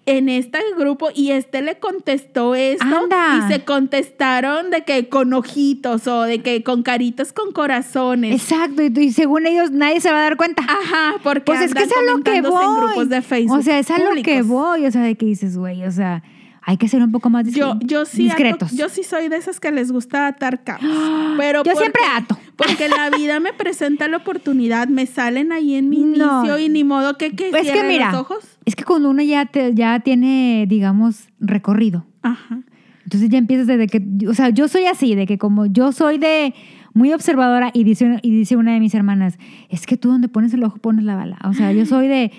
en 0.04 0.28
este 0.28 0.58
grupo 0.76 1.10
y 1.14 1.30
este 1.30 1.62
le 1.62 1.78
contestó 1.78 2.54
esto 2.56 2.84
Anda. 2.84 3.38
y 3.38 3.52
se 3.52 3.64
contestaron 3.64 4.70
de 4.70 4.82
que 4.82 5.08
con 5.08 5.32
ojitos 5.32 6.06
o 6.08 6.22
de 6.22 6.40
que 6.40 6.64
con 6.64 6.82
caritas 6.82 7.32
con 7.32 7.52
corazones. 7.52 8.34
Exacto, 8.34 8.82
y, 8.82 8.92
y 8.98 9.12
según 9.12 9.46
ellos 9.46 9.70
nadie 9.70 10.00
se 10.00 10.10
va 10.10 10.18
a 10.18 10.22
dar 10.22 10.36
cuenta. 10.36 10.64
Ajá, 10.64 11.14
porque 11.22 11.42
pues 11.42 11.60
es 11.60 11.74
que 11.74 11.84
es 11.84 11.92
a 11.92 12.02
lo 12.02 12.22
que 12.22 12.42
voy. 12.42 12.64
en 12.64 12.76
grupos 12.76 13.08
de 13.08 13.22
Facebook. 13.22 13.58
o 13.58 13.62
sea, 13.62 13.78
es 13.78 13.90
a 13.90 13.98
lo 13.98 14.22
que 14.22 14.42
voy. 14.42 14.86
O 14.86 14.90
sea, 14.90 15.02
de 15.02 15.14
que 15.14 15.26
dices, 15.26 15.56
güey, 15.56 15.84
o 15.84 15.90
sea, 15.92 16.22
hay 16.64 16.76
que 16.76 16.86
ser 16.88 17.02
un 17.02 17.10
poco 17.12 17.28
más 17.30 17.46
Yo, 17.52 17.78
yo 17.80 18.04
sí 18.04 18.28
ato- 18.28 18.36
discretos. 18.36 18.72
yo 18.72 18.88
sí 18.88 19.02
soy 19.02 19.28
de 19.28 19.36
esas 19.36 19.58
que 19.60 19.70
les 19.72 19.90
gusta 19.92 20.26
atar 20.28 20.62
cabos. 20.64 20.82
Pero 21.36 21.58
Yo 21.64 21.72
porque- 21.72 21.78
siempre 21.78 22.02
ato. 22.16 22.38
Porque 22.56 22.88
la 22.88 23.10
vida 23.10 23.40
me 23.40 23.52
presenta 23.52 24.06
la 24.08 24.18
oportunidad, 24.18 24.86
me 24.86 25.06
salen 25.06 25.50
ahí 25.52 25.74
en 25.74 25.88
mi 25.88 25.98
No. 26.04 26.40
inicio 26.42 26.58
y 26.58 26.68
ni 26.68 26.84
modo 26.84 27.16
que, 27.16 27.32
que 27.34 27.48
es 27.48 27.54
que 27.56 27.62
cierre 27.64 27.88
mira, 27.88 28.12
los 28.12 28.20
ojos. 28.20 28.58
es 28.66 28.76
que 28.76 28.84
cuando 28.84 29.10
uno 29.10 29.22
ya, 29.22 29.46
te- 29.46 29.74
ya 29.74 29.98
tiene, 30.00 30.66
digamos, 30.68 31.28
recorrido, 31.40 32.06
Ajá. 32.22 32.60
entonces 33.04 33.30
ya 33.30 33.38
empiezas 33.38 33.66
desde 33.66 33.88
que, 33.88 34.02
o 34.28 34.34
sea, 34.34 34.50
yo 34.50 34.68
soy 34.68 34.84
así, 34.84 35.14
de 35.16 35.26
que 35.26 35.38
como 35.38 35.66
yo 35.66 35.90
soy 35.92 36.18
de 36.18 36.54
muy 36.94 37.12
observadora 37.14 37.70
y 37.72 37.82
dice, 37.84 38.18
y 38.22 38.30
dice 38.30 38.54
una 38.54 38.74
de 38.74 38.80
mis 38.80 38.94
hermanas, 38.94 39.38
es 39.70 39.86
que 39.86 39.96
tú 39.96 40.10
donde 40.10 40.28
pones 40.28 40.52
el 40.54 40.62
ojo 40.62 40.76
pones 40.76 41.04
la 41.04 41.16
bala. 41.16 41.38
O 41.44 41.54
sea, 41.54 41.72
yo 41.72 41.84
soy 41.86 42.06
de, 42.06 42.30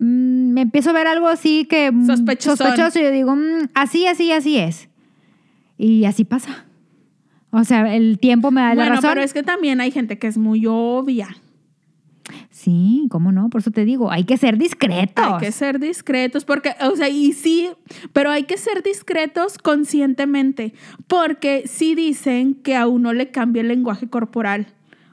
mm, 0.00 0.52
me 0.52 0.62
empiezo 0.62 0.90
a 0.90 0.94
ver 0.94 1.06
algo 1.06 1.28
así 1.28 1.64
que 1.66 1.92
mm, 1.92 2.06
Sospechosón. 2.06 2.56
sospechoso 2.56 2.98
y 2.98 3.02
yo 3.04 3.10
digo, 3.12 3.36
mm, 3.36 3.68
así, 3.74 4.06
así, 4.06 4.32
así 4.32 4.58
es. 4.58 4.88
Y 5.78 6.04
así 6.04 6.24
pasa. 6.24 6.64
O 7.52 7.64
sea, 7.64 7.94
el 7.94 8.18
tiempo 8.18 8.50
me 8.50 8.60
da 8.60 8.68
la 8.70 8.74
Bueno, 8.74 8.94
razón. 8.96 9.10
pero 9.12 9.22
es 9.22 9.32
que 9.32 9.42
también 9.42 9.80
hay 9.80 9.90
gente 9.90 10.18
que 10.18 10.26
es 10.26 10.36
muy 10.38 10.66
obvia. 10.66 11.28
Sí, 12.50 13.06
¿cómo 13.10 13.32
no? 13.32 13.48
Por 13.48 13.60
eso 13.62 13.70
te 13.70 13.84
digo, 13.84 14.10
hay 14.10 14.24
que 14.24 14.36
ser 14.36 14.58
discretos. 14.58 15.24
Hay 15.24 15.38
que 15.40 15.50
ser 15.50 15.78
discretos 15.80 16.44
porque, 16.44 16.74
o 16.82 16.94
sea, 16.94 17.08
y 17.08 17.32
sí, 17.32 17.70
pero 18.12 18.30
hay 18.30 18.44
que 18.44 18.56
ser 18.58 18.82
discretos 18.82 19.56
conscientemente 19.58 20.74
porque 21.08 21.62
sí 21.66 21.94
dicen 21.94 22.54
que 22.54 22.76
a 22.76 22.86
uno 22.86 23.12
le 23.12 23.30
cambia 23.30 23.62
el 23.62 23.68
lenguaje 23.68 24.08
corporal. 24.08 24.66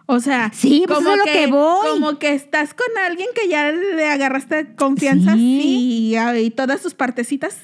O 0.09 0.19
sea, 0.21 0.51
Sí, 0.53 0.83
pues 0.87 0.99
eso 1.01 1.11
es 1.11 1.17
lo 1.17 1.23
que 1.25 1.47
voy. 1.47 1.87
como 1.89 2.17
que 2.17 2.33
estás 2.33 2.73
con 2.73 2.87
alguien 3.05 3.27
que 3.35 3.49
ya 3.49 3.71
le 3.71 4.05
agarraste 4.07 4.73
confianza 4.75 5.33
Sí. 5.33 5.59
sí, 5.61 6.15
y, 6.15 6.39
y 6.45 6.49
todas 6.51 6.81
sus 6.81 6.93
partecitas 6.93 7.57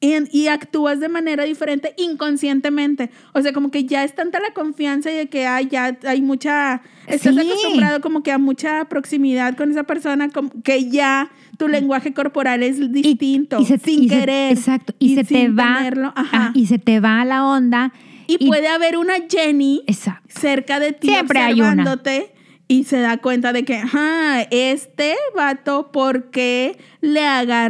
y, 0.00 0.14
y 0.34 0.48
actúas 0.48 0.98
de 0.98 1.10
manera 1.10 1.44
diferente 1.44 1.92
inconscientemente. 1.98 3.10
O 3.34 3.42
sea, 3.42 3.52
como 3.52 3.70
que 3.70 3.84
ya 3.84 4.02
es 4.02 4.14
tanta 4.14 4.40
la 4.40 4.54
confianza 4.54 5.10
y 5.12 5.14
de 5.16 5.28
que 5.28 5.46
hay, 5.46 5.68
ya 5.68 5.98
hay 6.06 6.22
mucha, 6.22 6.80
estás 7.06 7.34
Sí. 7.34 7.40
acostumbrado 7.40 8.00
como 8.00 8.22
que 8.22 8.32
a 8.32 8.38
mucha 8.38 8.86
proximidad 8.86 9.54
con 9.56 9.70
esa 9.70 9.82
persona, 9.82 10.30
como 10.30 10.50
que 10.62 10.88
ya 10.88 11.30
tu 11.58 11.68
lenguaje 11.68 12.14
corporal 12.14 12.62
es 12.62 12.90
distinto, 12.90 13.60
y 13.60 13.66
se- 13.66 13.76
sin 13.78 14.04
y 14.04 14.08
se- 14.08 14.18
querer. 14.20 14.52
exacto. 14.52 14.94
Y, 14.98 15.16
se 15.16 15.24
te 15.24 15.48
va. 15.50 15.76
tenerlo, 15.78 16.12
ajá. 16.16 16.46
ah, 16.48 16.52
y 16.54 16.66
se 16.66 16.78
te 16.78 16.98
va 17.00 17.22
la 17.26 17.44
onda. 17.44 17.92
Y, 18.38 18.46
puede 18.46 18.68
haber 18.68 18.96
una 18.96 19.14
Jenny 19.28 19.82
Exacto. 19.86 20.28
cerca 20.40 20.78
de 20.80 20.92
ti 20.92 21.08
Siempre 21.08 21.40
hay 21.40 21.54
una. 21.60 21.70
observándote 21.70 22.32
y 22.68 22.84
se 22.84 23.00
da 23.00 23.16
cuenta 23.18 23.52
de 23.52 23.64
que, 23.64 23.78
ajá, 23.78 24.42
este 24.42 25.16
vato, 25.34 25.90
¿por 25.90 26.30
qué 26.30 26.78
le 27.00 27.24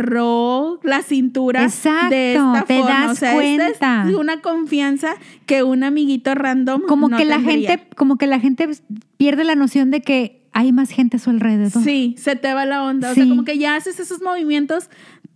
agarró 0.04 0.78
la 0.82 1.02
cintura 1.02 1.64
Exacto, 1.64 2.10
de 2.10 2.34
esta 2.34 2.64
te 2.66 2.78
forma? 2.78 3.00
das 3.06 3.10
o 3.12 3.14
sea, 3.14 3.30
esta 3.42 3.66
cuenta. 3.78 4.04
es 4.10 4.14
una 4.14 4.40
confianza 4.42 5.14
que 5.46 5.62
un 5.62 5.84
amiguito 5.84 6.34
random 6.34 6.82
Como 6.82 7.08
no 7.08 7.16
que 7.16 7.24
la 7.24 7.36
tendría. 7.36 7.70
gente, 7.70 7.88
como 7.96 8.16
que 8.18 8.26
la 8.26 8.40
gente 8.40 8.68
pierde 9.16 9.44
la 9.44 9.54
noción 9.54 9.90
de 9.90 10.02
que 10.02 10.42
hay 10.52 10.72
más 10.72 10.90
gente 10.90 11.16
a 11.16 11.20
su 11.20 11.30
alrededor. 11.30 11.82
Sí, 11.82 12.14
se 12.18 12.34
te 12.36 12.52
va 12.52 12.66
la 12.66 12.82
onda. 12.82 13.12
O 13.12 13.14
sea, 13.14 13.26
como 13.28 13.44
que 13.44 13.56
ya 13.56 13.76
haces 13.76 14.00
esos 14.00 14.20
movimientos 14.20 14.90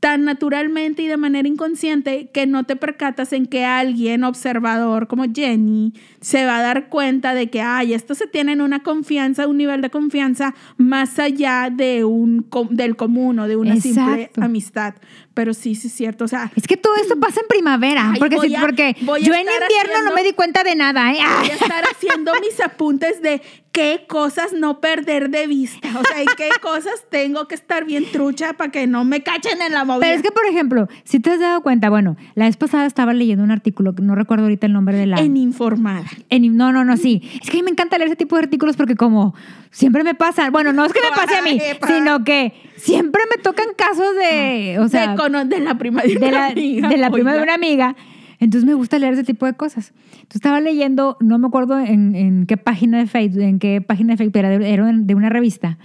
tan 0.04 0.24
naturalmente 0.24 1.00
y 1.00 1.06
de 1.06 1.16
manera 1.16 1.48
inconsciente 1.48 2.28
que 2.30 2.46
no 2.46 2.64
te 2.64 2.76
percatas 2.76 3.32
en 3.32 3.46
que 3.46 3.64
alguien 3.64 4.22
observador 4.22 5.08
como 5.08 5.24
Jenny 5.34 5.94
se 6.20 6.44
va 6.44 6.58
a 6.58 6.60
dar 6.60 6.90
cuenta 6.90 7.32
de 7.32 7.48
que, 7.48 7.62
ay, 7.62 7.94
esto 7.94 8.14
se 8.14 8.26
tiene 8.26 8.52
en 8.52 8.60
una 8.60 8.82
confianza, 8.82 9.48
un 9.48 9.56
nivel 9.56 9.80
de 9.80 9.88
confianza 9.88 10.54
más 10.76 11.18
allá 11.18 11.70
de 11.74 12.04
un, 12.04 12.46
del 12.68 12.96
común 12.96 13.38
o 13.38 13.48
de 13.48 13.56
una 13.56 13.76
simple 13.76 14.30
amistad. 14.36 14.94
Pero 15.34 15.52
sí, 15.52 15.74
sí 15.74 15.88
es 15.88 15.92
cierto. 15.94 16.24
O 16.24 16.28
sea, 16.28 16.52
Es 16.54 16.66
que 16.66 16.76
todo 16.76 16.94
esto 16.94 17.18
pasa 17.18 17.40
en 17.40 17.48
primavera. 17.48 18.10
Ay, 18.12 18.20
porque 18.20 18.36
voy 18.36 18.48
sí, 18.48 18.54
a- 18.54 18.60
porque 18.60 18.94
yo 19.00 19.34
en 19.34 19.40
invierno 19.40 20.02
no 20.08 20.14
me 20.14 20.22
di 20.22 20.32
cuenta 20.32 20.62
de 20.62 20.76
nada, 20.76 21.12
¿eh? 21.12 21.18
Voy 21.40 21.50
a 21.50 21.54
estar 21.54 21.84
haciendo 21.90 22.32
mis 22.40 22.60
apuntes 22.60 23.20
de 23.20 23.42
qué 23.72 24.04
cosas 24.08 24.52
no 24.52 24.80
perder 24.80 25.30
de 25.30 25.48
vista. 25.48 25.88
O 25.98 26.02
sea, 26.04 26.22
y 26.22 26.26
qué 26.36 26.48
cosas 26.62 26.94
tengo 27.10 27.48
que 27.48 27.56
estar 27.56 27.84
bien 27.84 28.04
trucha 28.12 28.52
para 28.52 28.70
que 28.70 28.86
no 28.86 29.04
me 29.04 29.24
cachen 29.24 29.60
en 29.60 29.72
la 29.72 29.84
movida. 29.84 30.02
Pero 30.06 30.14
es 30.16 30.22
que, 30.22 30.30
por 30.30 30.46
ejemplo, 30.46 30.86
si 31.02 31.18
te 31.18 31.30
has 31.30 31.40
dado 31.40 31.60
cuenta, 31.62 31.90
bueno, 31.90 32.16
la 32.36 32.44
vez 32.44 32.56
pasada 32.56 32.86
estaba 32.86 33.12
leyendo 33.12 33.42
un 33.42 33.50
artículo, 33.50 33.92
que 33.96 34.02
no 34.02 34.14
recuerdo 34.14 34.44
ahorita 34.44 34.66
el 34.68 34.72
nombre 34.72 34.96
de 34.96 35.06
la... 35.06 35.16
En 35.18 35.36
informada. 35.36 36.04
En- 36.30 36.56
no, 36.56 36.70
no, 36.70 36.84
no, 36.84 36.96
sí. 36.96 37.28
Es 37.42 37.50
que 37.50 37.56
a 37.56 37.60
mí 37.60 37.64
me 37.64 37.70
encanta 37.72 37.98
leer 37.98 38.06
ese 38.08 38.16
tipo 38.16 38.36
de 38.36 38.44
artículos 38.44 38.76
porque 38.76 38.94
como 38.94 39.34
siempre 39.72 40.04
me 40.04 40.14
pasan, 40.14 40.52
bueno, 40.52 40.72
no 40.72 40.84
es 40.84 40.92
que 40.92 41.00
me 41.00 41.10
pase 41.10 41.34
a 41.36 41.42
mí, 41.42 41.60
sino 41.88 42.22
que 42.22 42.52
siempre 42.76 43.22
me 43.34 43.42
tocan 43.42 43.66
casos 43.76 44.14
de, 44.14 44.78
o 44.78 44.88
sea, 44.88 45.08
de, 45.12 45.16
cono- 45.24 45.44
de 45.44 45.60
la 45.60 45.76
prima 45.78 46.02
de, 46.02 46.08
de 46.10 46.16
una 46.18 46.30
la, 46.30 46.46
amiga, 46.48 46.88
de 46.88 46.96
la 46.96 47.10
prima 47.10 47.34
de 47.34 47.42
una 47.42 47.54
amiga. 47.54 47.96
Entonces 48.40 48.66
me 48.66 48.74
gusta 48.74 48.98
leer 48.98 49.14
ese 49.14 49.24
tipo 49.24 49.46
de 49.46 49.54
cosas. 49.54 49.92
Entonces 50.14 50.34
estaba 50.36 50.60
leyendo, 50.60 51.16
no 51.20 51.38
me 51.38 51.46
acuerdo 51.46 51.78
en, 51.78 52.14
en 52.14 52.46
qué 52.46 52.56
página 52.56 52.98
de 52.98 53.06
Facebook, 53.06 53.42
en 53.42 53.58
qué 53.58 53.80
página 53.80 54.14
de 54.14 54.16
Facebook, 54.18 54.36
era 54.38 54.48
de, 54.50 54.72
era 54.72 54.90
de 54.92 55.14
una 55.14 55.28
revista 55.30 55.78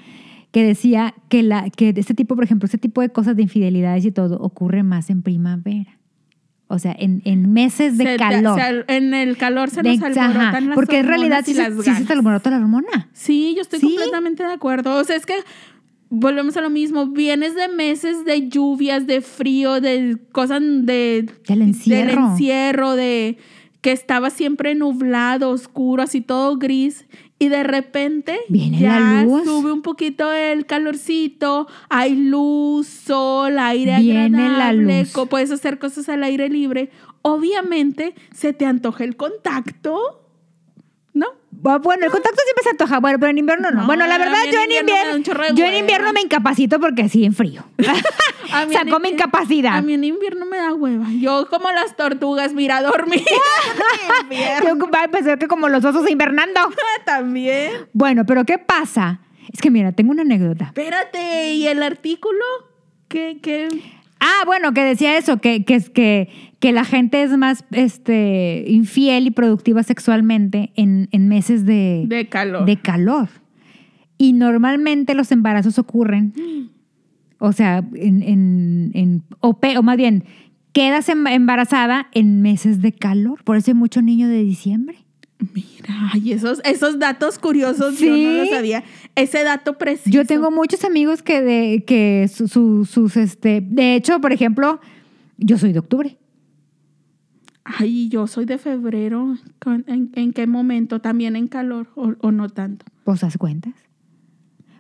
que 0.52 0.64
decía 0.64 1.14
que, 1.30 1.44
la, 1.44 1.70
que 1.70 1.94
este 1.96 2.14
tipo, 2.16 2.36
por 2.36 2.44
ejemplo, 2.44 2.66
este 2.66 2.80
tipo 2.80 3.02
de 3.02 3.10
cosas 3.10 3.36
de 3.36 3.44
infidelidades 3.44 4.04
y 4.06 4.12
todo 4.12 4.38
ocurre 4.40 4.82
más 4.84 5.10
en 5.12 5.22
primavera. 5.22 6.00
O 6.72 6.78
sea, 6.80 6.96
en, 7.00 7.22
en 7.26 7.52
meses 7.52 7.98
de 7.98 8.06
Se 8.06 8.18
calor. 8.18 8.56
se 8.56 8.62
al- 8.62 8.86
en 8.88 9.14
el 9.14 9.38
calor 9.38 9.70
se 9.70 9.82
De- 9.82 9.98
nos 9.98 10.04
ajá, 10.18 10.26
alborotan 10.28 10.68
las 10.70 10.76
porque 10.76 11.00
en 11.00 11.08
realidad 11.08 11.42
sí, 11.46 11.54
se- 11.54 11.70
las 11.70 11.84
sí 11.84 11.92
se 11.96 12.06
te 12.06 12.14
alborota 12.14 12.50
la 12.52 12.58
hormona. 12.58 13.10
Sí, 13.14 13.54
yo 13.56 13.62
estoy 13.62 13.80
Sí. 13.80 13.88
completamente 13.88 14.44
de 14.44 14.54
acuerdo. 14.54 14.96
O 14.98 15.04
sea, 15.04 15.16
es 15.16 15.26
que 15.26 15.34
volvemos 16.10 16.58
a 16.58 16.62
lo 16.62 16.70
mismo. 16.70 17.08
Vienes 17.08 17.56
de 17.56 17.68
meses 17.68 18.26
de 18.26 18.50
lluvias, 18.50 19.08
de 19.08 19.22
frío, 19.22 19.80
de 19.82 20.18
cosas 20.32 20.62
de... 20.62 21.30
Del 21.48 21.62
encierro. 21.62 22.08
Del 22.10 22.32
encierro, 22.32 22.96
de 22.96 23.38
que 23.82 23.92
estaba 23.94 24.30
siempre 24.30 24.76
nublado, 24.76 25.52
oscuro, 25.52 26.04
así 26.04 26.20
todo 26.22 26.58
gris. 26.58 27.06
Y 27.42 27.48
de 27.48 27.64
repente 27.64 28.38
Viene 28.50 28.80
ya 28.80 29.00
la 29.00 29.24
luz. 29.24 29.46
sube 29.46 29.72
un 29.72 29.82
poquito 29.82 30.34
el 30.34 30.66
calorcito, 30.66 31.68
hay 31.88 32.14
luz, 32.14 32.88
sol, 32.88 33.58
aire 33.58 33.96
Viene 34.02 34.30
la 34.50 34.68
agradable, 34.68 35.00
luz. 35.04 35.14
co- 35.14 35.28
puedes 35.28 35.50
hacer 35.52 35.80
cosas 35.80 36.10
al 36.10 36.24
aire 36.24 36.50
libre. 36.50 36.90
Obviamente 37.22 38.14
se 38.34 38.52
te 38.52 38.66
antoja 38.66 39.06
el 39.06 39.16
contacto, 39.16 40.29
Bueno, 41.52 42.06
el 42.06 42.12
contacto 42.12 42.42
siempre 42.44 42.64
se 42.64 42.70
antoja, 42.70 43.00
bueno, 43.00 43.20
pero 43.20 43.32
en 43.32 43.38
invierno 43.38 43.72
no. 43.72 43.82
No, 43.82 43.86
bueno, 43.86 44.08
la 44.08 44.18
verdad, 44.18 44.38
yo 44.52 44.62
en 44.62 44.72
invierno 44.72 45.56
yo 45.56 45.66
en 45.66 45.76
invierno 45.76 46.14
me 46.14 46.22
incapacito 46.22 46.80
porque 46.80 47.04
así 47.04 47.26
en 47.26 47.34
frío. 47.34 47.64
A 48.52 48.66
mí 48.66 48.76
en 48.76 48.86
Sacó 48.86 49.00
mi 49.00 49.10
incapacidad. 49.10 49.78
A 49.78 49.82
mí 49.82 49.94
en 49.94 50.04
invierno 50.04 50.46
me 50.46 50.58
da 50.58 50.74
hueva. 50.74 51.06
Yo 51.20 51.48
como 51.50 51.72
las 51.72 51.96
tortugas, 51.96 52.54
mira, 52.54 52.82
dormir. 52.82 53.24
Yo 54.66 54.78
va 54.90 55.04
a 55.04 55.08
pensar 55.08 55.38
que 55.38 55.48
como 55.48 55.70
los 55.70 55.84
osos 55.84 56.10
invernando. 56.10 56.60
también. 57.06 57.88
Bueno, 57.94 58.26
pero 58.26 58.46
¿qué 58.46 58.58
pasa? 58.58 59.20
Es 59.52 59.62
que 59.62 59.72
mira, 59.72 59.92
tengo 59.92 60.12
una 60.12 60.22
anécdota. 60.22 60.66
Espérate, 60.66 61.54
¿y 61.54 61.68
el 61.68 61.82
artículo? 61.84 62.44
¿Qué, 63.08 63.40
qué? 63.42 63.68
Ah, 64.20 64.44
bueno, 64.46 64.74
que 64.74 64.84
decía 64.84 65.18
eso, 65.18 65.38
que, 65.38 65.64
que, 65.64 65.76
es 65.76 65.90
que, 65.90 66.49
que 66.60 66.72
la 66.74 66.84
gente 66.84 67.24
es 67.24 67.32
más 67.38 67.64
este, 67.72 68.66
infiel 68.68 69.28
y 69.28 69.32
productiva 69.32 69.82
sexualmente 69.84 70.72
en, 70.76 71.08
en 71.12 71.28
meses 71.30 71.66
de, 71.66 72.04
De 72.08 72.28
calor. 72.28 72.66
de 72.66 72.78
calor. 72.78 73.30
Y 74.18 74.34
normalmente 74.34 75.14
los 75.14 75.32
embarazos 75.32 75.80
ocurren, 75.80 76.34
o 77.38 77.54
sea, 77.54 77.78
en, 77.96 78.22
en, 78.22 78.92
en- 78.94 79.24
o, 79.40 79.58
más 79.84 79.96
bien, 79.96 80.26
quedas 80.74 81.08
em- 81.08 81.28
embarazada 81.28 82.08
en 82.12 82.42
meses 82.42 82.82
de 82.82 82.92
calor. 82.92 83.42
Por 83.46 83.56
eso 83.56 83.72
hay 83.72 83.76
mucho 83.76 84.02
niño 84.02 84.28
de 84.28 84.44
diciembre. 84.44 84.98
Mira, 85.54 86.12
y 86.22 86.34
esos, 86.34 86.60
esos 86.66 87.00
datos 87.00 87.40
curiosos 87.40 87.98
yo 87.98 88.10
no 88.18 88.32
los 88.34 88.50
sabía. 88.50 88.84
Ese 89.16 89.46
dato 89.46 89.78
preciso. 89.78 90.10
Yo 90.10 90.26
tengo 90.26 90.52
muchos 90.52 90.84
amigos 90.84 91.24
que, 91.24 91.42
de, 91.42 91.86
que 91.88 92.28
su- 92.28 92.50
su- 92.50 92.84
sus, 92.84 93.16
este, 93.16 93.62
de 93.66 93.96
hecho, 93.96 94.20
por 94.20 94.34
ejemplo, 94.34 94.82
yo 95.38 95.58
soy 95.58 95.72
de 95.72 95.80
octubre. 95.80 96.18
Ay, 97.78 98.10
yo 98.10 98.26
soy 98.28 98.46
de 98.46 98.58
febrero. 98.58 99.36
¿Con- 99.60 99.86
¿En, 99.88 100.10
en 100.16 100.34
qué 100.34 100.48
momento? 100.48 101.00
¿También 101.02 101.36
en 101.36 101.48
calor 101.48 101.88
o, 101.96 102.14
o 102.22 102.32
no 102.32 102.50
tanto? 102.50 102.86
¿Vos 103.06 103.20
das 103.22 103.38
cuentas? 103.38 103.74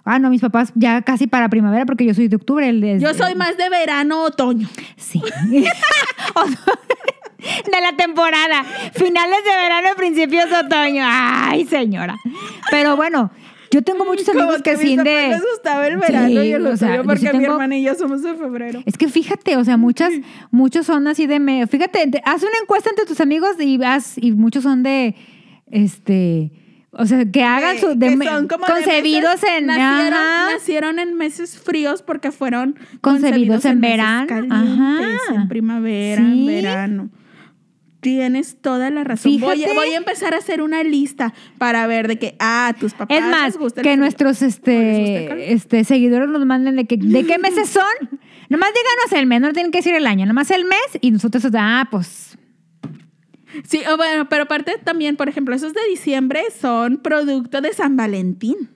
Ah, 0.05 0.17
no, 0.17 0.29
mis 0.31 0.41
papás 0.41 0.71
ya 0.75 1.01
casi 1.03 1.27
para 1.27 1.49
primavera 1.49 1.85
porque 1.85 2.05
yo 2.05 2.13
soy 2.15 2.27
de 2.29 2.35
octubre. 2.37 2.67
El 2.67 2.81
de, 2.81 2.99
Yo 2.99 3.13
soy 3.13 3.35
más 3.35 3.57
de 3.57 3.69
verano, 3.69 4.23
otoño. 4.23 4.67
Sí. 4.97 5.21
De 7.39 7.81
la 7.81 7.95
temporada. 7.95 8.63
Finales 8.93 9.39
de 9.45 9.55
verano, 9.61 9.89
principios 9.95 10.49
de 10.49 10.57
otoño. 10.57 11.03
Ay, 11.05 11.65
señora. 11.65 12.15
Pero 12.69 12.97
bueno, 12.97 13.31
yo 13.71 13.81
tengo 13.83 14.05
muchos 14.05 14.27
amigos 14.29 14.61
que, 14.61 14.75
mis 14.77 14.97
de... 14.97 15.27
les 15.29 15.41
gustaba 15.41 15.87
el 15.87 15.97
verano 15.97 16.27
Sí, 16.27 16.33
y 16.33 16.51
el 16.53 16.65
o 16.67 16.75
sea, 16.77 16.87
otoño 16.89 17.01
yo 17.01 17.07
porque 17.07 17.19
sí 17.19 17.25
mi 17.27 17.31
tengo- 17.43 17.53
hermana 17.53 17.77
y 17.77 17.83
yo 17.83 17.95
somos 17.95 18.21
de 18.23 18.35
febrero. 18.35 18.81
Es 18.85 18.97
que 18.97 19.07
fíjate, 19.09 19.57
o 19.57 19.63
sea, 19.63 19.77
muchas, 19.77 20.11
muchos 20.51 20.85
son 20.85 21.07
así 21.07 21.27
de 21.27 21.39
me, 21.39 21.67
fíjate, 21.67 22.07
te- 22.07 22.21
haz 22.25 22.41
una 22.43 22.57
encuesta 22.61 22.89
entre 22.89 23.05
tus 23.05 23.19
amigos 23.21 23.51
y 23.59 23.77
vas, 23.77 24.17
y 24.17 24.31
muchos 24.31 24.63
son 24.63 24.83
de 24.83 25.15
este, 25.71 26.51
o 26.91 27.05
sea, 27.05 27.23
que 27.25 27.43
hagan 27.43 27.77
su 27.77 27.95
de, 27.95 28.09
que 28.09 28.15
me- 28.15 28.25
son 28.25 28.47
como 28.47 28.65
de 28.65 28.71
concebidos 28.73 29.35
meses- 29.41 29.49
en 29.57 29.65
nacieron, 29.67 30.13
ajá, 30.19 30.53
nacieron 30.53 30.99
en 30.99 31.13
meses 31.15 31.59
fríos 31.59 32.01
porque 32.01 32.31
fueron 32.31 32.75
Concebidos 33.01 33.65
en 33.65 33.79
meses 33.79 33.91
verano, 33.91 34.47
ajá. 34.49 34.99
en 35.35 35.47
primavera, 35.47 36.21
Sí. 36.23 36.31
en 36.39 36.45
verano. 36.47 37.09
Tienes 38.01 38.57
toda 38.61 38.89
la 38.89 39.03
razón. 39.03 39.37
Voy, 39.39 39.57
Fíjate. 39.57 39.75
voy 39.75 39.89
a 39.89 39.97
empezar 39.97 40.33
a 40.33 40.37
hacer 40.37 40.61
una 40.61 40.83
lista 40.83 41.33
para 41.57 41.85
ver 41.87 42.07
de 42.07 42.17
que, 42.17 42.35
ah, 42.39 42.73
tus 42.79 42.93
papás 42.93 43.17
Es 43.17 43.23
más, 43.25 43.45
les 43.45 43.57
gusta 43.57 43.81
que 43.81 43.97
nuestros 43.97 44.41
¿O 44.41 44.45
les 44.45 44.55
gusta 44.55 44.71
el 44.71 45.39
este, 45.39 45.53
este 45.53 45.83
seguidores 45.83 46.29
nos 46.29 46.45
manden 46.45 46.77
de 46.77 46.85
que 46.85 46.97
de 46.97 47.25
qué 47.25 47.37
meses 47.37 47.69
son. 47.69 48.19
Nomás 48.47 48.69
díganos 48.69 49.21
el 49.21 49.27
mes, 49.27 49.41
no 49.41 49.53
tienen 49.53 49.71
que 49.71 49.79
decir 49.79 49.95
el 49.95 50.07
año, 50.07 50.25
nomás 50.25 50.49
el 50.51 50.65
mes 50.65 50.97
y 51.01 51.11
nosotros, 51.11 51.43
ah, 51.53 51.87
pues 51.91 52.37
Sí, 53.67 53.81
bueno, 53.97 54.29
pero 54.29 54.43
aparte 54.43 54.77
también, 54.83 55.15
por 55.15 55.27
ejemplo, 55.27 55.55
esos 55.55 55.73
de 55.73 55.81
diciembre 55.89 56.43
son 56.59 56.97
producto 56.97 57.61
de 57.61 57.73
San 57.73 57.97
Valentín. 57.97 58.69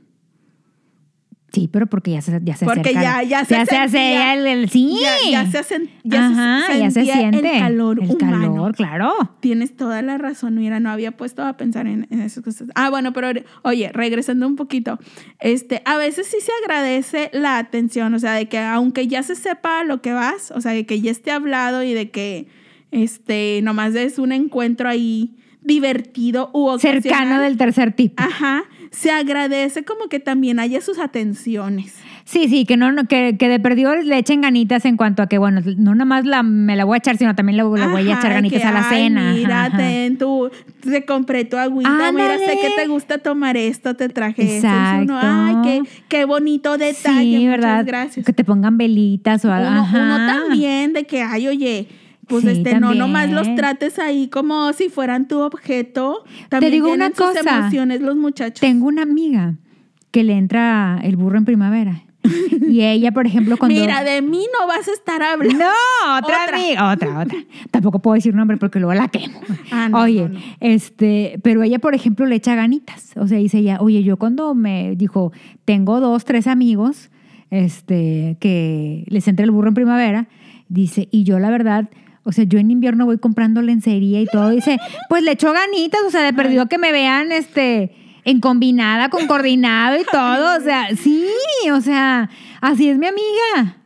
Sí, 1.54 1.70
pero 1.72 1.86
porque 1.88 2.12
ya 2.12 2.22
se, 2.22 2.40
ya 2.44 2.56
se 2.56 2.66
Porque 2.66 2.82
acerca. 2.90 3.02
ya- 3.02 3.24
ya 3.24 3.46
se 3.46 3.56
hace 3.56 3.76
sentía- 3.90 4.34
el, 4.34 4.48
el- 4.48 4.70
sí. 4.70 4.98
Ya, 5.02 5.44
ya 5.44 5.52
se, 5.52 5.60
hacen, 5.60 5.90
ya 6.04 6.28
se 6.28 6.34
Ajá, 6.34 6.78
ya 6.78 6.90
se 6.92 7.06
siente 7.06 7.38
el 7.54 7.60
calor 7.60 8.00
el 8.02 8.10
humano. 8.10 8.42
calor, 8.42 8.76
claro. 8.76 9.14
Tienes 9.40 9.76
toda 9.78 10.02
la 10.02 10.18
razón, 10.18 10.56
mira, 10.56 10.80
no 10.80 10.90
había 10.90 11.12
puesto 11.12 11.44
a 11.46 11.56
pensar 11.56 11.86
en, 11.88 12.08
en 12.10 12.22
esas 12.22 12.44
cosas. 12.44 12.70
Ah, 12.76 12.90
bueno, 12.90 13.14
pero 13.14 13.30
oye, 13.62 13.92
regresando 13.94 14.48
un 14.48 14.56
poquito, 14.56 14.98
este, 15.40 15.82
a 15.86 15.98
veces 15.98 16.26
sí 16.28 16.38
se 16.42 16.52
agradece 16.64 17.30
la 17.34 17.60
atención, 17.60 18.14
o 18.16 18.20
sea, 18.20 18.34
de 18.34 18.48
que 18.48 18.58
aunque 18.58 19.08
ya 19.08 19.22
se 19.24 19.36
sepa 19.36 19.84
lo 19.84 20.02
que 20.02 20.12
vas, 20.12 20.50
o 20.52 20.60
sea, 20.60 20.72
de 20.72 20.86
que 20.88 21.02
ya 21.02 21.12
esté 21.12 21.30
hablado 21.32 21.84
y 21.84 21.94
de 21.94 22.10
que, 22.10 22.48
este, 22.92 23.60
nomás 23.64 23.94
es 23.96 24.18
un 24.18 24.32
encuentro 24.32 24.90
ahí 24.90 25.36
divertido 25.62 26.50
u 26.54 26.78
Cercano 26.78 27.16
ocasional. 27.16 27.42
del 27.44 27.58
tercer 27.58 27.94
tipo. 27.94 28.22
Ajá, 28.22 28.64
se 28.94 29.12
agradece 29.12 29.84
como 29.84 30.08
que 30.08 30.20
también 30.22 30.60
haya 30.60 30.80
sus 30.80 30.98
atenciones. 31.00 31.94
Sí, 32.26 32.48
sí, 32.48 32.64
que 32.64 32.78
no, 32.78 32.94
no 32.94 33.04
que, 33.06 33.36
que 33.38 33.50
de 33.50 33.60
perdido 33.60 33.94
le 33.98 34.18
echen 34.18 34.40
ganitas 34.40 34.86
en 34.86 34.96
cuanto 34.96 35.22
a 35.22 35.28
que, 35.28 35.38
bueno, 35.38 35.60
no 35.78 35.94
nada 35.94 36.06
más 36.06 36.26
la, 36.26 36.42
me 36.42 36.78
la 36.78 36.86
voy 36.86 36.96
a 36.96 36.98
echar, 37.00 37.18
sino 37.18 37.36
también 37.36 37.58
le, 37.58 37.64
le 37.64 37.88
voy 37.88 38.10
a 38.10 38.14
echar 38.16 38.32
ganitas 38.34 38.62
que, 38.62 38.66
a 38.68 38.72
la 38.72 38.88
"Ay, 38.88 38.98
cena. 39.04 39.22
Ajá, 39.32 39.34
Mira, 39.38 39.64
ajá. 39.66 39.78
ten 39.78 40.18
tu, 40.18 40.50
te 40.82 41.04
compré 41.04 41.44
tu 41.44 41.58
agüita, 41.58 42.12
mira, 42.14 42.38
sé 42.38 42.44
Ándale. 42.52 42.62
que 42.62 42.70
te 42.78 42.88
gusta 42.88 43.18
tomar 43.18 43.58
esto, 43.58 43.96
te 43.96 44.08
traje 44.08 44.56
esto. 44.58 44.68
Uno, 45.02 45.20
Ay, 45.22 45.56
qué, 45.64 45.82
qué 46.08 46.24
bonito 46.26 46.78
detalle, 46.78 47.24
Sí, 47.40 47.46
muchas 47.46 47.50
¿verdad? 47.52 47.84
gracias. 47.86 48.26
Que 48.26 48.32
te 48.32 48.46
pongan 48.46 48.78
velitas 48.78 49.44
o 49.44 49.52
algo. 49.52 49.70
Uno, 49.70 49.84
uno 49.94 50.16
también 50.26 50.94
de 50.94 51.04
que, 51.04 51.22
ay, 51.24 51.50
oye, 51.50 51.88
pues 52.28 52.44
Sí, 52.44 52.50
este, 52.52 52.74
no 52.76 52.88
también. 52.88 52.98
nomás 53.00 53.30
los 53.32 53.56
trates 53.56 54.00
ahí 54.00 54.28
como 54.30 54.72
si 54.74 54.90
fueran 54.90 55.28
tu 55.28 55.40
objeto. 55.40 56.24
También 56.50 56.72
digo 56.72 56.88
tienen 56.88 57.08
una 57.08 57.16
sus 57.16 57.38
cosa. 57.38 57.60
emociones 57.60 58.02
los 58.02 58.16
muchachos. 58.16 58.60
Tengo 58.60 58.88
una 58.88 59.02
amiga 59.04 59.56
que 60.12 60.24
le 60.24 60.34
entra 60.38 61.00
el 61.04 61.16
burro 61.18 61.38
en 61.38 61.46
primavera. 61.46 62.04
Y 62.70 62.82
ella, 62.82 63.12
por 63.12 63.28
ejemplo, 63.28 63.58
cuando... 63.58 63.80
Mira, 63.80 64.04
de 64.04 64.22
mí 64.22 64.46
no 64.60 64.66
vas 64.68 64.88
a 64.88 64.94
estar 64.94 65.22
hablando. 65.22 65.64
No, 65.64 66.18
otra, 66.18 66.44
Otra. 66.46 66.56
amiga, 66.58 66.92
otra, 66.92 67.20
otra. 67.20 67.38
Tampoco 67.70 68.00
puedo 68.00 68.16
decir 68.16 68.34
nombre 68.34 68.58
porque 68.58 68.80
luego 68.80 68.94
la 68.96 69.10
quemo. 69.10 69.42
Ah, 69.72 69.90
no, 69.90 70.00
oye, 70.00 70.22
no, 70.30 70.30
no. 70.30 70.40
este, 70.62 71.40
pero 71.44 71.62
ella, 71.62 71.78
por 71.80 71.94
ejemplo, 71.94 72.26
le 72.26 72.36
echa 72.36 72.56
ganitas. 72.56 73.12
O 73.18 73.28
sea, 73.28 73.38
dice 73.38 73.60
ella, 73.60 73.78
oye, 73.82 74.02
yo 74.04 74.18
cuando 74.18 74.56
me 74.56 74.96
dijo, 74.96 75.34
tengo 75.66 76.00
dos, 76.00 76.24
tres 76.26 76.48
amigos, 76.48 77.12
este, 77.52 78.38
que 78.40 79.04
les 79.08 79.28
entra 79.28 79.44
el 79.44 79.52
burro 79.52 79.68
en 79.68 79.74
primavera, 79.76 80.28
dice, 80.70 81.10
y 81.12 81.24
yo 81.26 81.38
la 81.40 81.50
verdad, 81.52 81.90
o 82.24 82.32
sea, 82.32 82.44
yo 82.46 82.60
en 82.60 82.72
invierno 82.72 83.06
voy 83.06 83.18
comprando 83.18 83.62
lencería 83.62 84.22
y 84.22 84.26
todo, 84.26 84.50
dice, 84.50 84.78
pues 85.10 85.24
le 85.24 85.32
echó 85.32 85.52
ganitas, 85.54 86.02
o 86.08 86.10
sea, 86.12 86.22
de 86.24 86.34
perdido 86.34 86.68
que 86.68 86.78
me 86.78 86.92
vean, 86.92 87.32
este, 87.32 87.92
en 88.26 88.40
combinada, 88.40 89.10
con 89.10 89.28
coordinado 89.28 90.00
y 90.00 90.06
todo, 90.06 90.58
o 90.58 90.62
sea, 90.62 90.88
sí, 90.96 91.28
o 91.74 91.82
sea, 91.82 92.30
así 92.62 92.90
es 92.90 92.98
mi 92.98 93.08
amiga. 93.08 93.78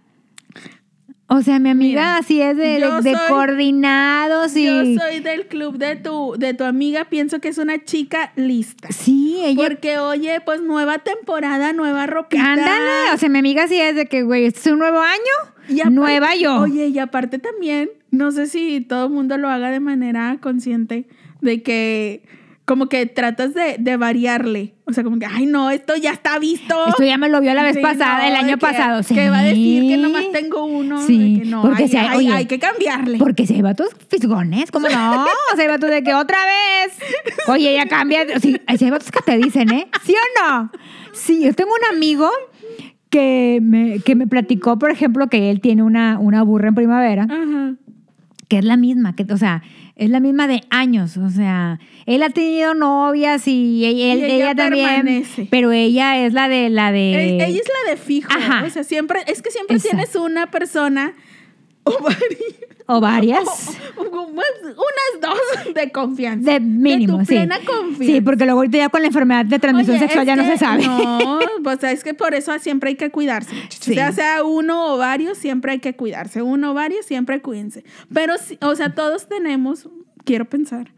O 1.29 1.41
sea, 1.41 1.59
mi 1.59 1.69
amiga 1.69 1.89
Mira, 2.03 2.17
así 2.19 2.41
es 2.41 2.55
de, 2.55 2.79
de, 2.79 3.01
de 3.01 3.11
soy- 3.13 3.27
coordinados 3.27 4.55
y... 4.55 4.65
Yo 4.65 5.01
soy 5.01 5.19
del 5.19 5.47
club 5.47 5.77
de 5.77 5.97
tu, 5.97 6.35
de 6.37 6.53
tu 6.53 6.63
amiga, 6.63 7.03
pienso 7.09 7.39
que 7.41 7.49
es 7.49 7.57
una 7.57 7.83
chica 7.83 8.31
lista. 8.37 8.87
Sí, 8.91 9.37
ella... 9.43 9.61
Porque, 9.67 9.99
oye, 9.99 10.39
pues 10.45 10.61
nueva 10.61 10.99
temporada, 10.99 11.73
nueva 11.73 12.07
ropita. 12.07 12.53
Ándale, 12.53 13.11
o 13.13 13.17
sea, 13.17 13.27
mi 13.27 13.39
amiga 13.39 13.67
sí 13.67 13.75
es 13.77 13.93
de 13.97 14.05
que, 14.05 14.23
güey, 14.23 14.45
este 14.45 14.61
es 14.61 14.67
un 14.67 14.79
nuevo 14.79 15.01
año, 15.01 15.53
Y 15.67 15.81
aparte- 15.81 15.95
nueva 15.95 16.33
yo. 16.37 16.61
Oye, 16.61 16.87
y 16.87 16.97
aparte 16.99 17.39
también, 17.39 17.89
no 18.17 18.31
sé 18.31 18.47
si 18.47 18.81
todo 18.81 19.05
el 19.07 19.13
mundo 19.13 19.37
lo 19.37 19.49
haga 19.49 19.69
de 19.71 19.79
manera 19.79 20.37
consciente, 20.41 21.07
de 21.41 21.61
que 21.63 22.23
como 22.65 22.89
que 22.89 23.05
tratas 23.05 23.53
de, 23.53 23.77
de 23.79 23.95
variarle. 23.95 24.73
O 24.85 24.91
sea, 24.91 25.01
como 25.05 25.17
que, 25.19 25.25
ay, 25.25 25.45
no, 25.45 25.69
esto 25.69 25.95
ya 25.95 26.11
está 26.11 26.37
visto. 26.37 26.75
Esto 26.89 27.03
ya 27.05 27.17
me 27.17 27.29
lo 27.29 27.39
vio 27.39 27.53
la 27.53 27.63
vez 27.63 27.77
Sí, 27.77 27.81
pasada, 27.81 28.23
no, 28.23 28.27
el 28.27 28.35
año 28.35 28.55
que- 28.57 28.57
pasado. 28.57 29.03
Sí. 29.03 29.15
Que 29.15 29.29
va 29.29 29.39
a 29.39 29.43
decir 29.43 29.87
que 29.87 29.95
nomás 29.97 30.25
tengo 30.33 30.65
uno. 30.65 31.01
Sí, 31.01 31.35
de 31.35 31.39
que 31.43 31.49
no, 31.49 31.61
porque 31.61 31.83
hay, 31.83 31.89
si 31.89 31.95
hay- 31.97 32.07
hay- 32.07 32.17
oye, 32.17 32.33
hay 32.33 32.45
que 32.45 32.59
cambiarle. 32.59 33.19
Porque 33.19 33.47
si 33.47 33.53
hay 33.53 33.61
vatos 33.61 33.87
fisgones, 34.09 34.69
¿cómo 34.71 34.89
no? 34.89 35.23
O 35.23 35.55
sea, 35.55 35.61
hay 35.63 35.67
vatos 35.69 35.89
de 35.89 36.03
que 36.03 36.13
otra 36.13 36.39
vez. 36.45 36.97
Oye, 37.47 37.73
ya 37.73 37.85
cambia. 37.87 38.25
Sí, 38.41 38.57
si 38.77 38.83
hay 38.85 38.91
vatos 38.91 39.11
que 39.11 39.19
te 39.21 39.37
dicen, 39.37 39.71
¿eh? 39.71 39.87
¿Sí 40.03 40.13
o 40.13 40.41
no? 40.51 40.71
Sí, 41.13 41.41
yo 41.45 41.53
tengo 41.53 41.69
un 41.71 41.95
amigo 41.95 42.29
que 43.09 43.59
me, 43.61 43.99
que 43.99 44.15
me 44.15 44.27
platicó, 44.27 44.77
por 44.77 44.91
ejemplo, 44.91 45.27
que 45.27 45.49
él 45.49 45.61
tiene 45.61 45.83
una, 45.83 46.19
una 46.19 46.43
burra 46.43 46.67
en 46.67 46.75
primavera, 46.75 47.23
Ajá. 47.23 47.75
Que 48.47 48.59
es 48.59 48.63
la 48.65 48.77
misma, 48.77 49.15
que, 49.15 49.23
o 49.31 49.37
sea, 49.37 49.61
es 49.95 50.09
la 50.09 50.19
misma 50.19 50.47
de 50.47 50.61
años. 50.69 51.17
O 51.17 51.29
sea, 51.29 51.79
él 52.05 52.23
ha 52.23 52.29
tenido 52.29 52.73
novias 52.73 53.47
y, 53.47 53.83
él- 53.85 53.99
él- 53.99 54.23
ella 54.23 54.35
ella, 54.35 54.55
también. 54.55 54.85
permanece. 54.87 55.47
Pero 55.51 55.71
ella 55.71 56.25
es 56.25 56.33
la 56.33 56.47
de 56.47 56.69
la 56.69 56.91
de. 56.91 57.13
E- 57.13 57.35
Ella 57.45 57.47
es 57.61 57.69
la 57.85 57.91
de 57.91 57.97
fijo. 57.97 58.29
Ajá. 58.31 58.63
O 58.65 58.69
sea, 58.69 58.83
siempre, 58.83 59.19
es 59.27 59.41
que 59.41 59.51
siempre 59.51 59.75
Exacto. 59.77 59.97
tienes 59.97 60.15
una 60.15 60.49
persona 60.51 61.13
o 61.83 61.91
varias. 62.03 62.19
O 62.87 62.99
varias. 63.01 63.43
o- 63.97 64.01
o- 64.01 64.05
o- 64.05 64.31
unas 64.31 65.21
dos 65.21 65.73
de 65.73 65.91
confianza. 65.91 66.51
De 66.53 66.59
mínimo, 66.59 67.13
de 67.17 67.19
tu 67.19 67.25
sí. 67.25 67.33
plena 67.35 67.57
confianza. 67.65 68.03
Sí, 68.15 68.21
porque 68.21 68.45
luego 68.45 68.59
ahorita 68.59 68.77
ya 68.77 68.89
con 68.89 69.01
la 69.01 69.07
enfermedad 69.07 69.45
de 69.45 69.59
transmisión 69.59 69.95
Oye, 69.97 70.05
sexual 70.05 70.25
ya 70.25 70.35
no 70.35 70.43
que- 70.43 70.51
se 70.51 70.57
sabe. 70.57 70.85
No, 70.85 71.39
pues 71.63 71.83
es 71.83 72.03
que 72.03 72.13
por 72.13 72.33
eso 72.33 72.57
siempre 72.59 72.89
hay 72.89 72.95
que 72.95 73.09
cuidarse. 73.11 73.53
Sí. 73.69 73.93
Sea 73.93 74.11
sea 74.11 74.43
uno 74.43 74.93
o 74.93 74.97
varios, 74.97 75.37
siempre 75.37 75.73
hay 75.73 75.79
que 75.79 75.95
cuidarse. 75.95 76.41
Uno 76.41 76.71
o 76.71 76.73
varios, 76.73 77.05
siempre 77.05 77.41
cuídense. 77.41 77.83
Pero, 78.13 78.37
sí, 78.37 78.57
o 78.61 78.75
sea, 78.75 78.93
todos 78.95 79.27
tenemos, 79.27 79.89
quiero 80.23 80.45
pensar, 80.45 80.93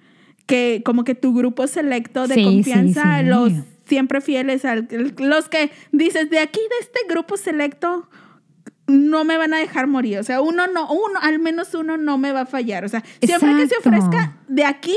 que 0.45 0.81
como 0.83 1.03
que 1.03 1.15
tu 1.15 1.33
grupo 1.33 1.67
selecto 1.67 2.27
de 2.27 2.35
Sí, 2.35 2.43
confianza, 2.43 3.17
sí, 3.19 3.23
sí. 3.23 3.29
los 3.29 3.51
siempre 3.85 4.21
fieles, 4.21 4.65
al, 4.65 4.87
los 5.17 5.49
que 5.49 5.71
dices, 5.91 6.29
de 6.29 6.39
aquí, 6.39 6.59
de 6.59 6.75
este 6.81 6.99
grupo 7.09 7.37
selecto, 7.37 8.07
no 8.89 9.23
me 9.23 9.37
van 9.37 9.53
a 9.53 9.57
dejar 9.57 9.87
morir. 9.87 10.17
O 10.19 10.23
sea, 10.23 10.41
uno 10.41 10.67
no, 10.67 10.91
uno, 10.91 11.19
al 11.21 11.39
menos 11.39 11.73
uno 11.73 11.97
no 11.97 12.17
me 12.17 12.31
va 12.31 12.41
a 12.41 12.45
fallar. 12.45 12.85
O 12.85 12.89
sea, 12.89 13.03
siempre 13.21 13.49
que 13.57 13.67
se 13.67 13.77
ofrezca 13.77 14.37
de 14.47 14.65
aquí, 14.65 14.95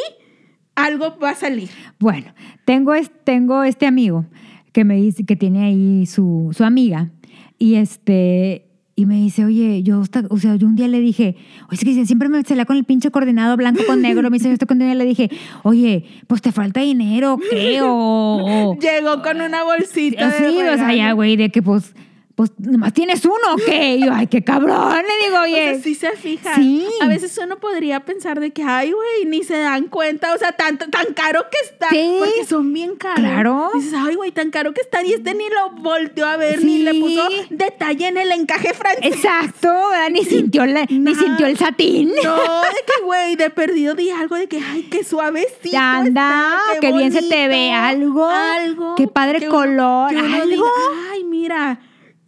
algo 0.74 1.18
va 1.22 1.30
a 1.30 1.34
salir. 1.34 1.68
Bueno, 1.98 2.32
tengo, 2.64 2.92
tengo 3.24 3.62
este 3.62 3.86
amigo 3.86 4.26
que 4.72 4.84
me 4.84 4.96
dice 4.96 5.24
que 5.24 5.36
tiene 5.36 5.64
ahí 5.64 6.06
su, 6.06 6.50
su 6.56 6.64
amiga 6.64 7.10
y 7.58 7.74
este 7.76 8.68
y 8.94 9.06
me 9.06 9.14
dice, 9.16 9.44
oye, 9.46 9.82
yo, 9.82 10.02
hasta- 10.02 10.24
o 10.28 10.36
sea, 10.36 10.54
yo 10.56 10.66
un 10.66 10.76
día 10.76 10.86
le 10.86 11.00
dije, 11.00 11.36
oye, 11.70 11.78
es 11.78 11.80
que 11.82 12.06
siempre 12.06 12.28
me 12.28 12.42
celea 12.44 12.66
con 12.66 12.76
el 12.76 12.84
pinche 12.84 13.10
coordinado 13.10 13.56
blanco 13.56 13.82
con 13.86 14.02
negro, 14.02 14.30
me 14.30 14.36
dice 14.36 14.52
esto 14.52 14.66
con 14.66 14.78
le 14.78 15.04
dije, 15.06 15.30
oye, 15.62 16.04
pues 16.26 16.42
te 16.42 16.52
falta 16.52 16.80
dinero, 16.80 17.38
¿qué? 17.50 17.80
O, 17.80 17.86
o- 17.88 18.78
Llegó 18.80 19.22
con 19.22 19.40
una 19.40 19.64
bolsita. 19.64 20.28
de 20.28 20.38
sí, 20.38 20.58
o 20.58 20.76
sea, 20.76 20.94
ya, 20.94 21.12
güey, 21.12 21.36
de 21.36 21.50
que 21.50 21.62
pues, 21.62 21.94
pues 22.34 22.50
nomás 22.58 22.92
tienes 22.92 23.24
uno, 23.24 23.34
¿o 23.52 23.56
qué? 23.56 23.96
Y 23.96 24.04
yo, 24.06 24.12
ay, 24.12 24.26
qué 24.26 24.42
cabrón, 24.42 24.94
le 24.96 25.26
digo, 25.26 25.38
O 25.38 25.42
oye. 25.42 25.74
sea, 25.74 25.82
sí 25.82 25.94
se 25.94 26.12
fijan. 26.16 26.54
Sí. 26.56 26.86
A 27.00 27.06
veces 27.06 27.38
uno 27.42 27.58
podría 27.58 28.00
pensar 28.04 28.40
de 28.40 28.50
que, 28.52 28.62
ay, 28.62 28.92
güey, 28.92 29.26
ni 29.26 29.42
se 29.44 29.58
dan 29.58 29.88
cuenta. 29.88 30.34
O 30.34 30.38
sea, 30.38 30.52
tan, 30.52 30.78
tan 30.78 30.88
caro 31.14 31.44
que 31.50 31.58
está. 31.70 31.88
Sí. 31.90 32.16
Porque 32.18 32.44
son 32.46 32.72
bien 32.72 32.96
caros. 32.96 33.20
Claro. 33.20 33.70
Dices, 33.74 33.94
ay, 33.96 34.14
güey, 34.14 34.32
tan 34.32 34.50
caro 34.50 34.72
que 34.72 34.80
está. 34.80 35.02
Y 35.04 35.12
este 35.12 35.34
ni 35.34 35.44
lo 35.48 35.70
volteó 35.82 36.26
a 36.26 36.36
ver, 36.36 36.64
ni 36.64 36.78
le 36.78 36.94
puso 37.00 37.22
detalle 37.50 38.08
en 38.08 38.16
el 38.16 38.32
encaje 38.32 38.72
francés. 38.72 39.04
Exacto, 39.12 39.68
¿verdad? 39.90 40.10
Ni 40.10 40.24
sintió, 40.24 40.64
la- 40.66 40.86
ni 40.88 41.14
sintió 41.14 41.46
el 41.46 41.56
satín. 41.58 42.12
No, 42.22 42.36
de 42.36 42.78
que, 42.86 43.04
güey, 43.04 43.36
de 43.36 43.50
perdido 43.50 43.94
di 43.94 44.10
algo 44.10 44.36
de 44.36 44.48
que, 44.48 44.58
ay, 44.58 44.84
qué 44.90 45.04
suavecito. 45.04 45.76
Anda, 45.78 46.56
está, 46.68 46.80
qué 46.80 46.92
bien 46.92 47.12
se 47.12 47.22
te 47.22 47.48
ve, 47.48 47.72
algo, 47.72 48.26
Algo. 48.28 48.94
qué 48.94 49.06
padre 49.06 49.38
que 49.40 49.48
uno- 49.48 49.58
color, 49.58 50.08
que 50.10 50.16
uno 50.16 50.34
algo. 50.34 50.46
diga, 50.46 50.66
ay, 51.12 51.24
mira, 51.24 51.80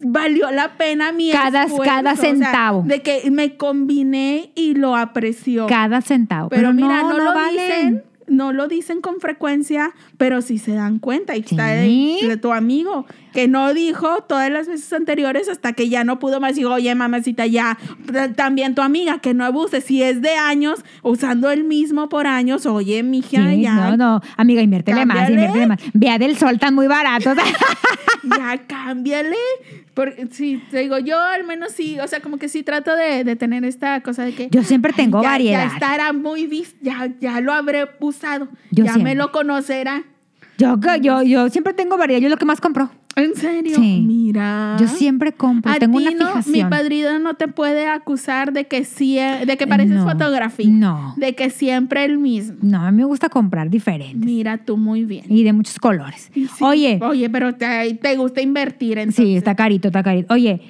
valió 0.07 0.51
la 0.51 0.77
pena 0.77 1.11
mi 1.11 1.31
Cada- 1.31 1.63
esfuerzo", 1.65 1.83
cada 1.93 2.13
o 2.13 2.15
sea, 2.15 2.31
centavo. 2.31 2.83
de 2.85 3.01
que 3.01 3.29
me 3.31 3.57
combiné 3.57 4.51
y 4.55 4.73
lo 4.75 4.95
apreció. 4.95 5.67
Cada 5.67 6.01
centavo. 6.01 6.49
pero, 6.49 6.73
mira, 6.73 7.01
no, 7.01 7.09
no, 7.11 7.17
no, 7.17 7.23
lo 7.25 7.33
valen. 7.33 7.51
dicen. 7.67 8.03
No 8.27 8.53
lo 8.53 8.67
dicen 8.67 9.01
con 9.01 9.19
frecuencia, 9.19 9.93
pero 10.17 10.41
sí 10.41 10.57
se 10.57 10.73
dan 10.73 10.97
cuenta. 10.97 11.35
Y 11.37 11.41
está 11.41 11.83
Sí. 11.83 12.17
de, 12.23 12.27
de 12.29 12.37
tu 12.37 12.51
amigo, 12.53 13.05
que 13.35 13.47
no 13.47 13.73
dijo 13.75 14.23
todas 14.27 14.49
las 14.49 14.67
veces 14.67 14.91
anteriores 14.93 15.47
hasta 15.49 15.73
que 15.73 15.89
ya 15.89 16.03
no 16.03 16.17
pudo 16.17 16.39
más. 16.39 16.55
Dijo, 16.55 16.71
oye, 16.71 16.95
mamacita, 16.95 17.45
ya. 17.45 17.77
También 18.35 18.73
tu 18.73 18.81
amiga, 18.81 19.19
que 19.19 19.35
no 19.35 19.45
abuse. 19.45 19.81
Si 19.81 20.01
es 20.01 20.21
de 20.23 20.35
años, 20.35 20.83
usando 21.03 21.51
el 21.51 21.63
mismo 21.65 22.09
por 22.09 22.25
años, 22.25 22.65
oye, 22.65 23.03
mija, 23.03 23.51
Sí, 23.51 23.61
ya. 23.61 23.75
no, 23.75 23.97
no, 23.97 24.21
amiga, 24.37 24.61
inviértele 24.63 25.05
más, 25.05 25.29
inviértele 25.29 25.67
más. 25.67 25.79
Vea 25.93 26.17
del 26.17 26.37
sol 26.37 26.57
tan 26.57 26.73
muy 26.73 26.87
barato. 26.87 27.33
ya 28.23 28.57
cámbiale. 28.65 29.35
Porque 29.93 30.27
sí, 30.31 30.61
te 30.71 30.79
digo, 30.79 30.97
yo 30.99 31.19
al 31.21 31.43
menos 31.45 31.71
sí, 31.71 31.99
o 31.99 32.07
sea, 32.07 32.19
como 32.21 32.37
que 32.37 32.49
sí 32.49 32.63
trato 32.63 32.95
de, 32.95 33.23
de 33.23 33.35
tener 33.35 33.63
esta 33.65 34.01
cosa 34.01 34.23
de 34.23 34.33
que. 34.33 34.49
Yo 34.49 34.63
siempre 34.63 34.91
"Ay, 34.95 35.03
tengo 35.05 35.21
ya- 35.21 35.29
variedad. 35.29 35.67
Ya 35.67 35.73
estará 35.73 36.13
muy 36.13 36.47
visto, 36.47 36.75
ya, 36.81 37.09
ya 37.19 37.39
lo 37.41 37.53
habré 37.53 37.85
usado. 37.99 38.47
Yo 38.71 38.85
ya 38.85 38.93
siempre. 38.93 39.13
me 39.13 39.15
lo 39.15 39.31
conocerá. 39.31 40.03
yo, 40.57 40.77
yo, 41.01 41.21
yo 41.23 41.49
siempre 41.49 41.73
tengo 41.73 41.97
variedad, 41.97 42.21
yo 42.21 42.27
es 42.27 42.31
lo 42.31 42.37
que 42.37 42.45
más 42.45 42.61
compro. 42.61 42.89
¿En 43.17 43.33
serio? 43.35 43.77
Sí. 43.77 44.03
Mira. 44.05 44.75
Yo 44.77 44.87
siempre 44.89 45.31
compro, 45.31 45.71
A 45.71 45.75
tengo 45.75 45.95
una 45.97 46.11
no, 46.11 46.35
mi 46.35 46.41
fijación. 46.43 46.69
padrino 46.69 47.17
no 47.19 47.35
te 47.35 47.47
puede 47.47 47.87
acusar 47.87 48.51
de 48.51 48.67
que 48.67 48.83
sí, 48.83 49.15
de 49.17 49.55
que 49.57 49.67
pareces 49.67 49.95
No, 49.95 50.03
fotografía. 50.09 50.67
no. 50.69 51.13
De 51.15 51.33
que 51.33 51.49
siempre 51.49 52.03
el 52.03 52.17
mismo. 52.17 52.57
No, 52.61 52.81
a 52.81 52.91
mí 52.91 52.97
me 52.97 53.05
gusta 53.05 53.29
comprar 53.29 53.69
diferente 53.69 54.25
Mira 54.25 54.57
tú 54.57 54.75
muy 54.75 55.05
bien. 55.05 55.23
y 55.29 55.43
de 55.43 55.53
muchos 55.53 55.79
colores. 55.79 56.29
Sí, 56.33 56.47
Oye, 56.59 56.99
Oye, 57.01 57.29
pero 57.29 57.55
te, 57.55 57.93
te 57.93 58.17
gusta 58.17 58.41
invertir 58.41 58.97
entonces. 58.97 59.23
sí, 59.25 59.37
está 59.37 59.55
carito, 59.55 59.87
está 59.87 60.03
carito. 60.03 60.33
Oye, 60.33 60.61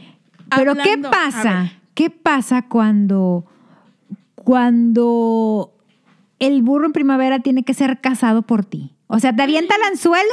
pero 0.56 0.76
¿qué 0.76 0.82
Hablando- 0.82 1.10
pasa? 1.10 1.72
¿Qué 1.96 2.12
pasa 2.12 2.62
cuando, 2.68 3.46
cuando 4.36 5.72
el 6.40 6.62
burro 6.62 6.86
en 6.86 6.94
primavera 6.94 7.40
tiene 7.40 7.64
que 7.64 7.74
ser 7.74 8.00
casado 8.02 8.44
por 8.44 8.64
ti? 8.66 8.92
O 9.08 9.20
sea, 9.20 9.36
te 9.36 9.42
avienta 9.42 9.76
el 9.76 9.82
anzuelo, 9.92 10.30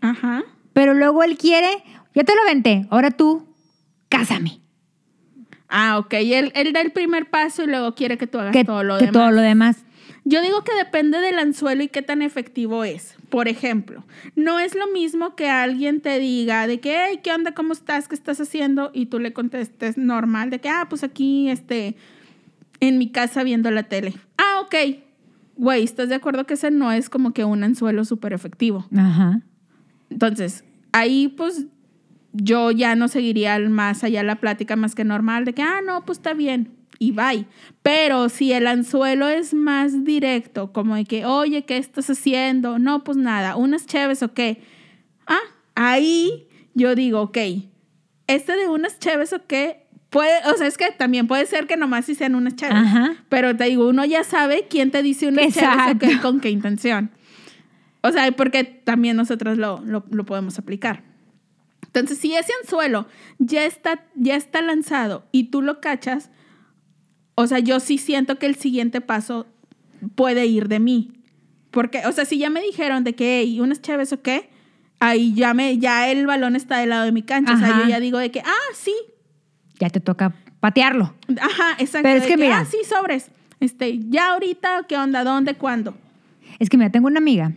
Ajá. 0.00 0.42
Pero 0.72 0.94
luego 0.94 1.22
él 1.22 1.36
quiere, 1.38 1.68
ya 2.14 2.24
te 2.24 2.34
lo 2.34 2.42
aventé, 2.42 2.86
ahora 2.90 3.10
tú, 3.10 3.46
cásame. 4.08 4.60
Ah, 5.68 5.98
ok. 5.98 6.12
Él, 6.14 6.52
él 6.54 6.72
da 6.74 6.82
el 6.82 6.92
primer 6.92 7.30
paso 7.30 7.62
y 7.64 7.66
luego 7.66 7.94
quiere 7.94 8.18
que 8.18 8.26
tú 8.26 8.38
hagas 8.38 8.52
Que, 8.52 8.62
todo 8.64 8.84
lo 8.84 8.98
que 8.98 9.06
demás. 9.06 9.12
todo 9.12 9.30
lo 9.30 9.40
demás. 9.40 9.76
Yo 10.24 10.42
digo 10.42 10.62
que 10.62 10.74
depende 10.74 11.18
del 11.18 11.38
anzuelo 11.38 11.82
y 11.82 11.88
qué 11.88 12.02
tan 12.02 12.20
efectivo 12.22 12.84
es. 12.84 13.16
Por 13.30 13.48
ejemplo, 13.48 14.04
no 14.36 14.60
es 14.60 14.74
lo 14.74 14.86
mismo 14.88 15.34
que 15.34 15.48
alguien 15.48 16.00
te 16.00 16.18
diga 16.18 16.66
de 16.66 16.78
que, 16.78 16.96
hey, 17.08 17.20
¿qué 17.22 17.32
onda? 17.32 17.52
¿Cómo 17.54 17.72
estás? 17.72 18.06
¿Qué 18.06 18.14
estás 18.14 18.38
haciendo? 18.40 18.90
Y 18.92 19.06
tú 19.06 19.18
le 19.18 19.32
contestes 19.32 19.96
normal, 19.96 20.50
de 20.50 20.60
que, 20.60 20.68
ah, 20.68 20.86
pues 20.88 21.02
aquí, 21.02 21.48
este, 21.48 21.96
en 22.80 22.98
mi 22.98 23.10
casa 23.10 23.42
viendo 23.42 23.70
la 23.70 23.84
tele. 23.84 24.12
Ah, 24.36 24.60
ok. 24.60 24.74
Güey, 25.56 25.82
¿estás 25.82 26.08
de 26.10 26.14
acuerdo 26.16 26.44
que 26.46 26.54
ese 26.54 26.70
no 26.70 26.92
es 26.92 27.08
como 27.08 27.32
que 27.32 27.44
un 27.44 27.64
anzuelo 27.64 28.04
súper 28.04 28.32
efectivo? 28.34 28.86
Ajá. 28.96 29.40
Entonces, 30.12 30.64
ahí 30.92 31.28
pues 31.28 31.66
yo 32.32 32.70
ya 32.70 32.94
no 32.94 33.08
seguiría 33.08 33.58
más 33.58 34.04
allá 34.04 34.22
la 34.22 34.36
plática 34.36 34.76
más 34.76 34.94
que 34.94 35.04
normal 35.04 35.44
de 35.44 35.52
que, 35.52 35.62
ah, 35.62 35.80
no, 35.84 36.04
pues 36.04 36.18
está 36.18 36.34
bien 36.34 36.70
y 37.02 37.10
bye. 37.10 37.46
Pero 37.82 38.28
si 38.28 38.52
el 38.52 38.68
anzuelo 38.68 39.28
es 39.28 39.54
más 39.54 40.04
directo, 40.04 40.72
como 40.72 40.94
de 40.94 41.04
que, 41.04 41.26
oye, 41.26 41.64
¿qué 41.64 41.76
estás 41.76 42.08
haciendo? 42.08 42.78
No, 42.78 43.02
pues 43.02 43.18
nada, 43.18 43.56
unas 43.56 43.86
cheves 43.86 44.22
o 44.22 44.32
qué. 44.32 44.62
Ah, 45.26 45.40
ahí 45.74 46.46
yo 46.74 46.94
digo, 46.94 47.20
ok, 47.22 47.38
este 48.28 48.56
de 48.56 48.68
unas 48.68 49.00
cheves 49.00 49.32
o 49.32 49.44
qué, 49.46 49.86
puede, 50.10 50.32
o 50.46 50.56
sea, 50.56 50.68
es 50.68 50.78
que 50.78 50.92
también 50.92 51.26
puede 51.26 51.44
ser 51.46 51.66
que 51.66 51.76
nomás 51.76 52.04
si 52.04 52.14
sean 52.14 52.36
unas 52.36 52.54
cheves. 52.54 52.76
Ajá. 52.76 53.16
Pero 53.28 53.56
te 53.56 53.64
digo, 53.64 53.88
uno 53.88 54.04
ya 54.04 54.22
sabe 54.22 54.66
quién 54.70 54.92
te 54.92 55.02
dice 55.02 55.26
unas 55.26 55.52
cheves 55.52 55.56
o 55.56 55.70
Exacto. 55.70 56.06
qué, 56.06 56.20
con 56.20 56.40
qué 56.40 56.50
intención. 56.50 57.10
O 58.02 58.10
sea, 58.10 58.30
porque 58.32 58.64
también 58.64 59.16
nosotros 59.16 59.58
lo, 59.58 59.80
lo, 59.84 60.04
lo 60.10 60.24
podemos 60.26 60.58
aplicar. 60.58 61.04
Entonces, 61.86 62.18
si 62.18 62.34
ese 62.34 62.52
anzuelo 62.62 63.06
ya 63.38 63.64
está, 63.64 64.04
ya 64.14 64.34
está 64.36 64.62
lanzado 64.62 65.26
y 65.30 65.44
tú 65.44 65.62
lo 65.62 65.80
cachas, 65.80 66.30
o 67.34 67.46
sea, 67.46 67.58
yo 67.58 67.80
sí 67.80 67.98
siento 67.98 68.38
que 68.38 68.46
el 68.46 68.56
siguiente 68.56 69.00
paso 69.00 69.46
puede 70.14 70.46
ir 70.46 70.68
de 70.68 70.80
mí. 70.80 71.12
Porque, 71.70 72.02
o 72.06 72.12
sea, 72.12 72.24
si 72.24 72.38
ya 72.38 72.50
me 72.50 72.60
dijeron 72.60 73.04
de 73.04 73.14
que, 73.14 73.40
hey, 73.40 73.60
unas 73.60 73.80
chaves 73.82 74.12
o 74.12 74.20
qué, 74.22 74.50
ahí 75.00 75.32
ya, 75.34 75.54
me, 75.54 75.78
ya 75.78 76.10
el 76.10 76.26
balón 76.26 76.56
está 76.56 76.78
del 76.78 76.90
lado 76.90 77.04
de 77.04 77.12
mi 77.12 77.22
cancha. 77.22 77.54
O 77.54 77.58
sea, 77.58 77.68
Ajá. 77.68 77.82
yo 77.82 77.88
ya 77.88 78.00
digo 78.00 78.18
de 78.18 78.30
que, 78.30 78.40
ah, 78.40 78.74
sí, 78.74 78.94
Ya 79.78 79.90
te 79.90 80.00
toca 80.00 80.34
patearlo. 80.60 81.14
ajá, 81.40 81.72
exacto. 81.78 82.02
Pero 82.04 82.16
es 82.16 82.22
de 82.22 82.28
que 82.28 82.36
mira. 82.36 82.60
Ah, 82.60 82.64
sí, 82.64 82.78
sobres. 82.88 83.30
Este, 83.60 83.98
ya 84.08 84.32
ahorita, 84.32 84.86
¿qué 84.88 84.96
onda? 84.96 85.24
¿Dónde? 85.24 85.54
¿Cuándo? 85.54 85.94
Es 86.58 86.68
que 86.68 86.76
mira, 86.76 86.90
tengo 86.90 87.06
una 87.06 87.18
amiga 87.18 87.52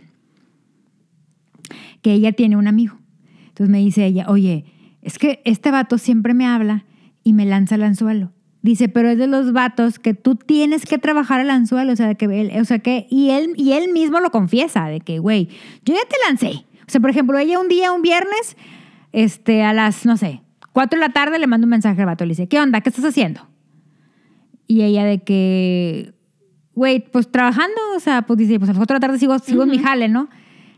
que 2.05 2.13
ella 2.13 2.33
tiene 2.33 2.55
un 2.55 2.67
amigo. 2.67 2.99
Entonces 3.47 3.67
me 3.67 3.79
dice 3.79 4.05
ella, 4.05 4.27
oye, 4.27 4.63
es 5.01 5.17
que 5.17 5.41
este 5.43 5.71
vato 5.71 5.97
siempre 5.97 6.35
me 6.35 6.45
habla 6.45 6.85
y 7.23 7.33
me 7.33 7.47
lanza 7.47 7.73
el 7.73 7.81
anzuelo. 7.81 8.31
Dice, 8.61 8.89
pero 8.89 9.09
es 9.09 9.17
de 9.17 9.25
los 9.25 9.53
vatos 9.53 9.97
que 9.97 10.13
tú 10.13 10.35
tienes 10.35 10.85
que 10.85 10.99
trabajar 10.99 11.39
el 11.39 11.49
anzuelo, 11.49 11.93
o 11.93 11.95
sea, 11.95 12.13
que 12.13 12.25
él, 12.25 12.51
o 12.61 12.63
sea, 12.63 12.77
que 12.77 13.07
y 13.09 13.31
él 13.31 13.53
y 13.57 13.71
él 13.71 13.91
mismo 13.91 14.19
lo 14.19 14.29
confiesa 14.29 14.85
de 14.85 14.99
que, 14.99 15.17
güey, 15.17 15.49
yo 15.83 15.95
ya 15.95 16.01
te 16.07 16.15
lancé. 16.29 16.67
O 16.87 16.91
sea, 16.91 17.01
por 17.01 17.09
ejemplo, 17.09 17.39
ella 17.39 17.59
un 17.59 17.69
día, 17.69 17.91
un 17.91 18.03
viernes, 18.03 18.55
este, 19.11 19.63
a 19.63 19.73
las, 19.73 20.05
no 20.05 20.15
sé, 20.15 20.43
cuatro 20.73 20.99
de 20.99 21.07
la 21.07 21.11
tarde 21.11 21.39
le 21.39 21.47
manda 21.47 21.65
un 21.65 21.71
mensaje 21.71 21.99
al 22.01 22.05
vato, 22.05 22.23
le 22.23 22.33
dice, 22.33 22.47
¿qué 22.47 22.59
onda? 22.59 22.81
¿Qué 22.81 22.89
estás 22.89 23.05
haciendo? 23.05 23.47
Y 24.67 24.83
ella 24.83 25.05
de 25.05 25.23
que, 25.23 26.13
güey, 26.75 26.99
pues 26.99 27.31
trabajando, 27.31 27.81
o 27.97 27.99
sea, 27.99 28.27
pues 28.27 28.37
dice, 28.37 28.59
pues 28.59 28.69
a 28.69 28.73
las 28.73 28.77
cuatro 28.77 28.93
de 28.93 28.97
la 28.99 29.07
tarde 29.07 29.17
sigo, 29.17 29.39
sigo 29.39 29.63
en 29.63 29.71
mi 29.71 29.79
jale, 29.79 30.07
¿no? 30.07 30.29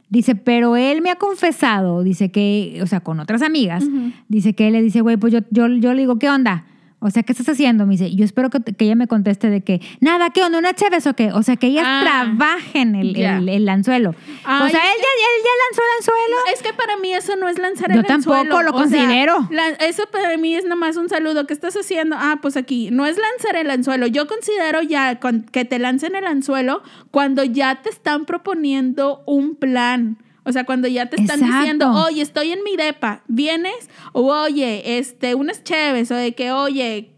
Dice, 0.10 0.36
pero 0.36 0.78
él 0.78 1.02
me 1.02 1.12
ha 1.12 1.16
confesado, 1.16 2.02
dice 2.02 2.32
que, 2.32 2.80
o 2.82 2.88
sea, 2.88 3.02
con 3.02 3.20
otras 3.20 3.42
amigas, 3.42 3.84
dice 4.30 4.54
que 4.54 4.68
él 4.68 4.74
le 4.74 4.82
dice, 4.82 5.02
güey, 5.02 5.18
pues 5.18 5.34
yo, 5.34 5.40
yo, 5.52 5.68
yo 5.68 5.94
le 5.94 6.02
digo, 6.02 6.18
¿qué 6.18 6.30
onda? 6.30 6.66
O 7.00 7.12
sea, 7.12 7.22
¿qué 7.22 7.32
estás 7.32 7.48
haciendo? 7.50 7.86
Me 7.86 7.92
dice, 7.92 8.16
yo 8.16 8.26
espero 8.26 8.50
que, 8.50 8.60
que 8.60 8.86
ella 8.86 8.96
me 8.96 9.08
conteste 9.08 9.52
de 9.52 9.62
que, 9.62 9.82
nada, 10.00 10.32
¿qué 10.32 10.42
onda? 10.44 10.58
¿Una 10.58 10.74
chévez 10.74 11.06
o 11.06 11.14
qué? 11.14 11.32
O 11.32 11.44
sea, 11.44 11.56
que 11.56 11.68
ella 11.68 11.84
Ah, 11.86 12.02
trabaje 12.04 12.80
en 12.80 12.96
el, 12.96 13.16
el, 13.16 13.48
el 13.50 13.70
anzuelo. 13.70 14.10
o 14.10 14.14
sea, 14.14 14.66
él 14.66 14.68
ya, 14.68 14.82
él 14.82 15.44
ya 15.44 15.54
lanzó 15.68 15.82
el 15.84 15.98
anzuelo. 16.00 16.36
Es 16.56 16.64
que 16.64 16.74
para 16.74 16.98
mí 16.98 17.14
eso 17.14 17.36
no 17.36 17.48
es 17.50 17.60
lanzar 17.60 17.94
Yo 17.94 18.00
el 18.00 18.06
tampoco 18.08 18.36
anzuelo. 18.36 18.64
lo 18.64 18.72
O 18.72 18.88
sea, 18.88 19.00
considero. 19.00 19.48
la- 19.52 19.70
eso 19.86 20.04
para 20.12 20.36
mí 20.38 20.56
es 20.56 20.66
nomás 20.66 20.98
un 20.98 21.08
saludo. 21.08 21.46
¿Qué 21.46 21.54
estás 21.54 21.76
haciendo? 21.76 22.16
Ah, 22.20 22.40
pues 22.42 22.58
aquí. 22.58 22.90
No 22.92 23.06
es 23.06 23.18
lanzar 23.18 23.56
el 23.58 23.70
anzuelo. 23.70 24.08
Yo 24.08 24.26
considero 24.28 24.82
ya 24.82 25.20
con- 25.20 25.44
que 25.44 25.66
te 25.66 25.78
lancen 25.78 26.16
el 26.16 26.26
anzuelo 26.26 26.82
cuando 27.12 27.44
ya 27.44 27.76
te 27.84 27.90
están 27.90 28.26
proponiendo 28.26 29.22
un 29.28 29.56
plan. 29.56 30.18
O 30.48 30.52
sea, 30.54 30.64
cuando 30.64 30.88
ya 30.88 31.08
te 31.08 31.18
están 31.22 31.42
Exacto. 31.42 31.58
diciendo, 31.60 31.92
oye, 31.92 32.22
estoy 32.22 32.54
en 32.54 32.64
mi 32.64 32.78
depa, 32.78 33.22
¿vienes? 33.28 33.90
O 34.14 34.34
oye, 34.34 34.98
este, 34.98 35.36
unas 35.36 35.62
cheves, 35.62 36.10
o 36.10 36.16
de 36.16 36.34
que, 36.36 36.54
oye, 36.54 37.12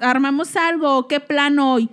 armamos 0.00 0.56
algo, 0.56 1.06
qué 1.06 1.20
plan 1.20 1.58
hoy. 1.58 1.90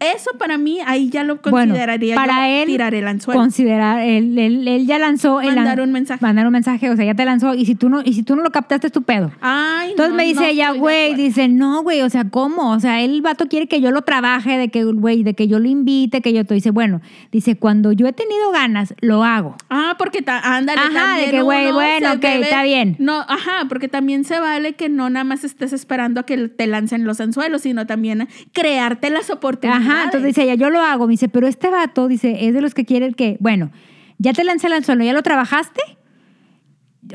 Eso 0.00 0.30
para 0.38 0.58
mí, 0.58 0.78
ahí 0.86 1.08
ya 1.10 1.24
lo 1.24 1.36
Bueno, 1.36 1.72
consideraría 1.72 2.14
para 2.14 2.48
él, 2.48 2.66
tirar 2.66 2.94
el 2.94 3.06
anzuelo. 3.08 3.40
Considerar, 3.40 4.00
él, 4.00 4.38
él, 4.38 4.66
él 4.68 4.86
ya 4.86 4.98
lanzó 4.98 5.40
el 5.40 5.54
Mandar 5.54 5.80
an- 5.80 5.86
un 5.88 5.92
mensaje. 5.92 6.24
Mandar 6.24 6.46
un 6.46 6.52
mensaje, 6.52 6.90
o 6.90 6.96
sea, 6.96 7.04
ya 7.04 7.14
te 7.14 7.24
lanzó. 7.24 7.54
Y 7.54 7.64
si 7.66 7.74
tú 7.74 7.88
no, 7.88 8.00
y 8.04 8.12
si 8.14 8.22
tú 8.22 8.36
no 8.36 8.42
lo 8.42 8.50
captaste, 8.50 8.86
es 8.86 8.92
tu 8.92 9.02
pedo. 9.02 9.32
Ay, 9.40 9.90
Entonces 9.90 10.10
no, 10.12 10.16
me 10.16 10.24
dice 10.24 10.40
no 10.40 10.46
ella, 10.46 10.70
güey, 10.72 11.14
dice, 11.14 11.48
no, 11.48 11.82
güey, 11.82 12.02
o 12.02 12.10
sea, 12.10 12.24
¿cómo? 12.28 12.70
O 12.72 12.80
sea, 12.80 13.00
el 13.02 13.22
vato 13.22 13.46
quiere 13.48 13.66
que 13.68 13.80
yo 13.80 13.90
lo 13.90 14.02
trabaje, 14.02 14.58
de 14.58 14.68
que, 14.68 14.84
güey, 14.84 15.22
de 15.22 15.34
que 15.34 15.48
yo 15.48 15.58
lo 15.58 15.68
invite, 15.68 16.20
que 16.20 16.32
yo 16.32 16.44
te 16.44 16.54
dice, 16.54 16.70
bueno, 16.70 17.00
dice, 17.30 17.56
cuando 17.56 17.92
yo 17.92 18.06
he 18.06 18.12
tenido 18.12 18.50
ganas, 18.52 18.94
lo 19.00 19.24
hago. 19.24 19.56
Ah, 19.70 19.96
porque 19.98 20.22
ta- 20.22 20.40
ándale. 20.56 20.80
Ajá, 20.80 21.18
de 21.18 21.30
que, 21.30 21.42
güey, 21.42 21.72
bueno, 21.72 22.12
ok, 22.12 22.20
debe- 22.20 22.40
está 22.44 22.62
bien. 22.62 22.96
No, 22.98 23.20
ajá, 23.20 23.66
porque 23.68 23.88
también 23.88 24.24
se 24.24 24.38
vale 24.38 24.74
que 24.74 24.88
no 24.88 25.08
nada 25.10 25.24
más 25.24 25.44
estés 25.44 25.72
esperando 25.72 26.20
a 26.20 26.26
que 26.26 26.48
te 26.48 26.66
lancen 26.66 27.04
los 27.04 27.20
anzuelos, 27.20 27.62
sino 27.62 27.86
también 27.86 28.28
crearte 28.52 29.10
las 29.10 29.30
oportunidades. 29.30 29.71
Ajá, 29.76 30.04
entonces 30.04 30.28
dice 30.28 30.42
ella, 30.44 30.54
yo 30.54 30.70
lo 30.70 30.80
hago. 30.80 31.06
Me 31.06 31.12
dice, 31.12 31.28
pero 31.28 31.46
este 31.46 31.70
vato, 31.70 32.08
dice, 32.08 32.46
es 32.46 32.54
de 32.54 32.60
los 32.60 32.74
que 32.74 32.84
quiere 32.84 33.06
el 33.06 33.16
que, 33.16 33.36
bueno, 33.40 33.70
ya 34.18 34.32
te 34.32 34.44
lancé 34.44 34.66
el 34.68 34.74
anzuelo, 34.74 35.04
¿ya 35.04 35.12
lo 35.12 35.22
trabajaste? 35.22 35.80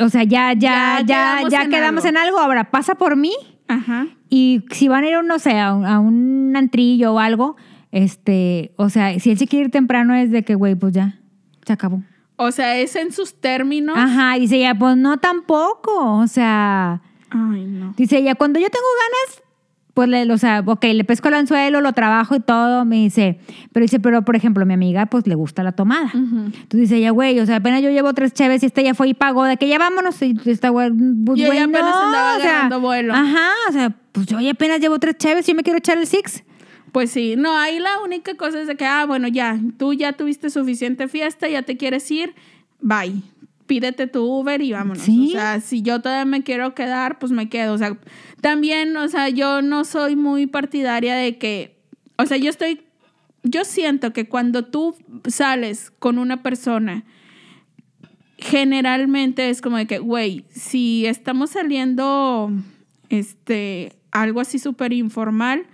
o 0.01 0.09
sea, 0.09 0.23
ya, 0.23 0.51
ya, 0.53 0.99
Ya 0.99 1.01
ya, 1.01 1.05
quedamos 1.05 1.51
ya 1.51 1.61
en 1.63 1.69
quedamos 1.69 2.05
algo. 2.05 2.09
en 2.09 2.17
algo. 2.25 2.39
Ahora, 2.39 2.71
pasa 2.71 2.95
por 2.95 3.15
mí 3.15 3.31
Ajá. 3.67 4.07
y 4.29 4.63
si 4.71 4.87
van 4.89 5.03
a 5.05 5.09
ir, 5.09 5.23
no 5.23 5.39
sé, 5.39 5.57
a 5.59 5.73
un, 5.73 5.85
a 5.85 5.99
un 5.99 6.53
antrillo 6.55 7.13
o 7.13 7.19
algo, 7.19 7.55
este, 7.91 8.73
o 8.75 8.89
sea, 8.89 9.17
si 9.19 9.31
él 9.31 9.37
se 9.37 9.47
quiere 9.47 9.65
ir 9.65 9.71
temprano 9.71 10.13
es 10.13 10.29
de 10.29 10.43
que, 10.43 10.55
güey, 10.55 10.75
pues 10.75 10.93
ya, 10.93 11.19
se 11.65 11.73
acabó. 11.73 12.03
O 12.35 12.51
sea, 12.51 12.77
es 12.77 12.95
en 12.95 13.11
sus 13.11 13.39
términos. 13.39 13.95
Ajá, 13.97 14.35
dice 14.37 14.57
ella, 14.57 14.75
pues 14.77 14.97
no 14.97 15.17
tampoco, 15.17 16.17
o 16.17 16.27
sea, 16.27 17.01
Ay, 17.29 17.65
no. 17.65 17.93
dice 17.97 18.17
ella, 18.17 18.35
cuando 18.35 18.59
yo 18.59 18.69
tengo 18.69 18.85
ganas, 19.01 19.43
pues, 19.97 20.09
le, 20.09 20.31
o 20.31 20.37
sea, 20.37 20.61
ok, 20.63 20.83
le 20.93 21.03
pesco 21.05 21.27
el 21.29 21.33
anzuelo, 21.33 21.81
lo 21.81 21.91
trabajo 21.91 22.35
y 22.35 22.39
todo, 22.39 22.85
me 22.85 22.97
dice, 22.97 23.39
pero 23.73 23.83
dice, 23.83 23.99
pero 23.99 24.21
por 24.21 24.35
ejemplo, 24.35 24.63
mi 24.63 24.75
amiga, 24.75 25.07
pues 25.07 25.25
le 25.25 25.33
gusta 25.33 25.63
la 25.63 25.71
tomada. 25.71 26.11
Ujú. 26.13 26.37
Entonces 26.53 26.81
dice 26.81 26.97
ella, 26.97 27.09
güey, 27.09 27.39
o 27.39 27.47
sea, 27.47 27.55
apenas 27.55 27.81
yo 27.81 27.89
llevo 27.89 28.13
tres 28.13 28.31
cheves 28.31 28.61
y 28.61 28.67
esta 28.67 28.83
ya 28.83 28.93
fue 28.93 29.07
y 29.07 29.15
pagó, 29.15 29.45
de 29.45 29.57
que 29.57 29.67
ya 29.67 29.79
vámonos. 29.79 30.21
Y 30.21 30.37
esta 30.45 30.69
güey, 30.69 30.91
pues, 31.25 31.39
Y 31.39 31.45
ella 31.45 31.47
güey, 31.47 31.59
apenas 31.63 31.95
no, 31.95 32.05
andaba 32.05 32.37
o 32.37 32.39
sea, 32.39 32.77
vuelo. 32.77 33.11
Ajá, 33.11 33.49
o 33.69 33.71
sea, 33.71 33.95
pues 34.11 34.27
yo 34.27 34.39
ya 34.39 34.51
apenas 34.51 34.81
llevo 34.81 34.99
tres 34.99 35.17
cheves 35.17 35.49
y 35.49 35.53
yo 35.53 35.55
me 35.55 35.63
quiero 35.63 35.79
echar 35.79 35.97
el 35.97 36.05
six. 36.05 36.43
Pues 36.91 37.09
sí, 37.09 37.33
no, 37.35 37.57
ahí 37.57 37.79
la 37.79 37.99
única 38.05 38.35
cosa 38.35 38.61
es 38.61 38.67
de 38.67 38.75
que, 38.75 38.85
ah, 38.85 39.05
bueno, 39.07 39.27
ya, 39.27 39.59
tú 39.79 39.93
ya 39.93 40.13
tuviste 40.13 40.51
suficiente 40.51 41.07
fiesta, 41.07 41.49
ya 41.49 41.63
te 41.63 41.75
quieres 41.75 42.11
ir, 42.11 42.35
bye. 42.81 43.23
Pídete 43.67 44.07
tu 44.07 44.23
Uber 44.23 44.61
y 44.61 44.71
vámonos. 44.71 45.03
Sí. 45.03 45.27
O 45.27 45.31
sea, 45.31 45.59
si 45.61 45.81
yo 45.81 46.01
todavía 46.01 46.25
me 46.25 46.43
quiero 46.43 46.73
quedar, 46.73 47.19
pues 47.19 47.31
me 47.31 47.49
quedo. 47.49 47.73
O 47.73 47.77
sea, 47.77 47.97
también, 48.41 48.95
o 48.97 49.07
sea, 49.07 49.29
yo 49.29 49.61
no 49.61 49.83
soy 49.85 50.15
muy 50.15 50.47
partidaria 50.47 51.15
de 51.15 51.37
que, 51.37 51.77
o 52.17 52.25
sea, 52.25 52.37
yo 52.37 52.49
estoy, 52.49 52.81
yo 53.43 53.65
siento 53.65 54.13
que 54.13 54.27
cuando 54.27 54.65
tú 54.65 54.95
sales 55.27 55.91
con 55.99 56.17
una 56.17 56.41
persona, 56.41 57.03
generalmente 58.37 59.49
es 59.49 59.61
como 59.61 59.77
de 59.77 59.85
que, 59.85 59.99
güey, 59.99 60.45
si 60.49 61.05
estamos 61.05 61.51
saliendo, 61.51 62.51
este, 63.09 63.93
algo 64.11 64.39
así 64.39 64.59
súper 64.59 64.93
informal, 64.93 65.65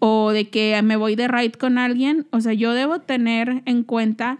o 0.00 0.30
de 0.30 0.48
que 0.48 0.80
me 0.82 0.96
voy 0.96 1.16
de 1.16 1.28
ride 1.28 1.52
con 1.52 1.78
alguien, 1.78 2.26
o 2.30 2.40
sea, 2.40 2.52
yo 2.52 2.72
debo 2.72 3.00
tener 3.00 3.62
en 3.66 3.82
cuenta 3.82 4.38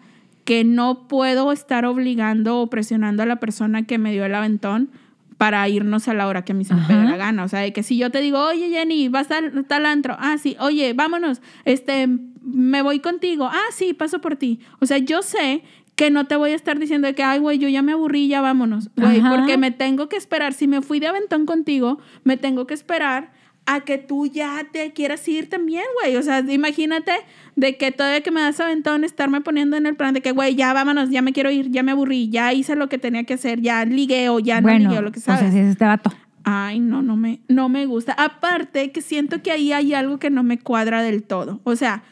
que 0.49 0.65
no 0.65 1.09
puedo 1.09 1.53
estar 1.53 1.85
obligando 1.85 2.63
o 2.63 2.71
presionando 2.71 3.23
a 3.23 3.27
la 3.27 3.37
persona 3.37 3.83
que 3.83 3.99
me 3.99 4.13
dio 4.13 4.25
el 4.25 4.35
aventón 4.35 4.89
para 5.37 5.69
irnos 5.69 6.09
a 6.09 6.15
la 6.15 6.27
hora 6.27 6.43
que 6.43 6.53
a 6.53 6.55
mí 6.55 6.65
se 6.65 6.73
me 6.73 6.87
pegue 6.87 7.05
la 7.05 7.19
gana. 7.19 7.45
O 7.45 7.49
sea, 7.49 7.61
de 7.61 7.75
que 7.75 7.83
si 7.83 7.99
yo 7.99 8.09
te 8.11 8.23
digo, 8.23 8.43
oye 8.43 8.71
Jenny, 8.71 9.11
vas 9.11 9.31
al 9.31 9.67
tal 9.67 9.85
antro, 9.85 10.17
ah, 10.19 10.39
sí, 10.39 10.57
oye, 10.59 10.95
vámonos, 10.95 11.43
este, 11.67 12.09
me 12.41 12.81
voy 12.81 13.01
contigo, 13.01 13.45
ah, 13.45 13.67
sí, 13.73 13.93
paso 13.93 14.23
por 14.23 14.37
ti. 14.37 14.61
O 14.81 14.87
sea, 14.87 14.97
yo 14.97 15.21
sé 15.21 15.65
que 15.97 16.11
no 16.11 16.27
te 16.27 16.37
voy 16.37 16.53
a 16.53 16.55
estar 16.55 16.79
diciendo 16.79 17.09
de 17.09 17.15
que, 17.15 17.23
ay, 17.23 17.41
güey, 17.41 17.59
yo 17.59 17.69
ya 17.69 17.83
me 17.83 17.93
aburrí, 17.93 18.29
ya 18.29 18.41
vámonos, 18.41 18.89
güey, 18.97 19.21
porque 19.21 19.59
me 19.59 19.71
tengo 19.71 20.09
que 20.09 20.17
esperar. 20.17 20.55
Si 20.55 20.67
me 20.67 20.81
fui 20.81 20.99
de 20.99 21.09
aventón 21.09 21.45
contigo, 21.45 21.99
me 22.25 22.39
tengo 22.39 22.67
que 22.67 22.73
esperar 22.73 23.33
a 23.71 23.81
que 23.81 23.99
tú 23.99 24.27
ya 24.27 24.67
te 24.73 24.95
quieras 24.95 25.29
ir 25.29 25.51
también, 25.51 25.85
güey. 26.01 26.17
O 26.17 26.23
sea, 26.23 26.41
imagínate 26.41 27.13
de 27.55 27.77
que 27.77 27.93
todavía 27.93 28.23
que 28.23 28.31
me 28.31 28.41
das 28.41 28.59
aventón, 28.61 29.05
estarme 29.05 29.43
poniendo 29.43 29.77
en 29.77 29.85
el 29.85 29.95
plan 29.95 30.15
de 30.15 30.23
que, 30.23 30.33
güey, 30.33 30.55
ya 30.55 30.73
vámonos, 30.73 31.11
ya 31.11 31.21
me 31.21 31.35
quiero 31.35 31.51
ir, 31.51 31.71
ya 31.71 31.83
me 31.83 31.93
aburrí, 31.93 32.31
ya 32.31 32.55
hice 32.55 32.77
lo 32.77 32.89
que 32.89 32.97
tenía 32.97 33.25
que 33.25 33.35
hacer, 33.35 33.61
ya 33.61 33.85
ligué 33.85 34.31
o 34.31 34.39
ya 34.39 34.63
no 34.63 34.69
bueno, 34.69 34.89
ligué 34.89 34.99
o 34.99 35.03
lo 35.03 35.13
que 35.13 35.19
o 35.19 35.23
sea, 35.23 35.39
si 35.39 35.59
es 35.59 35.67
este 35.67 35.85
vato. 35.85 36.11
Ay, 36.45 36.81
no, 36.81 37.03
no 37.03 37.17
me, 37.17 37.41
no 37.49 37.69
me 37.69 37.85
gusta. 37.85 38.15
Aparte 38.15 38.91
que 38.91 39.03
siento 39.03 39.43
que 39.43 39.51
ahí 39.51 39.71
hay 39.73 39.93
algo 39.93 40.19
que 40.19 40.31
no 40.31 40.43
me 40.43 40.59
cuadra 40.59 41.03
del 41.03 41.23
todo. 41.23 41.61
O 41.65 41.77
sea, 41.77 42.05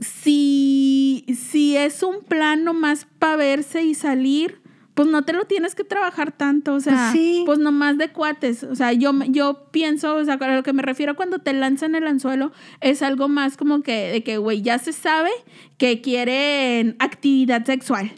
si, 0.00 1.26
si 1.36 1.76
es 1.76 2.02
un 2.02 2.24
plan 2.26 2.64
nomás 2.64 3.06
para 3.18 3.36
verse 3.36 3.82
y 3.82 3.92
salir, 3.92 4.63
pues 4.94 5.08
no 5.08 5.22
te 5.24 5.32
lo 5.32 5.44
tienes 5.44 5.74
que 5.74 5.82
trabajar 5.84 6.30
tanto. 6.32 6.74
O 6.74 6.80
sea, 6.80 7.10
Pues 7.10 7.12
sí. 7.12 7.42
pues 7.46 7.58
nomás 7.58 7.98
de 7.98 8.10
cuates. 8.12 8.62
O 8.64 8.74
sea, 8.76 8.92
yo, 8.92 9.12
yo 9.28 9.68
pienso, 9.72 10.14
o 10.16 10.24
sea, 10.24 10.34
a 10.34 10.54
lo 10.56 10.62
que 10.62 10.72
me 10.72 10.82
refiero 10.82 11.16
cuando 11.16 11.40
te 11.40 11.52
lanzan 11.52 11.94
el 11.96 12.06
anzuelo 12.06 12.52
es 12.80 13.02
algo 13.02 13.28
más 13.28 13.56
como 13.56 13.82
que, 13.82 14.10
de 14.12 14.22
que, 14.22 14.38
güey, 14.38 14.62
ya 14.62 14.78
se 14.78 14.92
sabe 14.92 15.30
que 15.78 16.00
quieren 16.00 16.96
actividad 17.00 17.64
sexual. 17.64 18.12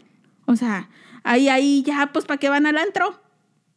O 0.45 0.55
sea, 0.55 0.89
ahí, 1.23 1.49
ahí 1.49 1.83
ya, 1.83 2.11
pues, 2.13 2.25
¿para 2.25 2.39
qué 2.39 2.49
van 2.49 2.65
al 2.67 2.77
antro? 2.77 3.19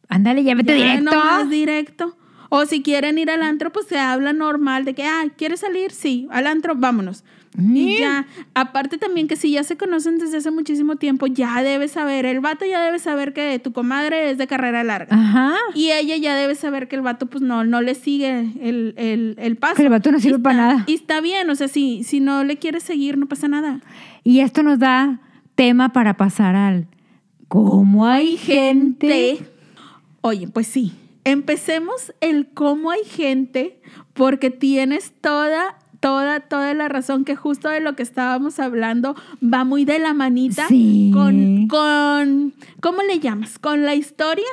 Ándale, 0.07 0.43
ya 0.43 0.55
vete 0.55 0.77
Ya, 0.77 0.85
directo. 0.85 1.11
nomás 1.15 1.49
directo. 1.49 2.17
O 2.49 2.65
si 2.65 2.81
quieren 2.83 3.17
ir 3.17 3.31
al 3.31 3.41
antro, 3.43 3.71
pues 3.71 3.87
se 3.87 3.97
habla 3.97 4.33
normal 4.33 4.83
de 4.85 4.93
que, 4.93 5.03
ah, 5.05 5.23
¿quieres 5.37 5.61
salir? 5.61 5.91
Sí, 5.91 6.27
al 6.31 6.47
antro, 6.47 6.75
vámonos. 6.75 7.23
Y 7.59 7.97
ya, 7.99 8.25
aparte 8.53 8.97
también 8.97 9.27
que 9.27 9.35
si 9.35 9.51
ya 9.51 9.63
se 9.63 9.75
conocen 9.75 10.17
desde 10.19 10.37
hace 10.37 10.51
muchísimo 10.51 10.95
tiempo, 10.95 11.27
ya 11.27 11.61
debes 11.61 11.91
saber, 11.91 12.25
el 12.25 12.39
vato 12.39 12.65
ya 12.65 12.79
debe 12.81 12.97
saber 12.97 13.33
que 13.33 13.59
tu 13.59 13.73
comadre 13.73 14.29
es 14.31 14.37
de 14.37 14.47
carrera 14.47 14.83
larga. 14.85 15.13
Ajá. 15.15 15.55
Y 15.75 15.91
ella 15.91 16.15
ya 16.15 16.35
debe 16.35 16.55
saber 16.55 16.87
que 16.87 16.95
el 16.95 17.01
vato 17.01 17.25
pues 17.25 17.41
no, 17.43 17.65
no 17.65 17.81
le 17.81 17.95
sigue 17.95 18.39
el, 18.61 18.93
el, 18.97 19.35
el 19.37 19.57
paso. 19.57 19.75
Que 19.75 19.83
el 19.83 19.89
vato 19.89 20.11
no 20.11 20.19
sirve 20.21 20.37
está- 20.37 20.43
para 20.43 20.55
nada. 20.55 20.83
Y 20.87 20.93
está 20.93 21.19
bien, 21.19 21.49
o 21.49 21.55
sea, 21.55 21.67
si, 21.67 22.03
si 22.05 22.21
no 22.21 22.43
le 22.45 22.55
quieres 22.57 22.83
seguir, 22.83 23.17
no 23.17 23.27
pasa 23.27 23.49
nada. 23.49 23.81
Y 24.23 24.39
esto 24.39 24.63
nos 24.63 24.79
da 24.79 25.19
tema 25.55 25.89
para 25.91 26.15
pasar 26.15 26.55
al 26.55 26.87
cómo 27.49 28.05
hay 28.05 28.37
gente. 28.37 29.07
Te- 29.07 29.45
Oye, 30.21 30.47
pues 30.47 30.67
sí. 30.67 30.93
Empecemos 31.25 32.13
el 32.21 32.47
cómo 32.47 32.91
hay 32.91 33.03
gente, 33.03 33.79
porque 34.13 34.49
tienes 34.51 35.11
toda, 35.21 35.77
toda, 36.01 36.41
toda 36.41 36.73
la 36.73 36.89
razón 36.89 37.23
que 37.23 37.37
justo 37.37 37.69
de 37.69 37.79
lo 37.79 37.95
que 37.95 38.03
estábamos 38.03 38.59
hablando 38.59 39.15
va 39.41 39.63
muy 39.63 39.85
de 39.85 39.99
la 39.99 40.13
manita 40.13 40.67
Sí. 40.67 41.11
con, 41.13 41.67
con, 41.69 42.53
¿cómo 42.81 43.01
le 43.03 43.19
llamas? 43.19 43.57
Con 43.59 43.85
la 43.85 43.95
historia, 43.95 44.43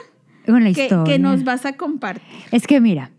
Con 0.47 0.63
la 0.63 0.73
que, 0.73 0.83
historia. 0.85 1.13
que 1.13 1.19
nos 1.19 1.43
vas 1.43 1.67
a 1.67 1.73
compartir. 1.73 2.23
Es 2.53 2.67
que 2.69 2.81
mira, 2.81 3.11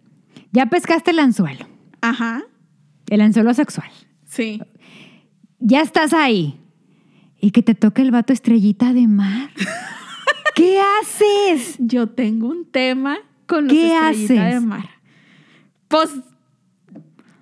ya 0.53 0.67
pescaste 0.67 1.11
el 1.11 1.19
anzuelo, 1.19 1.67
Ajá, 1.99 2.43
el 3.09 3.19
anzuelo 3.19 3.53
sexual. 3.53 3.89
sí. 4.25 4.61
Ya 5.61 5.82
estás 5.82 6.13
ahí. 6.13 6.57
Y 7.41 7.51
que 7.51 7.61
te 7.61 7.75
toque 7.75 8.01
el 8.01 8.11
vato 8.11 8.32
estrellita 8.32 8.93
de 8.93 9.07
mar. 9.07 9.49
¿Qué 10.55 10.80
haces? 11.01 11.75
Yo 11.80 12.07
tengo 12.07 12.47
un 12.47 12.65
tema 12.65 13.17
con 13.45 13.65
los 13.65 13.73
¿Qué 13.73 13.88
estrellita 13.93 14.47
haces? 14.47 14.53
de 14.53 14.59
mar. 14.67 14.89
Pues 15.89 16.11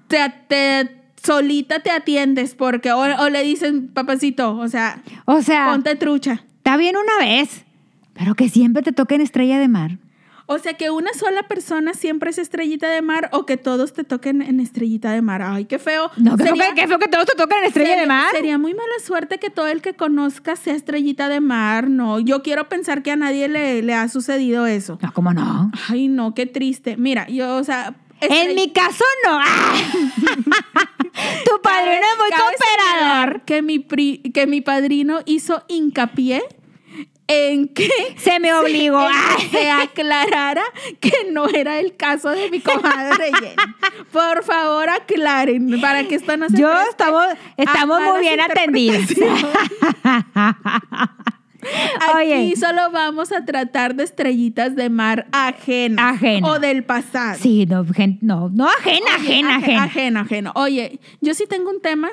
te, 0.08 0.18
te- 0.48 0.98
solita 1.24 1.80
te 1.80 1.92
atiendes 1.92 2.56
porque 2.56 2.92
o, 2.92 3.00
o 3.00 3.30
le 3.30 3.44
dicen 3.44 3.90
papacito, 3.90 4.56
o 4.58 4.68
sea, 4.70 5.02
O 5.26 5.42
sea, 5.42 5.68
ponte 5.72 5.96
trucha. 5.96 6.44
está 6.58 6.78
bien 6.78 6.96
una 6.96 7.18
vez, 7.26 7.66
pero 8.14 8.36
que 8.36 8.50
siempre 8.50 8.82
te 8.84 8.92
toquen 8.92 9.22
estrella 9.22 9.60
de 9.60 9.68
mar. 9.68 9.98
O 10.50 10.60
sea, 10.60 10.76
que 10.76 10.90
una 10.92 11.12
sola 11.14 11.44
persona 11.44 11.94
siempre 11.94 12.30
es 12.30 12.38
estrellita 12.38 12.88
de 12.90 13.02
mar 13.02 13.30
o 13.34 13.46
que 13.46 13.58
todos 13.58 13.92
te 13.92 14.06
toquen 14.06 14.42
en 14.42 14.62
estrellita 14.62 15.12
de 15.12 15.22
mar. 15.22 15.42
Ay, 15.42 15.66
qué 15.66 15.78
feo. 15.78 16.10
No, 16.16 16.38
que 16.38 16.44
feo 16.46 16.56
Sería- 16.56 16.70
que, 16.74 16.82
qué 16.84 16.88
feo 16.88 17.00
que 17.00 17.10
todos 17.10 17.26
te 17.26 17.36
toquen 17.36 17.58
en 17.58 17.64
estrella 17.66 17.90
sería- 17.90 18.02
de 18.04 18.08
mar. 18.08 18.32
Sería 18.32 18.58
muy 18.58 18.74
mala 18.74 18.94
suerte 19.06 19.40
que 19.40 19.50
todo 19.50 19.68
el 19.68 19.82
que 19.82 19.94
conozca 19.96 20.56
sea 20.56 20.74
estrellita 20.74 21.28
de 21.28 21.42
mar. 21.42 21.90
No, 21.90 22.20
yo 22.22 22.44
quiero 22.44 22.70
pensar 22.70 23.04
que 23.04 23.12
a 23.12 23.18
nadie 23.18 23.50
le, 23.50 23.82
le 23.82 23.94
ha 23.94 24.08
sucedido 24.08 24.68
eso. 24.68 24.98
No, 25.02 25.12
¿cómo 25.12 25.34
no? 25.34 25.70
Ay, 25.90 26.08
no, 26.08 26.34
qué 26.34 26.46
triste. 26.46 26.96
Mira, 26.96 27.28
yo, 27.28 27.58
o 27.58 27.64
sea... 27.66 27.96
En 28.22 28.56
mi 28.56 28.72
caso 28.72 29.04
no. 29.26 29.40
Tu 31.46 31.62
padrino 31.62 32.02
es 32.02 32.18
muy 32.18 32.30
cooperador. 32.30 33.42
Que 33.42 33.62
mi, 33.62 33.80
pri- 33.80 34.22
que 34.34 34.46
mi 34.48 34.62
padrino 34.62 35.22
hizo 35.26 35.64
hincapié 35.68 36.44
en 37.28 37.68
que 37.70 37.90
Se 38.18 38.40
me 38.40 38.54
obligó. 38.54 39.06
que 39.40 39.50
se 39.52 39.70
aclarara 39.72 40.64
que 41.00 41.12
no 41.32 41.48
era 41.50 41.80
el 41.80 41.96
caso 41.98 42.30
de 42.30 42.50
mi 42.52 42.60
comadre 42.62 43.32
Jenny. 43.34 43.56
Por 44.12 44.44
favor, 44.44 44.90
aclaren 44.90 45.82
para 45.82 46.08
que 46.08 46.16
esto 46.16 46.38
no 46.38 46.48
se 46.50 46.58
Yo 46.58 46.72
estamos, 46.90 47.26
estamos 47.58 48.00
a 48.00 48.06
muy 48.12 48.22
bien 48.22 48.40
atendidos. 48.40 49.02
Aquí 51.62 52.32
Oye. 52.34 52.56
solo 52.56 52.92
vamos 52.92 53.32
a 53.32 53.44
tratar 53.46 53.96
de 53.96 54.04
estrellitas 54.04 54.76
de 54.76 54.90
mar 54.90 55.28
ajena. 55.32 56.10
Ajena. 56.10 56.48
O 56.48 56.60
del 56.60 56.84
pasado. 56.84 57.38
Sí, 57.42 57.66
no, 57.66 57.86
gen- 57.86 58.20
no, 58.22 58.50
no 58.50 58.68
ajena, 58.68 59.06
Oye, 59.06 59.16
ajena, 59.16 59.56
aje- 59.58 59.64
ajena. 59.64 59.84
Ajeno, 59.84 60.20
ajeno. 60.22 60.52
Oye, 60.56 61.00
yo 61.22 61.34
sí 61.34 61.46
tengo 61.50 61.70
un 61.72 61.82
tema 61.82 62.10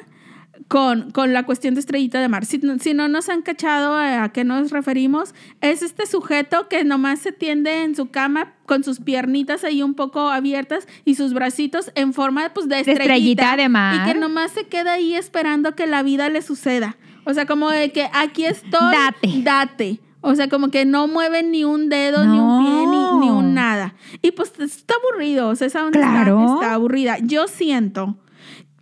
con, 0.69 1.11
con 1.11 1.33
la 1.33 1.43
cuestión 1.45 1.75
de 1.75 1.81
estrellita 1.81 2.21
de 2.21 2.29
mar. 2.29 2.47
Si, 2.47 2.59
no- 2.59 2.79
si 2.79 2.95
no 2.95 3.09
nos 3.09 3.29
han 3.29 3.43
cachado 3.43 3.95
a, 3.95 4.25
a 4.25 4.33
qué 4.33 4.45
nos 4.45 4.71
referimos, 4.71 5.35
es 5.61 5.83
este 5.83 6.07
sujeto 6.07 6.69
que 6.69 6.85
nomás 6.85 7.19
se 7.19 7.33
tiende 7.33 7.83
en 7.83 7.95
su 7.95 8.11
cama 8.11 8.55
con 8.65 8.83
sus 8.83 9.01
piernitas 9.01 9.63
ahí 9.65 9.83
un 9.83 9.95
poco 9.95 10.31
abiertas 10.31 10.87
y 11.05 11.17
sus 11.17 11.35
bracitos 11.35 11.91
en 11.97 12.13
forma 12.15 12.51
pues, 12.55 12.69
de 12.69 12.79
estrellita. 12.81 13.03
estrellita 13.05 13.57
de 13.57 13.69
mar. 13.69 14.09
Y 14.09 14.13
que 14.13 14.19
nomás 14.19 14.53
se 14.53 14.65
queda 14.69 14.95
ahí 14.95 15.15
esperando 15.15 15.75
que 15.75 15.87
la 15.87 16.03
vida 16.03 16.29
le 16.31 16.41
suceda. 16.41 16.97
O 17.25 17.35
sea, 17.35 17.47
como 17.47 17.71
de 17.71 17.91
que 17.93 18.09
aquí 18.13 18.45
estoy. 18.45 18.71
Date. 18.93 19.43
Date. 19.43 20.01
O 20.21 20.35
sea, 20.35 20.49
como 20.49 20.71
que 20.71 20.85
no 20.87 21.07
mueven 21.07 21.51
ni 21.51 21.65
un 21.65 21.89
dedo, 21.91 22.25
ni 22.25 22.39
un 22.39 22.65
pie, 22.65 22.87
ni, 22.87 23.27
ni 23.27 23.31
un 23.31 23.53
nada. 23.55 23.95
Y 24.23 24.31
pues 24.31 24.53
está 24.59 24.95
aburrido. 24.95 25.49
O 25.49 25.55
sea, 25.57 25.67
esa 25.67 25.85
onda 25.85 26.01
está- 26.01 26.11
Claro. 26.13 26.55
está 26.55 26.73
aburrida. 26.75 27.19
Yo 27.21 27.47
siento 27.47 28.17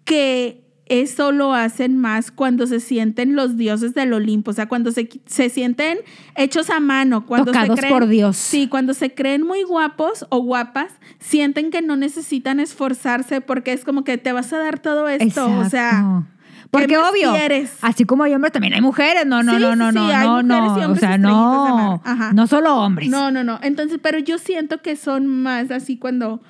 que 0.04 0.62
eso 0.86 1.32
lo 1.32 1.54
hacen 1.54 1.96
más 1.98 2.30
cuando 2.30 2.66
se 2.66 2.78
sienten 2.78 3.34
los 3.34 3.56
dioses 3.56 3.94
del 3.94 4.12
Olimpo, 4.12 4.50
o 4.50 4.54
sea, 4.54 4.66
cuando 4.68 4.92
se, 4.92 5.08
se 5.26 5.48
sienten 5.48 5.98
hechos 6.36 6.68
a 6.70 6.80
mano, 6.80 7.24
cuando 7.24 7.46
Tocados 7.52 7.76
se 7.76 7.80
creen, 7.86 7.92
por 7.94 8.06
Dios. 8.08 8.36
Sí, 8.36 8.68
cuando 8.68 8.92
se 8.92 9.14
creen 9.14 9.42
muy 9.46 9.62
guapos 9.62 10.26
o 10.28 10.40
guapas, 10.40 10.92
sienten 11.18 11.70
que 11.70 11.80
no 11.82 11.96
necesitan 11.96 12.60
esforzarse 12.60 13.40
porque 13.40 13.72
es 13.72 13.84
como 13.84 14.04
que 14.04 14.18
te 14.18 14.32
vas 14.32 14.52
a 14.52 14.58
dar 14.58 14.80
todo 14.80 15.08
esto, 15.08 15.48
o 15.58 15.64
sea. 15.68 16.24
Porque 16.72 16.96
obvio, 16.96 17.32
quieres? 17.32 17.76
así 17.82 18.04
como 18.04 18.24
hay 18.24 18.34
hombres, 18.34 18.52
también 18.52 18.72
hay 18.74 18.80
mujeres. 18.80 19.26
No, 19.26 19.42
no, 19.42 19.54
Sí, 19.56 19.60
no, 19.62 19.72
sí, 19.72 19.78
no, 19.78 19.88
sí, 19.90 19.94
no, 19.94 20.06
hay 20.08 20.26
no, 20.26 20.42
no. 20.42 20.90
O 20.92 20.96
sea, 20.96 21.18
no. 21.18 22.02
No 22.34 22.46
solo 22.46 22.76
hombres. 22.76 23.08
No, 23.10 23.30
no, 23.30 23.44
no. 23.44 23.58
Entonces, 23.62 23.98
pero 24.02 24.18
yo 24.18 24.38
siento 24.38 24.78
que 24.82 24.96
son 24.96 25.26
más 25.26 25.70
así 25.70 25.98
cuando 25.98 26.40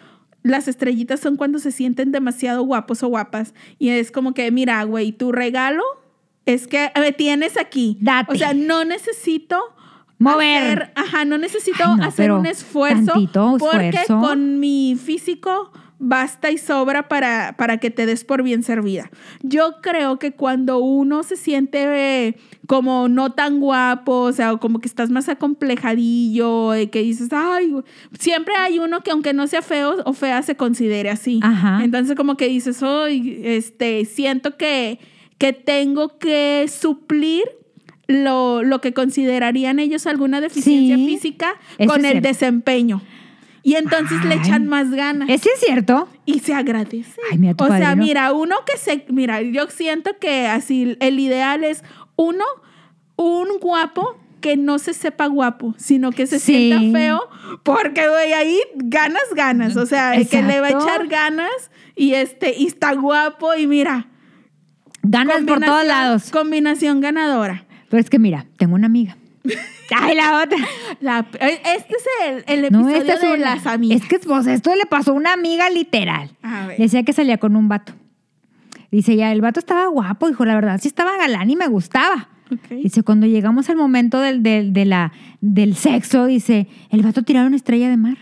las 0.45 0.69
estrellitas 0.69 1.19
son 1.21 1.37
cuando 1.37 1.59
se 1.59 1.73
sienten 1.73 2.13
demasiado 2.13 2.63
guapos 2.63 3.03
o 3.03 3.09
guapas. 3.09 3.53
Y 3.81 3.89
es 3.91 4.11
como 4.13 4.33
que, 4.33 4.51
mira, 4.53 4.83
güey, 4.85 5.11
tu 5.13 5.33
regalo 5.33 5.83
es 6.47 6.67
que 6.69 6.91
me 6.97 7.11
tienes 7.13 7.57
aquí. 7.57 7.99
Date. 8.01 8.33
O 8.33 8.37
sea, 8.37 8.55
no 8.55 8.85
necesito 8.85 9.59
Mover. 10.19 10.83
hacer- 10.85 10.93
ajá, 10.95 11.25
no 11.25 11.37
necesito 11.39 11.83
Ay, 11.85 11.97
no, 11.97 12.05
hacer 12.05 12.31
un 12.33 12.47
esfuerzo. 12.47 13.07
tantito 13.13 13.57
porque 13.59 13.89
esfuerzo. 13.89 14.21
con 14.21 14.61
mi 14.61 14.97
físico 15.05 15.73
basta 16.05 16.51
y 16.51 16.59
sobra 16.59 17.07
para, 17.09 17.55
para 17.57 17.79
que 17.79 17.91
te 17.91 18.07
des 18.07 18.25
por 18.25 18.43
bien 18.43 18.65
servida. 18.65 19.09
Yo 19.43 19.77
creo 19.81 20.19
que 20.19 20.33
cuando 20.33 20.79
uno 20.79 21.23
se 21.23 21.37
siente 21.37 22.27
eh, 22.27 22.35
como 22.67 23.07
no 23.09 23.33
tan 23.33 23.61
guapo, 23.61 24.13
o 24.23 24.33
sea, 24.33 24.53
o 24.53 24.59
como 24.59 24.81
que 24.81 24.89
estás 24.89 25.11
más 25.11 25.29
acomplejadillo, 25.29 26.71
de 26.73 26.91
que 26.91 27.03
dices, 27.03 27.29
ay, 27.33 27.71
güey", 27.71 27.85
siempre 28.19 28.55
hay 28.57 28.79
uno 28.81 29.03
que 29.03 29.13
aunque 29.13 29.33
no 29.33 29.47
sea 29.47 29.63
feo 29.63 29.97
o 30.05 30.13
fea 30.13 30.43
se 30.43 30.57
considere 30.57 31.09
así. 31.09 31.39
Ajá. 31.43 31.85
Entonces 31.85 32.17
como 32.17 32.37
que 32.37 32.49
dices, 32.49 32.83
hoy, 32.83 33.41
este, 33.45 34.05
siento 34.05 34.57
que, 34.57 34.99
que 35.39 35.53
tengo 35.53 36.19
que 36.19 36.67
suplir 36.69 37.45
lo, 38.09 38.63
lo 38.65 38.81
que 38.81 38.93
considerarían 38.93 39.79
ellos 39.79 40.07
alguna 40.07 40.41
deficiencia 40.41 40.97
Sí, 40.97 41.07
física 41.07 41.55
con 41.87 42.05
el 42.05 42.11
cierto. 42.13 42.29
desempeño. 42.29 43.03
Y 43.65 43.75
entonces 43.77 44.25
le 44.25 44.35
echan 44.35 44.67
más 44.67 44.91
ganas 44.91 45.29
¿Es 45.31 45.43
cierto? 45.65 46.09
y 46.27 46.41
se 46.41 46.53
agradece. 46.55 47.21
Ay, 47.31 47.39
mira, 47.39 47.55
tu 47.55 47.65
o 47.65 47.69
sea, 47.69 47.95
mira, 47.95 48.33
uno 48.33 48.57
que 48.67 48.77
se, 48.77 49.05
mira, 49.09 49.41
yo 49.43 49.69
siento 49.69 50.19
que 50.21 50.47
así 50.49 50.97
el 51.01 51.21
ideal 51.21 51.63
es 51.63 51.85
uno, 52.17 52.45
un 53.17 53.47
guapo 53.61 54.19
que 54.41 54.57
no 54.57 54.81
se 54.81 54.93
sepa 54.95 55.27
guapo, 55.27 55.75
sino 55.79 56.11
que 56.11 56.27
se 56.27 56.41
Sí. 56.41 56.71
sienta 56.73 56.99
feo, 56.99 57.21
porque 57.63 58.09
güey, 58.09 58.33
ahí 58.33 58.59
ganas, 58.75 59.23
ganas, 59.37 59.77
o 59.77 59.87
sea, 59.87 60.17
el 60.17 60.29
que 60.29 60.43
le 60.43 60.61
va 60.61 60.67
a 60.67 60.71
Exacto. 60.71 60.89
echar 60.95 61.07
ganas 61.07 61.71
y 61.95 62.15
este, 62.15 62.55
y 62.59 62.67
está 62.67 62.93
guapo 62.95 63.55
y 63.55 63.69
mira, 63.69 64.09
Ganas 65.05 65.43
por 65.45 65.61
todos 65.61 65.85
lados. 65.85 66.31
Combinación 66.31 67.01
ganadora. 67.01 67.65
Pero 67.89 68.01
es 68.01 68.09
que 68.09 68.19
mira, 68.21 68.47
tengo 68.57 68.75
una 68.77 68.87
amiga. 68.87 69.17
Ay, 69.97 70.15
la 70.17 70.43
otra. 70.43 70.59
La- 71.01 71.27
este 71.41 71.95
es 71.95 72.07
el, 72.27 72.45
el 72.65 72.73
No, 72.73 72.81
episodio 72.89 72.97
esta 72.97 73.15
es 73.15 73.21
de 73.21 73.27
una- 73.29 73.55
las 73.57 73.67
amigas. 73.67 74.01
Es 74.03 74.09
que 74.09 74.19
pues, 74.19 74.47
esto 74.47 74.75
le 74.75 74.87
pasó 74.87 75.11
a 75.11 75.15
una 75.15 75.33
amiga 75.33 75.69
literal. 75.71 76.31
A 76.43 76.67
ver. 76.69 76.79
Decía 76.79 77.03
que 77.03 77.13
salía 77.13 77.39
con 77.39 77.57
un 77.57 77.69
vato. 77.69 77.93
Dice 78.91 79.17
ya, 79.17 79.33
el 79.33 79.41
vato 79.41 79.59
estaba 79.59 79.87
guapo, 79.87 80.29
dijo, 80.29 80.45
la 80.45 80.55
verdad, 80.55 80.79
sí 80.81 80.89
estaba 80.89 81.17
galán 81.17 81.49
y 81.51 81.57
me 81.57 81.67
gustaba. 81.67 82.29
Dice, 82.69 83.03
cuando 83.03 83.27
llegamos 83.27 83.71
al 83.71 83.77
momento 83.77 84.21
del, 84.21 84.43
del, 84.43 84.75
de 84.75 84.85
la, 84.85 85.13
del 85.41 85.75
sexo, 85.75 86.27
dice, 86.27 86.69
el 86.91 87.01
vato 87.03 87.23
tiraron 87.23 87.49
una 87.49 87.57
estrella 87.57 87.89
de 87.89 87.97
mar. 87.97 88.19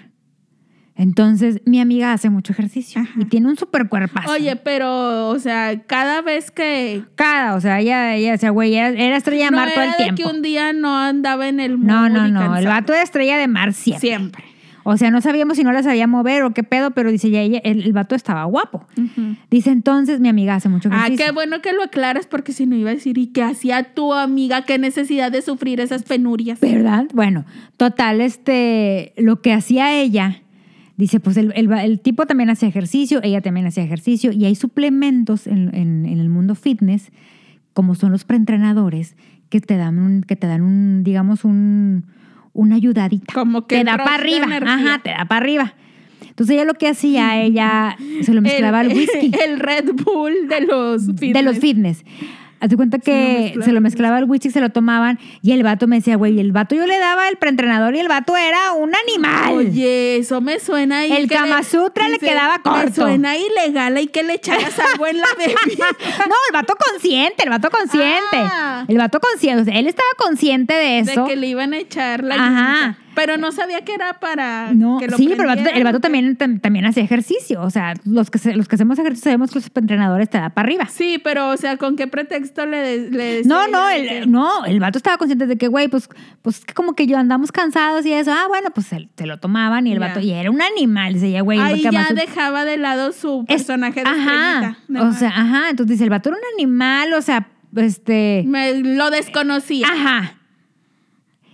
Entonces, 0.97 1.63
mi 1.65 1.81
amiga 1.81 2.13
hace 2.13 2.29
mucho 2.29 2.53
ejercicio 2.53 3.01
Ajá. 3.01 3.13
y 3.19 3.25
tiene 3.25 3.49
un 3.49 3.57
super 3.57 3.89
cuerpazo. 3.89 4.31
Oye, 4.33 4.57
pero, 4.57 5.29
o 5.29 5.39
sea, 5.39 5.81
cada 5.87 6.21
vez 6.21 6.51
que 6.51 7.03
Cada, 7.15 7.55
o 7.55 7.61
sea, 7.61 7.81
ella, 7.81 8.15
ella, 8.17 8.35
o 8.35 8.39
sea, 8.39 8.51
güey, 8.51 8.75
era, 8.75 9.17
estrella 9.17 9.47
de 9.47 9.51
no 9.51 9.57
mar 9.57 9.71
todo 9.71 9.83
era 9.83 9.93
el 9.93 9.99
de 9.99 10.05
tiempo. 10.05 10.23
que 10.23 10.37
un 10.37 10.43
día 10.43 10.73
no 10.73 10.99
andaba 10.99 11.49
en 11.49 11.59
el 11.61 11.81
No, 11.81 12.03
mood 12.03 12.11
no, 12.11 12.29
y 12.29 12.33
no, 12.33 12.57
el 12.57 12.67
vato 12.67 12.93
era 12.93 13.03
estrella 13.03 13.39
de 13.39 13.49
mar 13.49 13.73
siempre. 13.73 14.09
siempre. 14.09 14.45
O 14.83 14.97
sea, 14.97 15.11
no 15.11 15.21
sabíamos 15.21 15.57
si 15.59 15.63
no 15.63 15.73
la 15.73 15.83
sabía 15.83 16.07
mover 16.07 16.43
o 16.43 16.53
qué 16.53 16.63
pedo, 16.65 16.91
pero 16.93 17.11
dice, 17.11 17.31
ya 17.31 17.41
ella, 17.41 17.61
el, 17.65 17.83
el 17.83 17.93
vato 17.93 18.15
estaba 18.15 18.45
guapo. 18.45 18.87
Dice, 19.51 19.71
entonces, 19.71 20.21
mi 20.21 20.29
amiga 20.31 20.55
hace 20.55 20.69
mucho 20.71 20.89
Ah, 20.91 21.01
ejercicio. 21.07 21.27
qué 21.27 21.33
bueno 21.33 21.61
que 21.61 21.73
lo 21.75 21.83
aclaras 21.83 22.27
porque 22.27 22.53
si 22.53 22.67
no 22.67 22.75
iba 22.77 22.91
a 22.91 22.95
decir, 22.95 23.17
¿y 23.19 23.27
qué 23.29 23.43
hacía 23.43 23.95
tu 23.95 24.15
amiga? 24.15 24.63
¿Qué 24.65 24.79
necesidad 24.79 25.31
de 25.31 25.43
sufrir 25.43 25.81
esas 25.81 26.03
penurias? 26.03 26.61
¿Verdad? 26.61 27.05
Bueno, 27.13 27.45
total, 27.77 28.23
este, 28.23 29.13
lo 29.19 29.43
que 29.43 29.53
hacía 29.53 29.93
ella, 30.01 30.43
dice, 31.01 31.19
pues 31.19 31.37
el, 31.37 31.53
el- 31.57 31.73
el 31.73 31.99
tipo 32.01 32.27
también 32.27 32.51
hacía 32.51 32.69
ejercicio, 32.69 33.21
ella 33.23 33.41
también 33.41 33.67
hacía 33.67 33.83
ejercicio, 33.83 34.31
y 34.33 34.45
hay 34.45 34.55
suplementos 34.55 35.47
en, 35.49 35.75
en- 35.75 36.07
en 36.07 36.19
el 36.21 36.29
mundo 36.29 36.55
fitness, 36.55 37.11
como 37.73 37.95
son 37.95 38.13
los 38.13 38.25
preentrenadores, 38.25 39.17
que 39.49 39.61
te 39.61 39.77
dan 39.77 39.99
un, 39.99 40.23
que 40.23 40.37
te 40.37 40.47
dan 40.47 40.63
un, 40.63 41.03
digamos, 41.03 41.45
un, 41.45 42.05
una 42.53 42.77
ayudadita. 42.77 43.33
Como 43.35 43.67
que 43.67 43.77
te 43.77 43.81
el 43.81 43.87
da 43.87 43.97
para 43.97 44.15
arriba. 44.15 44.47
Ajá, 44.63 45.01
te 45.03 45.11
da 45.11 45.25
para 45.25 45.41
arriba. 45.41 45.75
Entonces 46.29 46.55
ella 46.55 46.65
lo 46.65 46.75
que 46.75 46.89
hacía, 46.89 47.41
ella 47.43 47.97
se 48.23 48.33
lo 48.33 48.41
mezclaba 48.43 48.81
al 48.81 48.89
whisky. 48.89 49.31
El 49.47 49.59
Red 49.59 49.91
Bull 50.05 50.33
de 50.49 50.61
los 50.67 51.07
fitness. 51.07 51.33
De 51.35 51.43
los 51.43 51.59
fitness. 51.59 52.05
Haz 52.61 52.69
de 52.71 52.77
cuenta 52.77 52.99
que 52.99 53.55
se 53.65 53.73
lo 53.73 53.81
mezclaba 53.81 54.19
el 54.19 54.25
whisky, 54.25 54.51
se 54.51 54.61
lo 54.61 54.69
tomaban 54.69 55.19
y 55.43 55.53
el 55.53 55.63
vato 55.63 55.87
me 55.87 55.97
decía, 55.97 56.17
güey, 56.17 56.39
el 56.41 56.53
vato 56.53 56.75
yo 56.75 56.87
le 56.87 56.99
daba 56.99 57.29
el 57.29 57.37
preentrenador 57.37 57.95
y 57.95 58.01
el 58.01 58.09
vato 58.09 58.37
era 58.37 58.73
un 58.73 58.93
animal. 58.95 59.55
Oye, 59.55 60.19
eso 60.19 60.41
me 60.43 60.61
suena 60.61 60.99
ahí. 61.01 61.13
El 61.13 61.29
que 61.29 61.35
Kama 61.37 61.63
Sutra 61.63 62.09
le 62.09 62.19
quedaba 62.19 62.57
Me 62.59 62.63
corto. 62.63 63.03
suena 63.03 63.37
ilegal 63.39 63.99
y 63.99 64.09
que 64.09 64.23
le 64.23 64.35
echaras 64.35 64.79
algo 64.79 65.07
en 65.07 65.19
la 65.19 65.27
bebida. 65.39 65.87
no, 66.29 66.35
el 66.49 66.53
vato 66.53 66.75
consciente, 66.77 67.45
el 67.45 67.51
vato 67.51 67.71
consciente. 67.71 68.11
Ah. 68.35 68.85
El 68.89 68.99
vato 68.99 69.21
consciente. 69.21 69.63
O 69.63 69.65
sea, 69.65 69.79
él 69.79 69.87
estaba 69.87 70.09
consciente 70.19 70.75
de 70.75 70.99
eso. 70.99 71.23
De 71.25 71.31
que 71.31 71.37
le 71.37 71.47
iban 71.47 71.73
a 71.73 71.79
echar 71.79 72.23
la 72.23 72.35
Ajá. 72.35 72.99
Pero 73.15 73.37
no 73.37 73.51
sabía 73.53 73.83
que 73.85 73.93
era 73.95 74.21
para 74.21 74.73
No, 74.73 74.99
que 74.99 75.09
lo 75.09 75.17
sí, 75.17 75.27
pero 75.29 75.43
el 75.43 75.57
vato, 75.57 75.71
el 75.75 75.85
vato 75.85 76.01
también, 76.01 76.39
tam- 76.39 76.61
también 76.61 76.87
hacía 76.87 77.03
ejercicio. 77.03 77.61
O 77.63 77.71
sea, 77.71 77.95
los 78.05 78.31
que, 78.31 78.55
los 78.55 78.69
que 78.69 78.77
hacemos 78.77 78.99
ejercicio 78.99 79.25
sabemos 79.31 79.51
que 79.51 79.59
los 79.59 79.71
entrenadores 79.75 80.31
te 80.31 80.39
da 80.39 80.51
para 80.51 80.67
arriba. 80.67 80.87
Sí, 80.91 81.21
pero 81.23 81.51
o 81.51 81.57
sea, 81.57 81.77
¿con 81.77 81.97
qué 81.97 82.07
pretexto 82.07 82.67
le, 82.67 82.77
de- 82.79 83.11
le 83.11 83.25
decía 83.37 83.49
No, 83.49 83.69
no, 83.69 83.89
que- 83.89 84.19
el, 84.19 84.31
no, 84.31 84.65
el 84.65 84.79
vato 84.81 84.99
estaba 84.99 85.17
consciente 85.19 85.47
de 85.47 85.57
que, 85.59 85.69
güey, 85.69 85.89
pues, 85.89 86.09
pues 86.43 86.65
que 86.65 86.73
como 86.75 86.95
que 86.95 87.07
yo 87.07 87.19
andamos 87.19 87.53
cansados 87.53 88.07
y 88.07 88.13
eso. 88.13 88.33
Ah, 88.33 88.47
bueno, 88.49 88.71
pues 88.71 88.87
se, 88.87 89.09
se 89.17 89.27
lo 89.27 89.39
tomaban 89.39 89.87
y 89.87 89.93
el 89.93 89.99
vato, 89.99 90.21
y 90.21 90.31
era 90.33 90.51
un 90.51 90.63
animal. 90.63 91.15
Dice, 91.15 91.31
ya, 91.31 91.41
güey, 91.43 91.59
Ahí 91.59 91.83
ya 91.83 92.09
dejaba 92.15 92.65
de 92.65 92.77
lado 92.77 93.13
su 93.13 93.45
Es- 93.49 93.57
personaje 93.65 94.03
de 94.05 94.09
Ajá. 94.09 94.79
de 94.89 95.01
O 95.01 95.13
sea, 95.13 95.29
ajá. 95.31 95.71
Entonces 95.71 95.95
dice, 95.95 96.05
el 96.05 96.11
vato 96.11 96.29
era 96.31 96.39
un 96.39 96.45
animal, 96.59 97.13
o 97.15 97.23
sea, 97.23 97.49
este. 97.77 98.45
Me 98.47 98.75
lo 98.81 99.11
desconocía. 99.11 99.87
Ajá. 99.89 100.35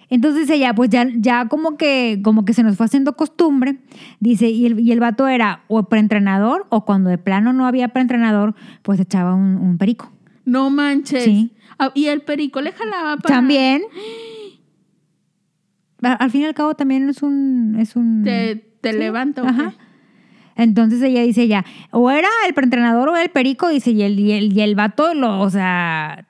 Entonces 0.09 0.47
ya, 0.59 0.73
pues 0.75 0.91
ya, 0.91 1.07
ya 1.17 1.49
como 1.49 1.77
que, 1.77 2.21
como 2.23 2.45
que 2.45 2.55
se 2.55 2.63
nos 2.63 2.77
fue 2.77 2.87
haciendo 2.87 3.17
costumbre. 3.17 3.79
Dice, 4.21 4.49
y 4.51 4.67
el, 4.67 4.79
y 4.81 4.93
el 4.93 5.01
vato 5.01 5.27
era 5.27 5.65
o 5.69 5.83
preentrenador, 5.89 6.67
o 6.69 6.85
cuando 6.85 7.11
de 7.11 7.19
plano 7.19 7.53
no 7.53 7.67
había 7.67 7.89
preentrenador, 7.89 8.55
pues 8.83 9.01
echaba 9.01 9.35
un, 9.35 9.57
un 9.57 9.79
perico. 9.79 10.13
No 10.45 10.71
manches. 10.71 11.25
Sí. 11.25 11.53
Ah, 11.79 11.91
Y 11.95 12.07
el 12.07 12.23
perico 12.23 12.61
le 12.61 12.73
jalaba 12.73 13.17
para... 13.17 13.35
También. 13.37 13.83
Al 16.03 16.31
fin 16.31 16.43
y 16.43 16.45
al 16.45 16.55
cabo 16.55 16.75
también 16.75 17.09
es 17.09 17.23
un. 17.23 17.77
Es 17.81 17.97
un 17.97 18.23
Te, 18.23 18.57
te 18.81 18.93
Sí, 18.93 18.99
levanta. 18.99 19.43
Ajá. 19.43 19.75
Entonces 20.55 21.03
ella 21.03 21.23
dice 21.23 21.49
ya, 21.49 21.65
o 21.91 22.11
era 22.11 22.29
el 22.47 22.55
preentrenador 22.55 23.09
o 23.09 23.17
el 23.17 23.29
perico, 23.31 23.69
dice, 23.69 23.91
y 23.91 24.03
el, 24.03 24.19
y 24.19 24.33
el, 24.33 24.53
y 24.53 24.61
el 24.63 24.75
vato, 24.75 25.15
lo, 25.15 25.41
o 25.41 25.51
sea, 25.51 26.27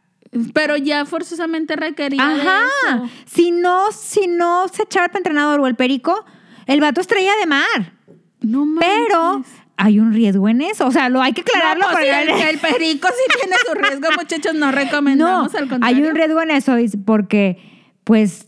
Pero 0.54 0.76
ya 0.76 1.04
forzosamente 1.04 1.76
requería 1.76 2.26
de 2.28 2.40
Ajá. 2.42 2.60
eso. 2.88 3.08
Si 3.26 3.50
no, 3.50 3.90
si 3.92 4.26
no 4.26 4.68
se 4.68 4.82
echaba 4.84 5.06
el 5.06 5.16
entrenador 5.16 5.60
o 5.60 5.66
el 5.66 5.74
perico, 5.76 6.24
el 6.66 6.80
vato 6.80 7.00
estrella 7.00 7.32
de 7.40 7.46
mar. 7.46 7.92
No 8.40 8.64
manches. 8.66 8.90
Pero 9.08 9.44
hay 9.76 9.98
un 9.98 10.12
riesgo 10.12 10.48
en 10.48 10.60
eso. 10.62 10.86
O 10.86 10.90
sea, 10.92 11.08
lo 11.08 11.20
hay 11.22 11.32
que 11.32 11.42
aclararlo. 11.42 11.84
No, 11.84 11.92
pues, 11.92 12.06
porque- 12.06 12.22
el, 12.22 12.48
el 12.54 12.58
perico 12.58 13.08
sí 13.08 13.38
tiene 13.40 13.56
su 13.66 13.74
riesgo, 13.74 14.08
muchachos. 14.16 14.54
No 14.54 14.70
recomendamos 14.72 15.52
No, 15.52 15.58
al 15.58 15.68
contrario. 15.68 15.96
hay 15.96 16.02
un 16.10 16.14
riesgo 16.16 16.40
en 16.42 16.50
eso, 16.50 16.74
porque, 17.04 17.58
pues, 18.04 18.46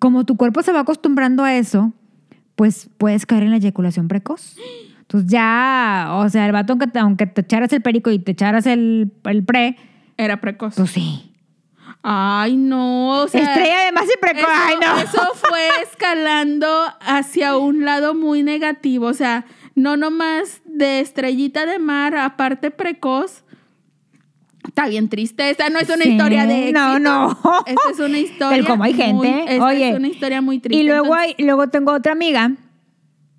como 0.00 0.24
tu 0.24 0.36
cuerpo 0.36 0.62
se 0.62 0.72
va 0.72 0.80
acostumbrando 0.80 1.44
a 1.44 1.54
eso, 1.54 1.92
pues 2.56 2.88
puedes 2.98 3.26
caer 3.26 3.44
en 3.44 3.50
la 3.50 3.56
eyaculación 3.56 4.08
precoz. 4.08 4.56
Entonces 5.00 5.30
ya, 5.30 6.08
o 6.12 6.28
sea, 6.28 6.46
el 6.46 6.52
vato, 6.52 6.72
aunque 6.72 6.86
te, 6.86 6.98
aunque 6.98 7.26
te 7.26 7.40
echaras 7.42 7.72
el 7.72 7.82
perico 7.82 8.10
y 8.10 8.18
te 8.18 8.32
echaras 8.32 8.66
el, 8.66 9.12
el 9.24 9.44
pre, 9.44 9.76
Era 10.16 10.40
precoz. 10.40 10.74
pues 10.76 10.90
sí. 10.90 11.30
Ay, 12.02 12.56
no. 12.56 13.22
O 13.22 13.28
sea, 13.28 13.40
Estrella 13.42 13.84
de 13.86 13.92
más 13.92 14.04
y 14.04 14.18
precoz. 14.20 14.42
Eso, 14.42 14.50
Ay, 14.52 14.74
no. 14.80 14.98
eso 14.98 15.20
fue 15.34 15.68
escalando 15.82 16.68
hacia 17.00 17.56
un 17.56 17.84
lado 17.84 18.14
muy 18.14 18.42
negativo. 18.42 19.06
O 19.06 19.14
sea, 19.14 19.46
no 19.74 19.96
nomás 19.96 20.60
de 20.66 21.00
estrellita 21.00 21.64
de 21.66 21.78
mar, 21.78 22.14
aparte 22.16 22.70
precoz. 22.70 23.42
Está 24.66 24.88
bien 24.88 25.08
triste. 25.08 25.48
Esta 25.50 25.68
no 25.70 25.78
es 25.78 25.88
una 25.88 26.04
Sí, 26.04 26.10
historia 26.12 26.46
de 26.46 26.68
éxito. 26.70 26.80
No, 26.80 26.98
no. 26.98 27.38
Esta 27.66 27.90
es 27.92 27.98
una 28.00 28.18
historia. 28.26 28.56
Del 28.56 28.66
cómo 28.66 28.84
hay 28.84 28.94
gente. 28.94 29.12
muy- 29.14 29.44
esta 29.46 29.64
Oye. 29.64 29.90
es 29.90 29.96
una 29.96 30.08
historia 30.08 30.40
muy 30.42 30.58
triste. 30.58 30.82
Y 30.82 30.86
luego, 30.86 31.06
Entonces, 31.06 31.34
hay, 31.38 31.44
luego 31.44 31.68
tengo 31.68 31.92
otra 31.92 32.12
amiga 32.12 32.52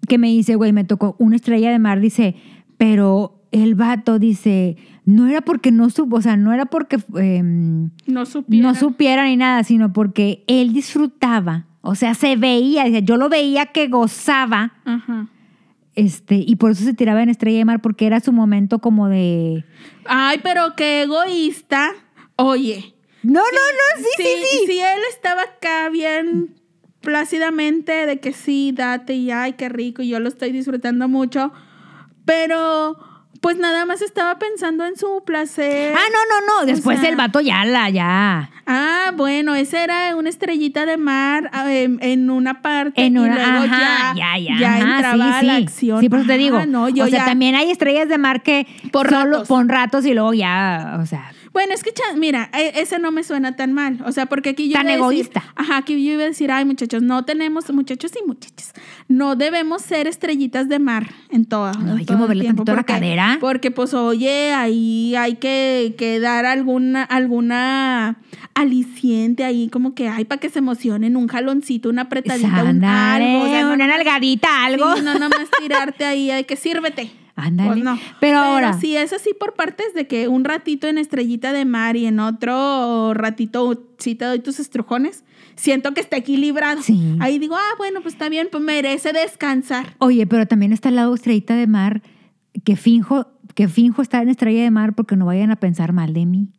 que 0.07 0.17
me 0.17 0.28
dice, 0.28 0.55
güey, 0.55 0.71
me 0.71 0.84
tocó 0.84 1.15
una 1.19 1.36
estrella 1.36 1.71
de 1.71 1.80
mar, 1.80 1.99
dice, 1.99 2.36
pero 2.78 3.43
el 3.51 3.73
vato 3.76 4.19
dice, 4.19 4.78
no 5.06 5.28
era 5.28 5.41
porque 5.41 5.72
no 5.72 5.89
supo, 5.89 6.18
o 6.18 6.22
sea, 6.22 6.36
no 6.36 6.51
era 6.53 6.66
porque 6.66 6.97
em, 7.16 7.91
No 8.08 8.26
supiera. 8.26 8.68
no 8.68 8.76
supiera 8.76 9.26
ni 9.26 9.38
nada, 9.38 9.64
sino 9.64 9.93
porque 9.93 10.43
él 10.47 10.74
disfrutaba. 10.74 11.66
O 11.82 11.93
sea, 11.95 12.16
se 12.16 12.36
veía, 12.36 12.88
yo 12.99 13.16
lo 13.18 13.30
veía 13.30 13.68
que 13.68 13.88
gozaba, 13.88 14.74
Ajá. 14.86 15.28
este, 15.93 16.36
y 16.45 16.56
por 16.56 16.72
eso 16.72 16.84
se 16.84 16.93
tiraba 16.95 17.22
en 17.22 17.30
Estrella 17.30 17.60
de 17.60 17.66
Mar, 17.66 17.82
porque 17.82 18.08
era 18.08 18.20
su 18.20 18.34
momento 18.34 18.80
como 18.80 19.08
de. 19.08 19.64
Ay, 20.06 20.39
pero 20.41 20.76
qué 20.76 21.03
egoísta. 21.03 21.91
Oye. 22.38 22.93
No, 23.22 23.34
no, 23.34 23.41
no, 23.41 24.03
sí, 24.03 24.24
sí, 24.24 24.24
sí. 24.51 24.64
Si 24.68 24.80
él 24.80 24.99
estaba 25.12 25.41
acá 25.41 25.89
bien 25.89 26.56
plácidamente 27.01 28.06
de 28.08 28.20
que 28.20 28.34
sí, 28.34 28.72
date 28.76 29.14
y 29.16 29.30
ay, 29.32 29.53
qué 29.53 29.70
rico, 29.70 30.01
y 30.01 30.10
yo 30.10 30.20
lo 30.20 30.28
estoy 30.28 30.51
disfrutando 30.51 31.08
mucho, 31.08 31.51
pero 32.26 32.97
pues 33.45 33.57
nada 33.59 33.85
más 33.85 34.01
estaba 34.01 34.39
pensando 34.39 34.85
en 34.87 34.97
su 34.97 35.21
placer. 35.23 35.93
Ah, 35.95 35.99
no, 36.11 36.39
no, 36.39 36.61
no. 36.61 36.65
Después 36.65 36.99
sea- 36.99 37.09
el 37.09 37.15
vato 37.15 37.41
ya 37.41 37.63
la, 37.63 37.91
ya. 37.91 38.49
Ah, 38.65 39.11
bueno, 39.15 39.53
esa 39.53 39.83
era 39.83 40.15
una 40.15 40.29
estrellita 40.29 40.87
de 40.87 40.97
mar 40.97 41.51
ah, 41.53 41.71
en, 41.71 41.99
en 42.01 42.31
una 42.31 42.63
parte 42.63 43.05
En 43.05 43.13
y 43.15 43.19
una, 43.19 43.35
luego 43.59 43.71
ajá, 43.71 44.13
ya, 44.15 44.37
ya, 44.37 44.55
ya, 44.55 44.59
ya 44.59 44.73
ajá, 44.77 44.95
entraba 44.95 45.39
sí, 45.41 45.45
la 45.45 45.55
sí. 45.57 45.63
acción. 45.63 45.99
Sí, 46.01 46.09
por 46.09 46.17
eso 46.19 46.27
te 46.27 46.33
Ah, 46.33 46.37
digo. 46.37 46.65
no, 46.65 46.89
yo 46.89 47.03
o 47.03 47.07
sea, 47.07 47.19
ya- 47.19 47.25
también 47.25 47.53
hay 47.53 47.69
estrellas 47.69 48.09
de 48.09 48.17
mar 48.17 48.41
que 48.41 48.65
Por 48.91 49.07
solo 49.11 49.31
ratos. 49.33 49.47
pon 49.47 49.69
ratos 49.69 50.05
y 50.07 50.15
luego 50.15 50.33
ya, 50.33 50.97
o 50.99 51.05
sea. 51.05 51.31
Bueno, 51.56 51.74
es 51.74 51.84
que, 51.84 51.91
mira, 52.18 52.49
e- 52.53 52.82
ese 52.82 52.99
no 52.99 53.12
me 53.12 53.24
suena 53.24 53.56
tan 53.56 53.72
mal. 53.72 53.99
O 54.06 54.12
sea, 54.12 54.26
porque 54.26 54.49
aquí 54.49 54.68
yo 54.68 54.74
Tan 54.74 54.84
iba 54.88 54.91
a 54.91 54.95
decir- 54.97 55.03
egoísta. 55.22 55.43
ajá, 55.56 55.78
aquí 55.78 55.93
yo 56.06 56.12
iba 56.12 56.24
a 56.24 56.26
decir, 56.26 56.51
ay, 56.51 56.66
muchachos, 56.66 57.01
no 57.01 57.24
tenemos, 57.24 57.72
muchachos 57.74 58.12
y 58.22 58.28
muchachas, 58.28 58.74
no 59.08 59.38
debemos 59.38 59.82
ser 59.82 60.06
estrellitas 60.06 60.68
de 60.68 60.80
mar 60.80 61.12
en 61.30 61.45
todo. 61.45 61.72
No, 61.72 61.91
en 61.93 61.97
hay 61.99 61.99
que 61.99 62.06
todo 62.08 62.18
moverle 62.18 62.43
tiempo, 62.43 62.66
la 62.68 62.84
cadera. 62.84 63.38
Porque, 63.39 63.72
pues, 63.72 63.93
oye, 63.93 64.51
ahí 64.53 65.16
hay 65.16 65.38
que, 65.38 65.95
que 65.97 66.20
dar 66.20 66.45
alguna, 66.45 67.03
alguna 67.03 68.18
aliciente 68.53 69.45
ahí, 69.45 69.70
como 69.70 69.95
que, 69.95 70.10
ay, 70.10 70.26
para 70.26 70.41
que 70.41 70.49
se 70.49 70.60
emocionen, 70.60 71.16
un 71.16 71.28
jaloncito, 71.30 71.88
una 71.89 72.03
apretadita, 72.03 72.64
un 72.64 72.84
Ándale, 72.84 73.26
algo. 73.38 73.45
o 73.45 73.47
sea, 73.47 73.62
no- 73.64 73.74
una 73.74 73.88
nalgadita, 73.88 74.66
algo. 74.66 74.95
Sí, 74.97 75.03
no, 75.03 75.14
nada 75.14 75.30
más 75.30 75.47
tirarte 75.58 76.03
ahí, 76.06 76.32
hay 76.32 76.43
que 76.43 76.58
sírvete. 76.58 77.12
Ándale. 77.36 77.71
Pues 77.71 77.83
no. 77.83 77.99
Pero 78.19 78.39
ahora. 78.39 78.73
si 78.73 78.95
es 78.95 79.11
así 79.11 79.31
por 79.38 79.53
partes 79.53 79.93
de 79.93 80.07
que 80.07 80.27
un 80.27 80.45
ratito 80.45 80.88
en 80.88 80.97
estrellita 80.97 81.51
de 81.51 81.65
mar 81.65 81.95
y 81.97 82.05
en 82.05 82.19
otro 82.19 83.13
ratito 83.13 83.83
sí 83.97 84.15
te 84.15 84.25
doy 84.25 84.39
tus 84.39 84.59
estrujones, 84.59 85.23
siento 85.55 85.93
que 85.93 86.01
está 86.01 86.17
equilibrado. 86.17 86.81
Sí. 86.81 87.17
Ahí 87.19 87.38
digo, 87.39 87.55
ah, 87.55 87.75
bueno, 87.77 88.01
pues 88.01 88.13
está 88.13 88.29
bien, 88.29 88.47
pues 88.51 88.63
merece 88.63 89.11
descansar. 89.11 89.95
Oye, 89.99 90.25
pero 90.27 90.45
también 90.45 90.71
está 90.71 90.89
el 90.89 90.95
lado 90.95 91.13
estrellita 91.13 91.55
de 91.55 91.67
mar 91.67 92.01
que 92.63 92.77
finjo, 92.77 93.27
que 93.53 93.67
finjo 93.67 94.01
estar 94.01 94.23
en 94.23 94.29
estrella 94.29 94.63
de 94.63 94.71
mar 94.71 94.93
porque 94.93 95.17
no 95.17 95.25
vayan 95.25 95.51
a 95.51 95.57
pensar 95.57 95.91
mal 95.91 96.13
de 96.13 96.25
mí. 96.25 96.55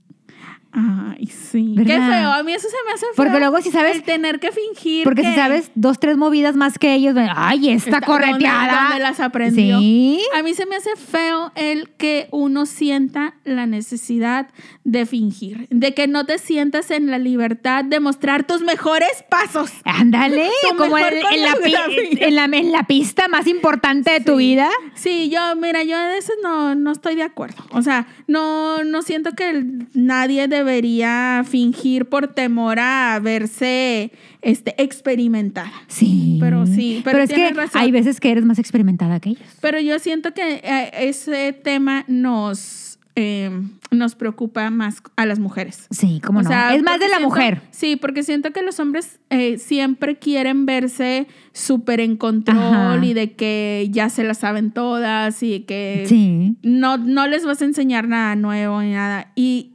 Ay, 0.78 1.26
sí. 1.28 1.72
¿Verdad? 1.74 1.94
Qué 2.06 2.14
feo. 2.18 2.32
A 2.32 2.42
mí 2.42 2.52
eso 2.52 2.68
se 2.68 2.76
me 2.86 2.92
hace 2.92 3.06
feo. 3.06 3.14
Porque 3.16 3.38
luego 3.38 3.60
si 3.62 3.70
sabes- 3.70 3.96
El 3.96 4.02
tener 4.02 4.38
que 4.40 4.52
fingir. 4.52 5.04
Porque 5.04 5.22
que 5.22 5.30
si 5.30 5.34
sabes 5.34 5.70
dos, 5.74 5.98
tres 5.98 6.18
movidas 6.18 6.54
más 6.54 6.78
que 6.78 6.92
ellos, 6.92 7.14
ay, 7.34 7.70
esta, 7.70 7.96
Está- 7.96 8.00
correteada. 8.06 8.66
¿dónde- 8.66 8.88
dónde 8.90 8.98
las 9.02 9.20
aprendió? 9.20 9.78
Sí. 9.78 10.20
A 10.36 10.42
mí 10.42 10.52
se 10.52 10.66
me 10.66 10.76
hace 10.76 10.94
feo 10.96 11.50
el 11.54 11.88
que 11.96 12.28
uno 12.30 12.66
sienta 12.66 13.34
la 13.44 13.64
necesidad 13.64 14.48
de 14.84 15.06
fingir, 15.06 15.66
de 15.70 15.94
que 15.94 16.08
no 16.08 16.26
te 16.26 16.36
sientas 16.38 16.90
en 16.90 17.10
la 17.10 17.18
libertad 17.18 17.82
de 17.82 17.98
mostrar 17.98 18.46
tus 18.46 18.60
mejores 18.60 19.24
pasos. 19.30 19.70
Ándale, 19.84 20.50
como 20.76 20.98
en, 20.98 21.04
la, 21.04 21.10
pi- 21.10 21.20
coreografía. 21.22 22.26
en, 22.26 22.34
la, 22.34 22.44
en 22.44 22.70
la 22.72 22.82
pista 22.86 23.28
más 23.28 23.46
importante 23.46 24.10
de 24.10 24.20
tu 24.20 24.36
vida. 24.36 24.68
Sí, 24.94 25.30
yo, 25.30 25.56
mira, 25.56 25.82
yo 25.84 25.98
de 25.98 26.18
eso 26.18 26.34
no, 26.42 26.74
no 26.74 26.92
estoy 26.92 27.14
de 27.14 27.22
acuerdo. 27.22 27.64
O 27.70 27.80
sea, 27.80 28.06
no, 28.26 28.84
no 28.84 29.00
siento 29.00 29.32
que 29.32 29.64
nadie 29.94 30.48
debería 30.66 31.42
fingir 31.48 32.06
por 32.06 32.28
temor 32.28 32.78
a 32.80 33.18
verse 33.22 34.10
este, 34.42 34.74
experimentada. 34.82 35.72
Sí. 35.86 36.38
Pero 36.40 36.66
sí, 36.66 37.00
pero 37.04 37.20
es 37.20 37.30
que 37.30 37.50
razón. 37.52 37.80
hay 37.80 37.90
veces 37.92 38.20
que 38.20 38.30
eres 38.30 38.44
más 38.44 38.58
experimentada 38.58 39.20
que 39.20 39.30
ellos. 39.30 39.42
Pero 39.60 39.80
yo 39.80 39.98
siento 39.98 40.34
que 40.34 40.60
eh, 40.62 40.90
ese 41.08 41.52
tema 41.52 42.04
nos, 42.08 42.98
eh, 43.14 43.50
nos 43.90 44.14
preocupa 44.14 44.68
más 44.70 45.02
a 45.16 45.24
las 45.24 45.38
mujeres. 45.38 45.86
Sí, 45.90 46.20
como 46.24 46.42
no. 46.42 46.48
sea, 46.48 46.74
es 46.74 46.82
más 46.82 46.98
de 47.00 47.08
la 47.08 47.16
siento- 47.16 47.28
mujer. 47.28 47.62
Sí, 47.70 47.96
porque 47.96 48.22
siento 48.22 48.52
que 48.52 48.62
los 48.62 48.78
hombres 48.80 49.18
eh, 49.30 49.58
siempre 49.58 50.16
quieren 50.16 50.66
verse 50.66 51.26
súper 51.52 52.00
en 52.00 52.16
control 52.16 52.58
Ajá. 52.58 53.04
y 53.06 53.14
de 53.14 53.32
que 53.32 53.88
ya 53.90 54.10
se 54.10 54.24
las 54.24 54.38
saben 54.38 54.70
todas 54.72 55.42
y 55.42 55.60
que 55.60 56.04
Sí. 56.06 56.56
no, 56.62 56.98
no 56.98 57.26
les 57.26 57.44
vas 57.46 57.62
a 57.62 57.64
enseñar 57.64 58.06
nada 58.08 58.36
nuevo 58.36 58.82
ni 58.82 58.92
nada. 58.92 59.32
Y 59.34 59.72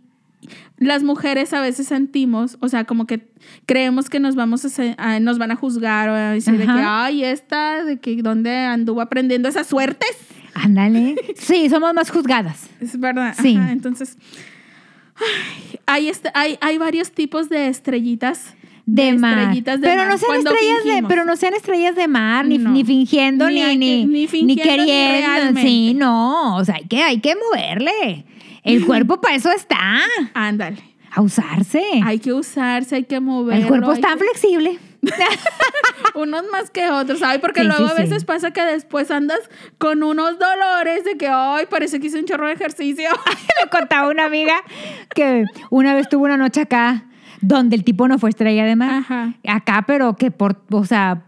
las 0.81 1.03
mujeres 1.03 1.53
a 1.53 1.61
veces 1.61 1.85
sentimos, 1.87 2.57
o 2.59 2.67
sea, 2.67 2.85
como 2.85 3.05
que 3.05 3.27
creemos 3.67 4.09
que 4.09 4.19
nos 4.19 4.33
vamos 4.35 4.65
a, 4.65 4.69
se- 4.69 4.95
a- 4.97 5.19
nos 5.19 5.37
van 5.37 5.51
a 5.51 5.55
juzgar 5.55 6.09
o 6.09 6.13
a 6.15 6.31
decir 6.31 6.57
de 6.57 6.65
que, 6.65 6.71
ay, 6.71 7.23
esta, 7.23 7.83
de 7.85 7.99
que 7.99 8.15
dónde 8.23 8.55
anduvo 8.57 8.99
aprendiendo 8.99 9.47
esas 9.47 9.67
suertes. 9.67 10.17
Ándale. 10.55 11.15
Sí, 11.37 11.69
somos 11.69 11.93
más 11.93 12.09
juzgadas. 12.09 12.67
Es 12.81 12.99
verdad. 12.99 13.35
Sí. 13.39 13.55
Ajá, 13.57 13.71
entonces, 13.71 14.17
ay, 15.15 15.79
hay, 15.85 16.07
este- 16.09 16.31
hay, 16.33 16.57
hay 16.61 16.77
varios 16.77 17.11
tipos 17.11 17.47
de 17.49 17.67
estrellitas. 17.67 18.55
De, 18.87 19.13
mar. 19.13 19.37
estrellitas 19.37 19.79
de 19.79 19.87
pero 19.87 20.01
mar 20.01 20.11
no 20.11 20.17
sean 20.17 20.35
estrellas 20.39 20.83
de, 20.83 21.03
pero 21.07 21.23
no 21.23 21.35
sean 21.37 21.53
estrellas 21.53 21.95
de 21.95 22.07
mar, 22.07 22.45
ni, 22.47 22.57
No. 22.57 22.71
ni 22.71 22.83
fingiendo, 22.83 23.47
Ni 23.49 23.61
ni, 23.63 23.77
ni, 23.77 23.77
ni 23.77 24.05
ni 24.05 24.27
fingiendo, 24.27 24.83
ni 24.83 24.85
queriendo. 24.89 25.61
sí, 25.61 25.93
no. 25.93 26.55
O 26.57 26.65
sea, 26.65 26.75
hay 26.75 26.87
que, 26.87 27.01
hay 27.03 27.19
que 27.21 27.35
moverle. 27.35 28.25
El 28.63 28.85
cuerpo 28.85 29.19
para 29.21 29.35
eso 29.35 29.51
está. 29.51 29.99
Ándale. 30.33 30.77
A 31.13 31.21
usarse. 31.21 31.83
Hay 32.05 32.19
que 32.19 32.31
usarse, 32.31 32.95
hay 32.95 33.03
que 33.03 33.19
moverlo. 33.19 33.61
el 33.63 33.67
cuerpo 33.67 33.91
es 33.93 34.01
tan 34.01 34.17
que- 34.17 34.25
flexible. 34.25 34.79
Unos 36.15 36.43
más 36.51 36.69
que 36.69 36.89
otros, 36.89 37.21
ay, 37.23 37.39
porque 37.39 37.61
Sí, 37.61 37.67
luego 37.67 37.87
sí, 37.87 37.91
a 37.91 37.95
veces 38.01 38.19
sí. 38.21 38.25
pasa 38.25 38.51
que 38.51 38.61
después 38.61 39.09
andas 39.11 39.39
con 39.77 40.03
unos 40.03 40.37
dolores 40.37 41.03
de 41.05 41.17
que, 41.17 41.27
ay, 41.27 41.65
parece 41.69 41.99
que 41.99 42.07
hice 42.07 42.19
un 42.19 42.25
chorro 42.25 42.47
de 42.47 42.53
ejercicio. 42.53 43.09
Me 43.63 43.69
contaba 43.69 44.09
una 44.09 44.25
amiga 44.25 44.53
que 45.15 45.45
una 45.69 45.93
vez 45.95 46.07
tuvo 46.09 46.25
una 46.25 46.37
noche 46.37 46.61
acá 46.61 47.05
donde 47.41 47.75
el 47.75 47.83
tipo 47.83 48.07
no 48.07 48.19
fue 48.19 48.29
estrella 48.29 48.65
de 48.65 48.75
mar. 48.75 48.91
Ajá. 48.91 49.33
Acá, 49.47 49.83
pero 49.87 50.15
que 50.15 50.29
por, 50.31 50.61
o 50.71 50.85
sea, 50.85 51.23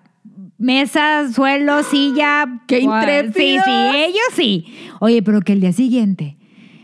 mesa, 0.57 1.31
suelo, 1.31 1.81
silla. 1.83 2.61
¡Qué 2.67 2.81
pues, 2.85 3.33
Sí, 3.35 3.57
sí, 3.63 3.71
ellos 3.95 4.21
sí. 4.33 4.89
Oye, 4.99 5.21
pero 5.23 5.41
que 5.41 5.53
el 5.53 5.61
día 5.61 5.73
siguiente 5.73 6.37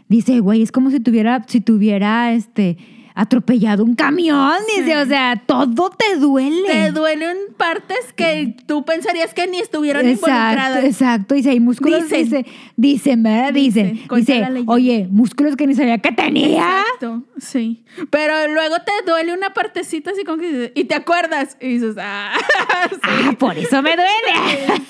dice, 0.10 0.40
güey, 0.42 0.62
es 0.62 0.72
como 0.72 0.92
si 0.92 1.00
tuviera, 1.00 1.46
si 1.48 1.62
tuviera 1.62 2.34
este 2.34 2.78
atropellado 3.22 3.84
un 3.84 3.96
camión. 3.96 4.54
Dice, 4.76 4.98
o 4.98 5.06
sea, 5.06 5.42
todo 5.46 5.90
te 5.92 6.16
duele. 6.18 6.68
Te 6.68 6.92
duelen 6.92 7.38
partes 7.58 8.14
que 8.16 8.56
tú 8.66 8.86
pensarías 8.86 9.34
que 9.34 9.48
ni 9.48 9.60
estuvieron 9.60 10.08
Exacto, 10.08 10.30
involucradas. 10.36 10.84
exacto. 10.86 11.36
Dice, 11.36 11.50
hay 11.50 11.60
músculos, 11.60 12.04
Dicen. 12.04 12.24
dice, 12.24 12.46
dicen, 12.76 13.24
¿verdad? 13.24 13.54
Dicen, 13.54 14.00
Dice, 14.16 14.40
leyenda. 14.40 14.72
oye, 14.72 15.08
músculos 15.12 15.56
que 15.56 15.68
ni 15.68 15.76
sabía 15.76 15.98
que 15.98 16.12
tenía. 16.12 16.80
Exacto, 16.82 17.24
sí. 17.40 17.84
Pero 18.10 18.48
luego 18.54 18.76
te 18.86 18.92
duele 19.10 19.34
una 19.34 19.54
partecita 19.54 20.12
así 20.12 20.24
como 20.24 20.38
que 20.38 20.48
dices- 20.52 20.72
y 20.76 20.86
te 20.86 20.96
acuerdas 20.96 21.58
y 21.60 21.68
dices, 21.70 21.96
ah, 22.00 22.34
sí. 22.92 22.98
Ah, 23.04 23.36
por 23.38 23.58
eso 23.58 23.82
me 23.82 23.92
duele. 23.96 24.84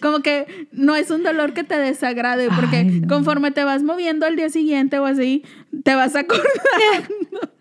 Como 0.00 0.20
que 0.20 0.66
no 0.72 0.94
es 0.96 1.10
un 1.10 1.22
dolor 1.22 1.52
que 1.54 1.64
te 1.64 1.76
desagrade, 1.78 2.48
porque 2.54 2.76
Ay, 2.78 3.00
no. 3.00 3.08
conforme 3.08 3.50
te 3.50 3.64
vas 3.64 3.82
moviendo 3.82 4.26
al 4.26 4.36
día 4.36 4.48
siguiente 4.50 4.98
o 4.98 5.04
así, 5.06 5.44
te 5.82 5.94
vas 5.94 6.14
acordando. 6.14 7.50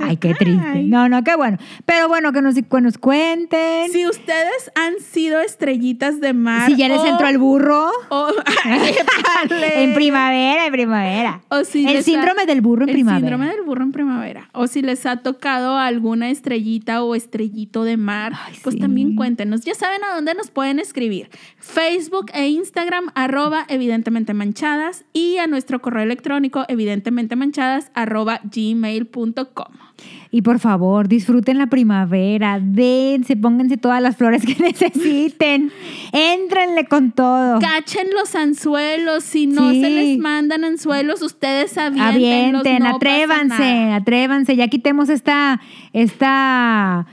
Ay, 0.00 0.16
qué 0.16 0.34
triste. 0.34 0.82
No, 0.84 1.08
no, 1.08 1.22
qué 1.24 1.34
bueno. 1.36 1.58
Pero 1.86 2.08
bueno, 2.08 2.32
que 2.32 2.42
nos, 2.42 2.54
que 2.54 2.80
nos 2.80 2.98
cuenten. 2.98 3.90
Si 3.92 4.06
ustedes 4.06 4.70
han 4.74 4.98
sido 5.00 5.40
estrellitas 5.40 6.20
de 6.20 6.32
mar. 6.32 6.66
si 6.70 6.76
ya 6.76 6.88
les 6.88 6.98
o- 6.98 7.06
entró 7.06 7.26
el 7.28 7.38
burro. 7.38 7.90
o- 8.10 8.28
Ay, 8.64 8.94
épale. 8.98 9.82
En 9.84 9.94
primavera, 9.94 10.66
en 10.66 10.72
primavera. 10.72 11.40
O 11.48 11.64
si 11.64 11.86
el 11.86 12.02
síndrome 12.02 12.42
ha- 12.42 12.46
del 12.46 12.60
burro 12.60 12.82
en 12.84 12.88
el 12.90 12.94
primavera. 12.94 13.20
síndrome 13.20 13.46
del 13.54 13.62
burro 13.64 13.82
en 13.84 13.92
primavera. 13.92 14.48
O 14.52 14.66
si 14.66 14.82
les 14.82 15.06
ha 15.06 15.18
tocado 15.18 15.76
alguna 15.78 16.30
estrellita 16.30 17.02
o 17.02 17.14
estrellito 17.14 17.84
de 17.84 17.96
mar, 17.96 18.32
Ay, 18.46 18.54
pues 18.62 18.74
sí. 18.74 18.80
también 18.80 19.14
cuéntenos. 19.16 19.62
Ya 19.62 19.74
saben 19.74 20.02
a 20.04 20.14
dónde 20.14 20.34
nos 20.34 20.50
pueden 20.50 20.78
escribir. 20.80 21.30
Facebook 21.58 22.26
e 22.34 22.48
Instagram, 22.48 23.10
arroba 23.14 23.64
evidentemente 23.68 24.34
manchadas. 24.34 25.04
Y 25.12 25.38
a 25.38 25.46
nuestro 25.46 25.80
correo 25.80 26.02
electrónico, 26.02 26.64
evidentemente 26.68 27.36
manchadas, 27.36 27.90
arroba 27.94 28.40
gmail.com. 28.44 29.27
Y 30.30 30.42
por 30.42 30.58
favor, 30.58 31.08
disfruten 31.08 31.58
la 31.58 31.66
primavera. 31.68 32.58
Dense, 32.62 33.36
pónganse 33.36 33.76
todas 33.78 34.02
las 34.02 34.16
flores 34.16 34.44
que 34.44 34.54
necesiten. 34.62 35.72
Éntrenle 36.12 36.84
con 36.86 37.12
todo. 37.12 37.58
Cachen 37.60 38.08
los 38.14 38.34
anzuelos. 38.34 39.24
Si 39.24 39.46
no 39.46 39.70
Sí. 39.70 39.80
se 39.80 39.90
les 39.90 40.18
mandan 40.18 40.64
anzuelos, 40.64 41.22
ustedes 41.22 41.76
avienten. 41.78 42.56
Avienten, 42.56 42.86
atrévanse, 42.86 43.92
atrévanse. 43.92 44.56
Ya 44.56 44.68
quitemos 44.68 45.08
esta, 45.08 45.60
esta, 45.92 47.06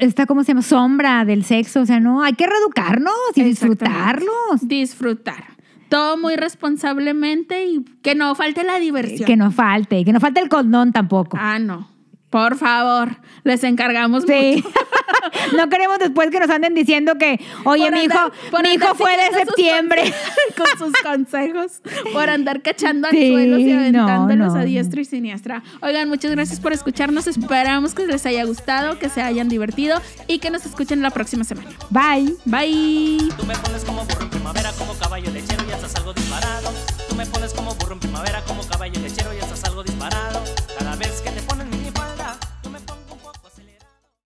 esta, 0.00 0.26
¿cómo 0.26 0.42
se 0.44 0.48
llama? 0.48 0.62
Sombra 0.62 1.24
del 1.24 1.44
sexo. 1.44 1.80
O 1.80 1.86
sea, 1.86 1.98
no, 2.00 2.22
hay 2.22 2.34
que 2.34 2.46
reeducarnos 2.46 3.14
y 3.34 3.42
disfrutarlos. 3.42 4.28
Disfrutar. 4.62 5.53
Todo 5.88 6.16
muy 6.16 6.36
responsablemente 6.36 7.66
y 7.66 7.84
que 8.02 8.14
no 8.14 8.34
falte 8.34 8.64
la 8.64 8.78
diversión. 8.78 9.26
Que 9.26 9.36
no 9.36 9.50
falte, 9.50 9.98
y 10.00 10.04
que 10.04 10.12
no 10.12 10.20
falte 10.20 10.40
el 10.40 10.48
condón 10.48 10.92
tampoco. 10.92 11.36
Ah, 11.40 11.58
no. 11.58 11.93
Por 12.34 12.56
favor, 12.56 13.16
les 13.44 13.62
encargamos 13.62 14.24
Sí. 14.26 14.56
mucho. 14.64 14.68
no 15.56 15.68
queremos 15.68 16.00
después 16.00 16.30
que 16.32 16.40
nos 16.40 16.50
anden 16.50 16.74
diciendo 16.74 17.14
que, 17.16 17.38
oye, 17.64 17.84
Por 17.84 17.92
mi 17.92 18.02
hijo, 18.06 18.18
andar- 18.18 18.62
mi 18.64 18.70
hijo 18.74 18.94
fue 18.96 19.16
de 19.16 19.26
sus 19.28 19.36
septiembre. 19.36 20.02
Con 20.56 20.66
sus 20.76 20.92
consejos. 21.00 21.80
Por 22.12 22.28
andar 22.28 22.60
cachando 22.60 23.08
Sí, 23.10 23.26
anzuelos 23.26 23.60
y 23.60 23.64
no, 23.66 23.78
aventándolos 23.78 24.52
no. 24.54 24.58
a 24.60 24.64
diestra 24.64 25.00
y 25.00 25.04
siniestra. 25.04 25.62
Oigan, 25.80 26.08
muchas 26.08 26.32
gracias 26.32 26.58
por 26.58 26.72
escucharnos. 26.72 27.28
Esperamos 27.28 27.94
que 27.94 28.04
les 28.04 28.26
haya 28.26 28.42
gustado, 28.46 28.98
que 28.98 29.08
se 29.08 29.22
hayan 29.22 29.48
divertido 29.48 30.00
y 30.26 30.40
que 30.40 30.50
nos 30.50 30.66
escuchen 30.66 31.02
la 31.02 31.10
próxima 31.10 31.44
semana. 31.44 31.70
Bye. 31.90 32.34
Bye. 32.46 33.28
Tú 33.38 33.46
me 33.46 33.54
pones 33.54 33.84
como 33.84 34.04
burro 34.06 34.22
en 34.22 34.30
primavera, 34.30 34.72
como 34.76 34.92
caballo 34.94 35.30
lechero 35.30 35.62
y 35.68 35.72
hasta 35.72 35.88
salgo 35.88 36.12
disparado. 36.12 36.72
Tú 37.08 37.14
me 37.14 37.26
pones 37.26 37.52
como 37.54 37.72
burro 37.76 37.92
en 37.92 38.00
primavera, 38.00 38.42
como 38.48 38.66
caballo 38.66 39.00
lechero 39.00 39.32
y 39.32 39.38
hasta 39.38 39.54
salgo 39.54 39.84
disparado. 39.84 40.42